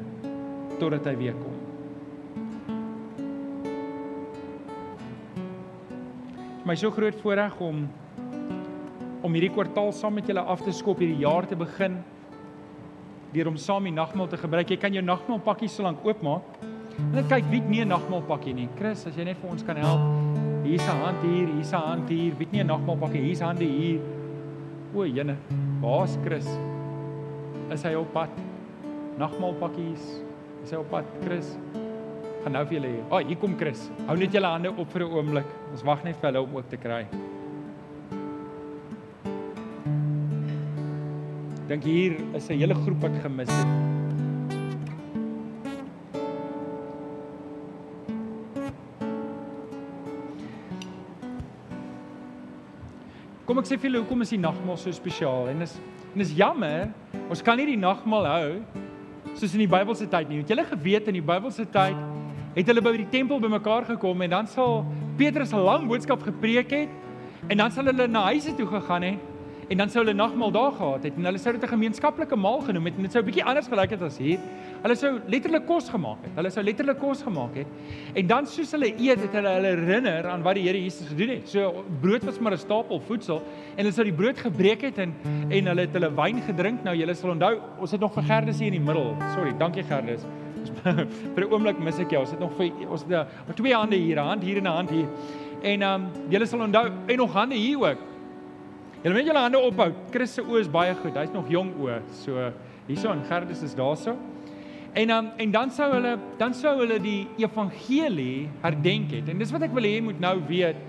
totdat 0.77 1.05
hy 1.07 1.15
weer 1.15 1.33
kom. 1.33 1.55
my 6.65 6.73
so 6.73 6.89
groot 6.89 7.13
voorreg 7.21 7.53
om 7.61 7.83
om 9.25 9.33
hierdie 9.33 9.53
kwartaal 9.53 9.89
saam 9.95 10.19
met 10.19 10.27
julle 10.29 10.43
af 10.45 10.61
te 10.61 10.73
skop, 10.75 11.01
hierdie 11.01 11.23
jaar 11.23 11.47
te 11.49 11.57
begin 11.57 11.97
deur 13.33 13.49
om 13.49 13.57
saam 13.59 13.87
die 13.87 13.91
nagmaal 13.91 14.29
te 14.31 14.37
gebruik. 14.39 14.69
Jy 14.71 14.77
kan 14.79 14.93
jou 14.95 15.01
nagmaalpakkie 15.03 15.67
so 15.71 15.83
lank 15.83 16.03
oopmaak. 16.05 16.61
Net 17.11 17.27
kyk 17.27 17.49
wie 17.51 17.59
het 17.59 17.69
nie 17.69 17.81
'n 17.81 17.89
nagmaalpakkie 17.89 18.53
nie. 18.53 18.69
Chris, 18.77 19.05
as 19.07 19.17
jy 19.17 19.25
net 19.25 19.37
vir 19.41 19.49
ons 19.51 19.63
kan 19.63 19.75
help. 19.75 19.99
Hier's 20.63 20.87
'n 20.87 21.01
hand 21.03 21.21
hier, 21.21 21.47
hier's 21.47 21.73
'n 21.73 21.81
hand 21.81 22.09
hier. 22.09 22.33
Wie 22.37 22.45
het 22.45 22.51
nie 22.53 22.63
'n 22.63 22.67
nagmaalpakkie? 22.67 23.21
Hier's 23.21 23.41
hande 23.41 23.65
hier. 23.65 23.99
O, 24.95 25.03
jene. 25.03 25.35
Waar's 25.81 26.17
Chris? 26.23 26.47
Is 27.71 27.83
hy 27.83 27.95
op 27.95 28.13
pad? 28.13 28.29
Nagmaalpakkies. 29.17 30.23
Is 30.63 30.71
hy 30.71 30.77
op 30.77 30.89
pad, 30.89 31.03
Chris? 31.25 31.57
Gaan 32.43 32.53
nou 32.53 32.65
vir 32.65 32.79
julle 32.79 32.87
hê. 32.87 33.01
O, 33.09 33.15
oh, 33.15 33.27
hier 33.27 33.37
kom 33.37 33.57
Chris. 33.57 33.89
Hou 34.07 34.15
net 34.15 34.31
julle 34.31 34.47
hande 34.47 34.71
op 34.71 34.89
vir 34.91 35.01
'n 35.01 35.11
oomblik. 35.11 35.45
Ons 35.71 35.83
wag 35.83 36.03
net 36.03 36.15
vir 36.15 36.31
hulle 36.31 36.41
om 36.41 36.55
ook 36.55 36.69
te 36.69 36.77
kry. 36.77 37.05
Dink 41.65 41.83
hier 41.83 42.13
is 42.37 42.47
'n 42.49 42.59
hele 42.61 42.75
groep 42.75 43.01
wat 43.01 43.15
gemis 43.23 43.49
het. 43.49 43.67
Kom 53.45 53.57
ek 53.57 53.65
sê 53.65 53.79
vir 53.79 53.89
julle 53.89 53.97
hoekom 54.03 54.21
is 54.21 54.29
die 54.29 54.37
nagmaal 54.37 54.77
so 54.77 54.91
spesiaal 54.91 55.49
en 55.49 55.61
is 55.61 55.79
en 56.13 56.21
is 56.21 56.31
jammer 56.37 56.93
ons 57.29 57.41
kan 57.41 57.57
nie 57.57 57.65
die 57.65 57.77
nagmaal 57.77 58.25
hou 58.25 58.61
soos 59.33 59.53
in 59.53 59.59
die 59.59 59.67
Bybelse 59.67 60.07
tyd 60.07 60.29
nie. 60.29 60.37
Het 60.37 60.49
julle 60.49 60.65
geweet 60.65 61.07
in 61.07 61.13
die 61.13 61.21
Bybelse 61.21 61.65
tyd 61.65 61.97
het 62.55 62.67
hulle 62.67 62.81
by 62.81 62.97
die 62.97 63.09
tempel 63.09 63.39
bymekaar 63.39 63.85
gekom 63.85 64.21
en 64.21 64.29
dan 64.29 64.47
sal 64.47 64.85
Petrus 65.17 65.51
'n 65.51 65.65
lang 65.65 65.87
boodskap 65.87 66.21
gepreek 66.21 66.69
het 66.71 66.89
en 67.49 67.57
dan 67.57 67.71
sal 67.71 67.85
hulle 67.85 68.07
na 68.07 68.21
huise 68.29 68.53
toe 68.55 68.67
gegaan 68.67 69.01
het 69.01 69.34
en 69.69 69.77
dan 69.77 69.89
sou 69.89 70.03
hulle 70.03 70.13
nagmaal 70.13 70.51
daar 70.51 70.71
gehad 70.71 71.03
het 71.07 71.15
en 71.17 71.25
hulle 71.25 71.37
sou 71.41 71.53
dit 71.53 71.63
'n 71.63 71.73
gemeenskaplike 71.73 72.35
maal 72.35 72.61
genoem 72.61 72.85
het 72.85 72.95
en 72.97 73.01
dit 73.01 73.11
sou 73.11 73.21
'n 73.21 73.25
bietjie 73.25 73.43
anders 73.43 73.67
gelyk 73.67 73.89
het 73.89 74.01
as 74.01 74.17
hier. 74.17 74.39
Hulle 74.83 74.95
sou 74.95 75.19
letterlik 75.27 75.65
kos 75.65 75.89
gemaak 75.89 76.17
het. 76.23 76.31
Hulle 76.35 76.49
sou 76.49 76.63
letterlik 76.63 76.99
kos 76.99 77.21
gemaak 77.21 77.55
het. 77.55 77.67
En 78.13 78.27
dan 78.27 78.45
soos 78.45 78.71
hulle 78.71 78.93
eet, 78.93 79.21
het 79.21 79.33
hulle 79.33 79.49
hulle 79.49 79.67
herinner 79.67 80.27
aan 80.27 80.43
wat 80.43 80.55
die 80.55 80.63
Here 80.63 80.81
Jesus 80.83 81.07
gedoen 81.07 81.29
het. 81.29 81.49
So 81.49 81.83
brood 82.01 82.23
was 82.23 82.39
maar 82.39 82.53
'n 82.53 82.57
stapel 82.57 82.99
voedsel 82.99 83.41
en 83.75 83.83
hulle 83.83 83.91
sou 83.91 84.03
die 84.03 84.13
brood 84.13 84.37
gebreek 84.37 84.81
het 84.81 84.97
en 84.97 85.13
en 85.49 85.65
hulle 85.65 85.81
het 85.81 85.93
hulle 85.93 86.11
wyn 86.15 86.41
gedrink. 86.41 86.83
Nou 86.83 86.95
julle 86.95 87.13
sal 87.13 87.29
onthou, 87.29 87.59
ons 87.79 87.91
het 87.91 87.99
nog 87.99 88.13
vir 88.13 88.23
Gerdus 88.23 88.59
hier 88.59 88.73
in 88.73 88.83
die 88.83 88.93
middel. 88.93 89.15
Sorry, 89.35 89.53
dankie 89.57 89.83
Gerdus. 89.83 90.25
vir 91.35 91.45
'n 91.45 91.51
oomblik 91.51 91.79
mis 91.79 91.99
ek 91.99 92.11
jou. 92.11 92.21
Ons 92.21 92.31
het 92.31 92.39
nog 92.39 92.53
vir 92.57 92.71
ons 92.89 93.03
het 93.07 93.27
'n 93.49 93.53
twee 93.53 93.73
hande 93.73 93.95
hier, 93.95 94.17
'n 94.17 94.27
hand 94.27 94.43
hier 94.43 94.57
en 94.57 94.63
'n 94.63 94.75
hand 94.75 94.89
hier. 94.89 95.07
En 95.61 95.81
ehm 95.81 96.01
um, 96.01 96.29
julle 96.29 96.45
sal 96.45 96.59
onthou 96.59 96.91
en 97.07 97.17
nog 97.17 97.33
hande 97.33 97.55
hier 97.55 97.77
ook. 97.77 98.14
Julle 99.05 99.19
moet 99.19 99.27
julle 99.29 99.41
hande 99.43 99.59
ophou. 99.61 99.91
Chris 100.09 100.31
se 100.33 100.41
oë 100.41 100.63
is 100.63 100.69
baie 100.73 100.95
goed. 100.97 101.13
Hy's 101.13 101.29
nog 101.29 101.49
jong 101.53 101.67
oë. 101.77 101.99
So 102.23 102.47
hierso 102.87 103.11
en 103.13 103.19
Gerdus 103.29 103.61
is 103.61 103.75
daarso. 103.77 104.15
En 104.97 105.13
um, 105.13 105.27
en 105.37 105.51
dan 105.53 105.69
sou 105.75 105.91
hulle 105.91 106.15
dan 106.39 106.55
sou 106.57 106.71
hulle 106.79 106.97
die 107.03 107.27
evangelie 107.37 108.47
herdenk 108.63 109.13
het. 109.13 109.29
En 109.29 109.37
dis 109.37 109.53
wat 109.53 109.67
ek 109.67 109.75
wil 109.77 109.85
hê 109.85 109.99
jy 109.99 110.01
moet 110.07 110.23
nou 110.23 110.39
weet 110.49 110.81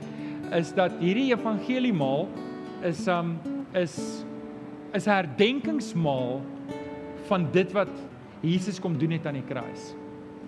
is 0.57 0.73
dat 0.73 0.97
hierdie 1.03 1.27
evangeliemaal 1.35 2.25
is 2.89 3.05
um 3.13 3.37
is 3.77 4.01
is 4.97 5.05
'n 5.05 5.13
herdenkingsmaal 5.19 6.41
van 7.29 7.49
dit 7.53 7.73
wat 7.77 7.93
Jesus 8.41 8.81
kom 8.81 8.97
doen 8.97 9.13
het 9.13 9.27
aan 9.27 9.43
die 9.43 9.49
kruis. 9.53 9.93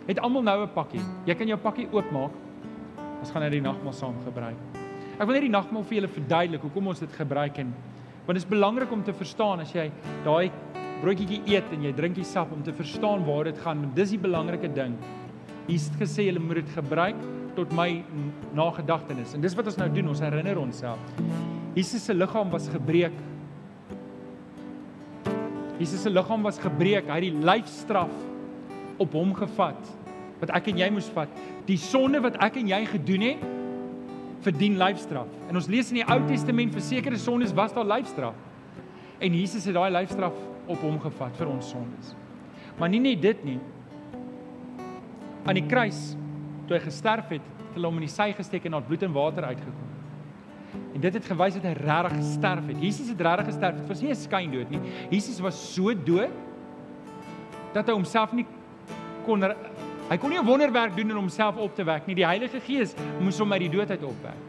Het 0.09 0.25
almal 0.25 0.43
nou 0.43 0.63
'n 0.65 0.73
pakkie. 0.73 1.05
Jy 1.27 1.35
kan 1.35 1.47
jou 1.47 1.59
pakkie 1.61 1.89
oopmaak. 1.93 2.33
Ons 3.21 3.31
gaan 3.31 3.43
nou 3.45 3.51
die 3.51 3.61
nagmaal 3.61 3.93
saam 3.93 4.17
gebruik. 4.25 4.78
Ek 5.19 5.27
wil 5.27 5.35
net 5.35 5.49
die 5.49 5.51
nagmaal 5.51 5.83
vir 5.83 5.97
julle 5.97 6.11
verduidelik 6.15 6.63
hoekom 6.63 6.93
ons 6.93 7.01
dit 7.03 7.15
gebruik 7.19 7.57
en 7.59 7.73
want 8.29 8.37
dit 8.37 8.45
is 8.45 8.51
belangrik 8.51 8.93
om 8.95 9.01
te 9.03 9.15
verstaan 9.17 9.65
as 9.65 9.73
jy 9.75 9.89
daai 10.23 10.53
broodjie 11.01 11.41
eet 11.49 11.73
en 11.75 11.83
jy 11.89 11.91
drink 11.97 12.15
die 12.15 12.27
sap 12.27 12.53
om 12.55 12.63
te 12.63 12.75
verstaan 12.77 13.25
waar 13.27 13.49
dit 13.49 13.59
gaan. 13.65 13.83
Dis 13.97 14.13
die 14.15 14.21
belangrike 14.23 14.71
ding. 14.77 14.95
Jesus 15.67 15.91
het 15.91 16.05
gesê 16.05 16.29
julle 16.29 16.43
moet 16.43 16.61
dit 16.61 16.71
gebruik 16.77 17.19
tot 17.57 17.75
my 17.75 17.89
nagedagtenis. 18.55 19.35
En 19.35 19.43
dis 19.43 19.59
wat 19.59 19.73
ons 19.73 19.81
nou 19.81 19.91
doen, 19.97 20.13
ons 20.15 20.23
herinner 20.23 20.63
onsself. 20.63 21.03
Jesus 21.75 22.07
se 22.07 22.15
liggaam 22.15 22.55
was 22.55 22.71
gebreek. 22.71 23.19
Jesus 25.83 26.07
se 26.07 26.15
liggaam 26.15 26.47
was 26.47 26.63
gebreek. 26.63 27.11
Hy 27.11 27.19
het 27.19 27.27
die 27.27 27.47
lyfstraf 27.51 28.15
op 29.03 29.19
hom 29.19 29.35
gevat 29.35 29.95
wat 30.39 30.55
ek 30.55 30.71
en 30.71 30.79
jy 30.79 30.93
moes 30.95 31.11
vat. 31.11 31.31
Die 31.67 31.81
sonde 31.81 32.23
wat 32.23 32.39
ek 32.45 32.61
en 32.63 32.71
jy 32.71 32.85
gedoen 32.95 33.33
het, 33.33 33.49
verdien 34.45 34.79
lyfstraf. 34.79 35.31
En 35.49 35.59
ons 35.59 35.67
lees 35.71 35.91
in 35.93 36.01
die 36.01 36.07
Ou 36.07 36.21
Testament 36.29 36.75
vir 36.75 36.85
sekere 36.85 37.19
sondes 37.19 37.55
was 37.57 37.75
daar 37.75 37.89
lyfstraf. 37.89 38.37
En 39.19 39.35
Jesus 39.35 39.67
het 39.67 39.75
daai 39.75 39.91
lyfstraf 39.91 40.37
op 40.69 40.81
hom 40.85 41.01
gevat 41.03 41.37
vir 41.41 41.51
ons 41.51 41.73
sondes. 41.73 42.15
Maar 42.79 42.93
nie 42.93 43.03
net 43.03 43.23
dit 43.23 43.45
nie. 43.45 43.59
Aan 45.49 45.59
die 45.59 45.67
kruis 45.67 46.13
toe 46.69 46.77
hy 46.77 46.83
gesterf 46.85 47.31
het, 47.33 47.43
het 47.43 47.77
hulle 47.79 47.91
hom 47.91 48.01
in 48.01 48.07
die 48.07 48.13
sy 48.13 48.31
gesteek 48.37 48.67
en 48.69 48.77
daar 48.77 48.87
bloed 48.87 49.07
en 49.07 49.15
water 49.15 49.49
uitgekom. 49.49 49.87
En 50.95 51.01
dit 51.01 51.15
het 51.15 51.25
gewys 51.25 51.57
dat 51.57 51.65
hy 51.65 51.75
regtig 51.79 52.19
gesterf 52.19 52.69
het. 52.69 52.83
Jesus 52.83 53.09
het 53.13 53.21
regtig 53.25 53.49
gesterf. 53.53 53.81
Dit 53.81 53.89
was 53.89 54.03
nie 54.03 54.11
'n 54.11 54.21
skyndood 54.21 54.71
nie. 54.71 54.81
Jesus 55.11 55.41
was 55.41 55.57
so 55.75 55.95
dood 55.95 56.31
dat 57.73 57.87
hy 57.87 57.93
homself 57.93 58.33
nie 58.33 58.47
kon 59.25 59.43
Hy 60.09 60.17
kon 60.17 60.31
nie 60.31 60.39
'n 60.39 60.47
wonderwerk 60.47 60.97
doen 60.97 61.11
om 61.11 61.17
homself 61.29 61.57
op 61.57 61.75
te 61.75 61.85
wek 61.85 62.07
nie. 62.07 62.15
Die 62.15 62.27
Heilige 62.27 62.61
Gees 62.61 62.95
moes 63.21 63.39
hom 63.39 63.53
uit 63.53 63.61
die 63.61 63.71
dood 63.71 63.91
uit 63.91 64.03
opwek. 64.03 64.41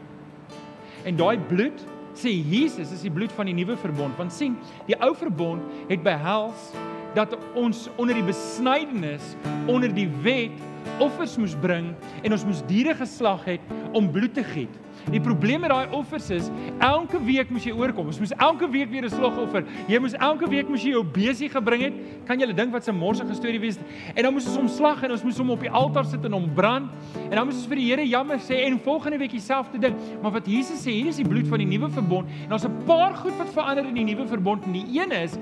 En 1.04 1.16
daai 1.16 1.38
bloed 1.38 1.84
sê 2.14 2.30
Jesus 2.32 2.92
is 2.92 3.02
die 3.02 3.10
bloed 3.10 3.32
van 3.32 3.46
die 3.46 3.54
nuwe 3.54 3.76
verbond. 3.76 4.16
Want 4.16 4.32
sien, 4.32 4.56
die 4.86 4.96
ou 5.00 5.14
verbond 5.14 5.62
het 5.88 6.02
behels 6.02 6.72
dat 7.14 7.36
ons 7.54 7.88
onder 7.96 8.14
die 8.14 8.24
besnydenis, 8.24 9.36
onder 9.66 9.92
die 9.94 10.08
wet 10.22 10.56
offers 10.98 11.36
moes 11.36 11.56
bring 11.60 11.94
en 12.22 12.32
ons 12.32 12.44
moes 12.44 12.62
diere 12.66 12.94
geslag 12.94 13.44
het 13.44 13.60
om 13.92 14.10
bloed 14.10 14.34
te 14.34 14.44
giet. 14.44 14.72
Die 15.08 15.20
probleem 15.20 15.60
met 15.64 15.70
daai 15.72 15.88
offers 15.96 16.30
is 16.30 16.50
elke 16.78 17.20
week 17.24 17.50
moes 17.50 17.64
jy 17.64 17.72
oorkom. 17.72 18.06
Ons 18.06 18.20
moes 18.20 18.34
elke 18.36 18.68
week 18.70 18.90
weer 18.90 19.04
'n 19.04 19.10
slagoffer. 19.10 19.64
Jy 19.88 19.98
moes 19.98 20.14
elke 20.14 20.48
week 20.48 20.68
moes 20.68 20.82
jy 20.82 20.90
jou 20.90 21.04
besie 21.04 21.48
gebring 21.48 21.82
het. 21.82 21.94
Kan 22.26 22.40
jy 22.40 22.52
dink 22.52 22.72
wat 22.72 22.88
'n 22.88 22.94
morsige 22.94 23.34
storie 23.34 23.60
wees? 23.60 23.78
En 24.14 24.22
dan 24.22 24.32
moes 24.32 24.46
ons 24.46 24.56
hom 24.56 24.68
slag 24.68 25.02
en 25.02 25.10
ons 25.10 25.22
moes 25.22 25.38
hom 25.38 25.50
op 25.50 25.60
die 25.60 25.70
altaar 25.70 26.04
sit 26.04 26.24
en 26.24 26.32
hom 26.32 26.50
brand. 26.54 26.90
En 27.30 27.36
dan 27.36 27.46
moes 27.46 27.56
ons 27.56 27.66
vir 27.66 27.76
die 27.76 27.88
Here 27.90 28.06
jammer 28.06 28.38
sê 28.38 28.66
en 28.66 28.78
volgende 28.78 29.18
week 29.18 29.30
dieselfde 29.30 29.78
ding. 29.78 29.94
Maar 30.22 30.32
wat 30.32 30.46
Jesus 30.46 30.84
sê, 30.84 30.90
hier 30.90 31.06
is 31.06 31.16
die 31.16 31.28
bloed 31.28 31.48
van 31.48 31.58
die 31.58 31.66
nuwe 31.66 31.90
verbond. 31.90 32.28
En 32.46 32.52
ons 32.52 32.64
'n 32.64 32.84
paar 32.86 33.14
goed 33.14 33.36
wat 33.38 33.48
verander 33.52 33.86
in 33.86 33.94
die 33.94 34.14
nuwe 34.14 34.26
verbond. 34.26 34.64
En 34.64 34.72
die 34.72 35.00
een 35.00 35.12
is 35.12 35.38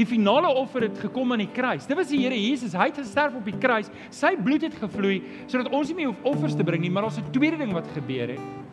Die 0.00 0.06
finale 0.06 0.48
offer 0.56 0.86
het 0.86 0.98
gekom 0.98 1.32
aan 1.34 1.42
die 1.42 1.50
kruis. 1.52 1.84
Dit 1.86 1.98
was 1.98 2.08
die 2.08 2.22
Here 2.22 2.36
Jesus. 2.38 2.72
Hy 2.72 2.86
het 2.88 3.00
gesterf 3.02 3.34
op 3.36 3.44
die 3.44 3.56
kruis. 3.60 3.90
Sy 4.08 4.32
bloed 4.40 4.64
het 4.64 4.78
gevloei 4.80 5.20
sodat 5.44 5.68
ons 5.76 5.90
nie 5.90 5.98
meer 5.98 6.12
hoef 6.12 6.24
offers 6.30 6.56
te 6.56 6.64
bring 6.64 6.80
nie, 6.80 6.90
maar 6.90 7.04
ons 7.04 7.18
'n 7.18 7.32
tweede 7.34 7.58
ding 7.60 7.72
wat 7.76 7.88
gebeur 7.92 8.28
het. 8.32 8.69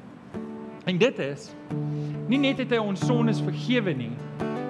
En 0.88 0.98
dit 0.98 1.20
is 1.20 1.50
nie 2.28 2.40
net 2.40 2.60
het 2.60 2.72
hy 2.76 2.80
ons 2.84 3.02
sondes 3.08 3.40
vergewe 3.44 3.94
nie, 3.96 4.12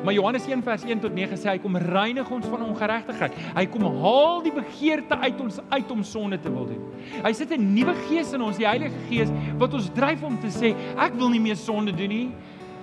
maar 0.06 0.13
Johannes 0.13 0.45
1 0.45 0.62
vers 0.65 0.84
1 0.86 0.99
tot 1.01 1.13
9 1.13 1.38
sê 1.41 1.49
hy 1.49 1.62
kom 1.62 1.77
reinig 1.82 2.30
ons 2.34 2.45
van 2.49 2.63
ongeregtigheid. 2.67 3.38
Hy 3.58 3.63
kom 3.73 3.86
haal 4.01 4.43
die 4.45 4.53
begeerte 4.53 5.17
uit 5.23 5.41
ons 5.41 5.58
uit 5.73 5.93
om 5.93 6.03
sonde 6.06 6.38
te 6.41 6.53
wil 6.53 6.67
doen. 6.69 6.84
Hy 7.25 7.34
sit 7.34 7.53
'n 7.53 7.73
nuwe 7.73 7.93
gees 8.08 8.34
in 8.34 8.45
ons, 8.45 8.58
die 8.58 8.69
Heilige 8.69 8.97
Gees 9.10 9.34
wat 9.58 9.73
ons 9.73 9.89
dryf 9.89 10.23
om 10.23 10.38
te 10.38 10.53
sê 10.53 10.73
ek 10.97 11.13
wil 11.17 11.30
nie 11.30 11.41
meer 11.41 11.58
sonde 11.58 11.91
doen 11.91 12.10
nie, 12.10 12.32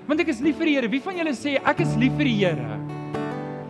want 0.07 0.20
ek 0.20 0.29
is 0.29 0.40
lief 0.40 0.57
vir 0.59 0.66
die 0.66 0.75
Here. 0.75 0.88
Wie 0.88 1.01
van 1.01 1.16
julle 1.16 1.35
sê 1.35 1.59
ek 1.64 1.81
is 1.81 1.97
lief 1.97 2.12
vir 2.12 2.25
die 2.25 2.38
Here? 2.38 2.79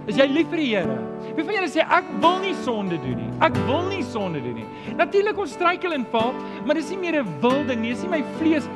Is 0.06 0.16
jy 0.16 0.26
lief 0.26 0.48
vir 0.48 0.56
die 0.56 0.76
Here? 0.76 1.13
Wie 1.34 1.42
van 1.42 1.56
julle 1.56 1.68
sê 1.70 1.82
ek 1.82 2.10
wil 2.22 2.36
nie 2.44 2.54
sonde 2.62 2.98
doen 3.02 3.16
nie. 3.18 3.30
Ek 3.42 3.56
wil 3.66 3.88
nie 3.90 4.02
sonde 4.06 4.42
doen 4.44 4.60
nie. 4.60 4.66
Natuurlik 4.94 5.38
ons 5.42 5.54
struikel 5.56 5.96
en 5.96 6.04
val, 6.12 6.30
maar 6.64 6.78
dis 6.78 6.90
nie 6.94 6.98
meer 6.98 7.22
'n 7.22 7.40
wil 7.42 7.64
ding 7.66 7.80
nie. 7.82 7.90
Dis 7.90 8.02
nie 8.02 8.10
my 8.10 8.22
vlees. 8.38 8.68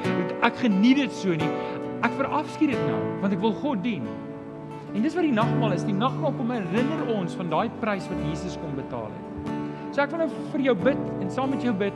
Ek 0.42 0.56
geniet 0.56 0.96
dit 0.96 1.12
so 1.12 1.28
nie. 1.30 1.52
Ek 2.02 2.12
verafskiet 2.18 2.70
dit 2.70 2.82
nou 2.88 3.00
want 3.20 3.32
ek 3.32 3.40
wil 3.40 3.52
God 3.52 3.82
dien. 3.82 4.06
En 4.94 5.02
dis 5.02 5.14
wat 5.14 5.22
die 5.22 5.32
nagmaal 5.32 5.72
is. 5.72 5.84
Die 5.84 5.94
nagmaal 5.94 6.32
kom 6.32 6.50
herinner 6.50 7.14
ons 7.14 7.34
van 7.34 7.48
daai 7.50 7.70
prys 7.80 8.09
wat 8.09 8.18
Jesus 8.30 8.56
kom 8.56 8.74
betaal 8.74 9.11
het. 9.12 9.26
So 9.92 10.02
ek 10.02 10.11
wil 10.11 10.18
nou 10.18 10.30
vir 10.52 10.61
jou 10.61 10.74
bid 10.74 10.98
en 11.20 11.30
saam 11.30 11.50
met 11.50 11.62
jou 11.62 11.72
bid. 11.72 11.92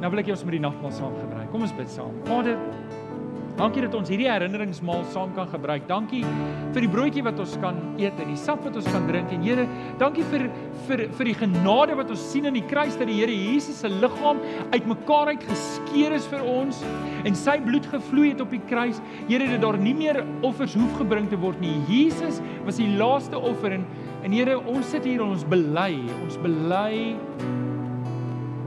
Nou 0.00 0.10
wil 0.10 0.18
ek 0.18 0.26
jy 0.26 0.32
ons 0.32 0.44
met 0.44 0.52
die 0.58 0.64
nagmaal 0.64 0.92
saam 0.92 1.14
gebruik. 1.20 1.50
Kom 1.52 1.62
ons 1.62 1.72
bid 1.72 1.88
saam. 1.88 2.12
Vader, 2.24 2.58
Dankie 3.54 3.84
dat 3.84 3.92
ons 3.94 4.08
hierdie 4.10 4.26
herinneringsmaal 4.26 5.04
saam 5.12 5.30
kan 5.36 5.46
gebruik. 5.46 5.84
Dankie 5.86 6.24
vir 6.74 6.82
die 6.82 6.90
broodjie 6.90 7.22
wat 7.22 7.38
ons 7.38 7.52
kan 7.62 7.76
eet 8.02 8.18
en 8.18 8.32
die 8.32 8.38
sap 8.40 8.64
wat 8.66 8.74
ons 8.80 8.88
kan 8.90 9.04
drink 9.06 9.30
en 9.30 9.44
Here, 9.44 9.66
dankie 10.00 10.24
vir 10.32 10.48
vir 10.88 11.04
vir 11.14 11.28
die 11.30 11.36
genade 11.38 11.94
wat 11.94 12.10
ons 12.10 12.24
sien 12.32 12.48
in 12.50 12.58
die 12.58 12.64
kruis 12.66 12.96
dat 12.98 13.06
die 13.06 13.20
Here 13.20 13.34
Jesus 13.34 13.78
se 13.84 13.90
liggaam 13.92 14.40
uitmekaar 14.72 15.30
uit 15.36 15.46
geskeur 15.46 16.16
is 16.16 16.26
vir 16.32 16.42
ons 16.50 16.80
en 17.22 17.38
sy 17.38 17.54
bloed 17.62 17.86
gevloei 17.92 18.32
het 18.32 18.42
op 18.42 18.50
die 18.50 18.62
kruis. 18.66 18.98
Here, 19.28 19.46
dat 19.52 19.62
daar 19.62 19.78
nie 19.78 19.94
meer 19.94 20.24
offers 20.42 20.74
hoef 20.74 20.98
gebring 20.98 21.30
te 21.30 21.38
word 21.38 21.62
nie. 21.62 21.76
Jesus 21.86 22.42
was 22.66 22.82
die 22.82 22.90
laaste 22.98 23.38
offer 23.38 23.78
en 23.78 23.86
en 24.24 24.32
Here, 24.32 24.56
ons 24.58 24.88
sit 24.88 25.04
hier 25.06 25.20
en 25.20 25.34
ons 25.36 25.46
bely, 25.46 25.92
ons 26.24 26.38
bely 26.42 27.14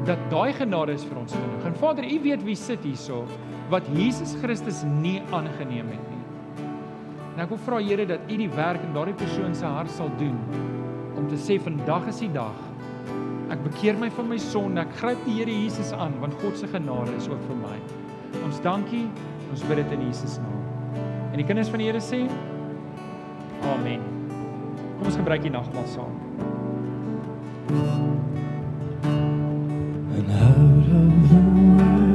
dat 0.07 0.21
daai 0.31 0.53
genade 0.55 0.93
is 0.95 1.03
vir 1.03 1.17
ons 1.19 1.33
genoeg. 1.33 1.63
En 1.67 1.79
Vader, 1.81 2.05
U 2.07 2.19
weet 2.23 2.43
wie 2.45 2.55
sit 2.55 2.85
hierso 2.87 3.25
wat 3.71 3.87
Jesus 3.95 4.35
Christus 4.41 4.83
nie 5.01 5.19
aangeneem 5.35 5.89
het 5.91 6.05
nie. 6.11 6.23
En 7.35 7.43
ek 7.43 7.51
wil 7.53 7.59
vra 7.67 7.79
Here 7.83 8.07
dat 8.09 8.31
U 8.31 8.37
die 8.39 8.49
werk 8.55 8.81
in 8.81 8.95
daardie 8.95 9.17
persoon 9.19 9.55
se 9.55 9.67
hart 9.67 9.91
sal 9.93 10.09
doen 10.17 10.37
om 11.17 11.27
te 11.29 11.37
sê 11.41 11.59
vandag 11.61 12.07
is 12.09 12.21
die 12.23 12.31
dag. 12.33 12.55
Ek 13.53 13.61
bekeer 13.63 13.97
my 13.99 14.09
van 14.11 14.27
my 14.29 14.37
sonde. 14.41 14.81
Ek 14.81 14.95
gryp 14.99 15.21
die 15.25 15.37
Here 15.39 15.53
Jesus 15.53 15.91
aan 15.93 16.15
want 16.23 16.37
God 16.41 16.57
se 16.59 16.69
genade 16.71 17.13
is 17.17 17.29
ook 17.29 17.43
vir 17.49 17.59
my. 17.61 17.77
Ons 18.45 18.61
dankie. 18.65 19.05
Ons 19.51 19.63
bid 19.69 19.79
dit 19.83 19.95
in 19.95 20.07
Jesus 20.09 20.39
naam. 20.43 20.63
En 21.31 21.39
die 21.39 21.47
kinders 21.47 21.71
van 21.71 21.83
die 21.83 21.91
Here 21.91 22.03
sê 22.03 22.23
Amen. 23.67 24.03
Kom 24.97 25.11
ons 25.11 25.19
gebruik 25.19 25.45
die 25.45 25.53
nagmaal 25.53 25.87
saam. 25.93 26.17
And 30.17 30.31
out 30.33 30.57
of 30.57 31.29
the 31.29 31.35
wilderness 31.35 32.06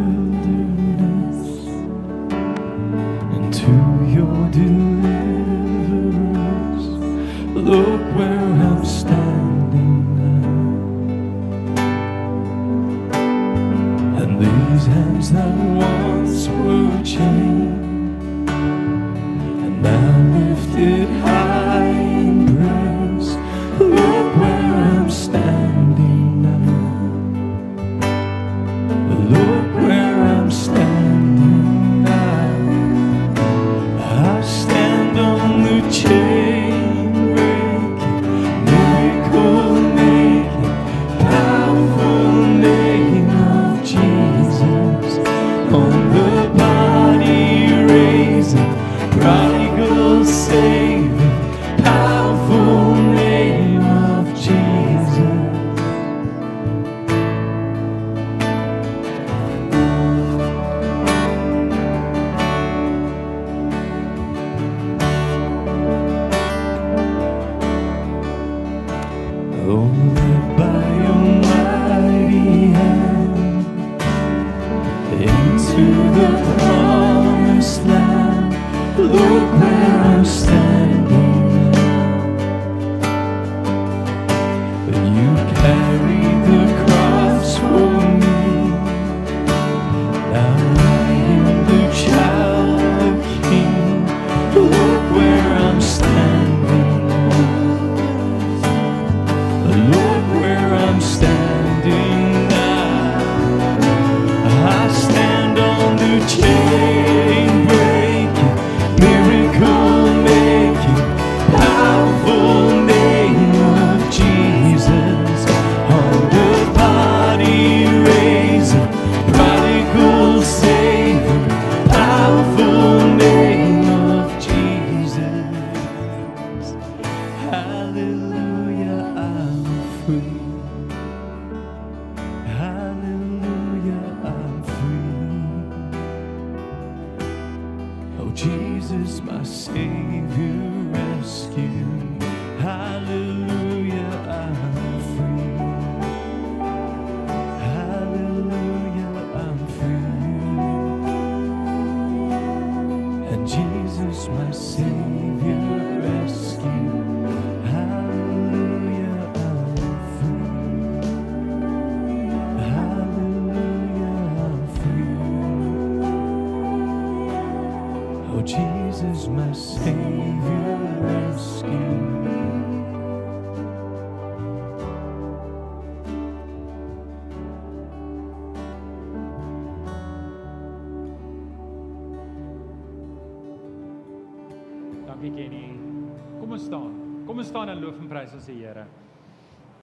On 45.72 46.12
the 46.12 46.21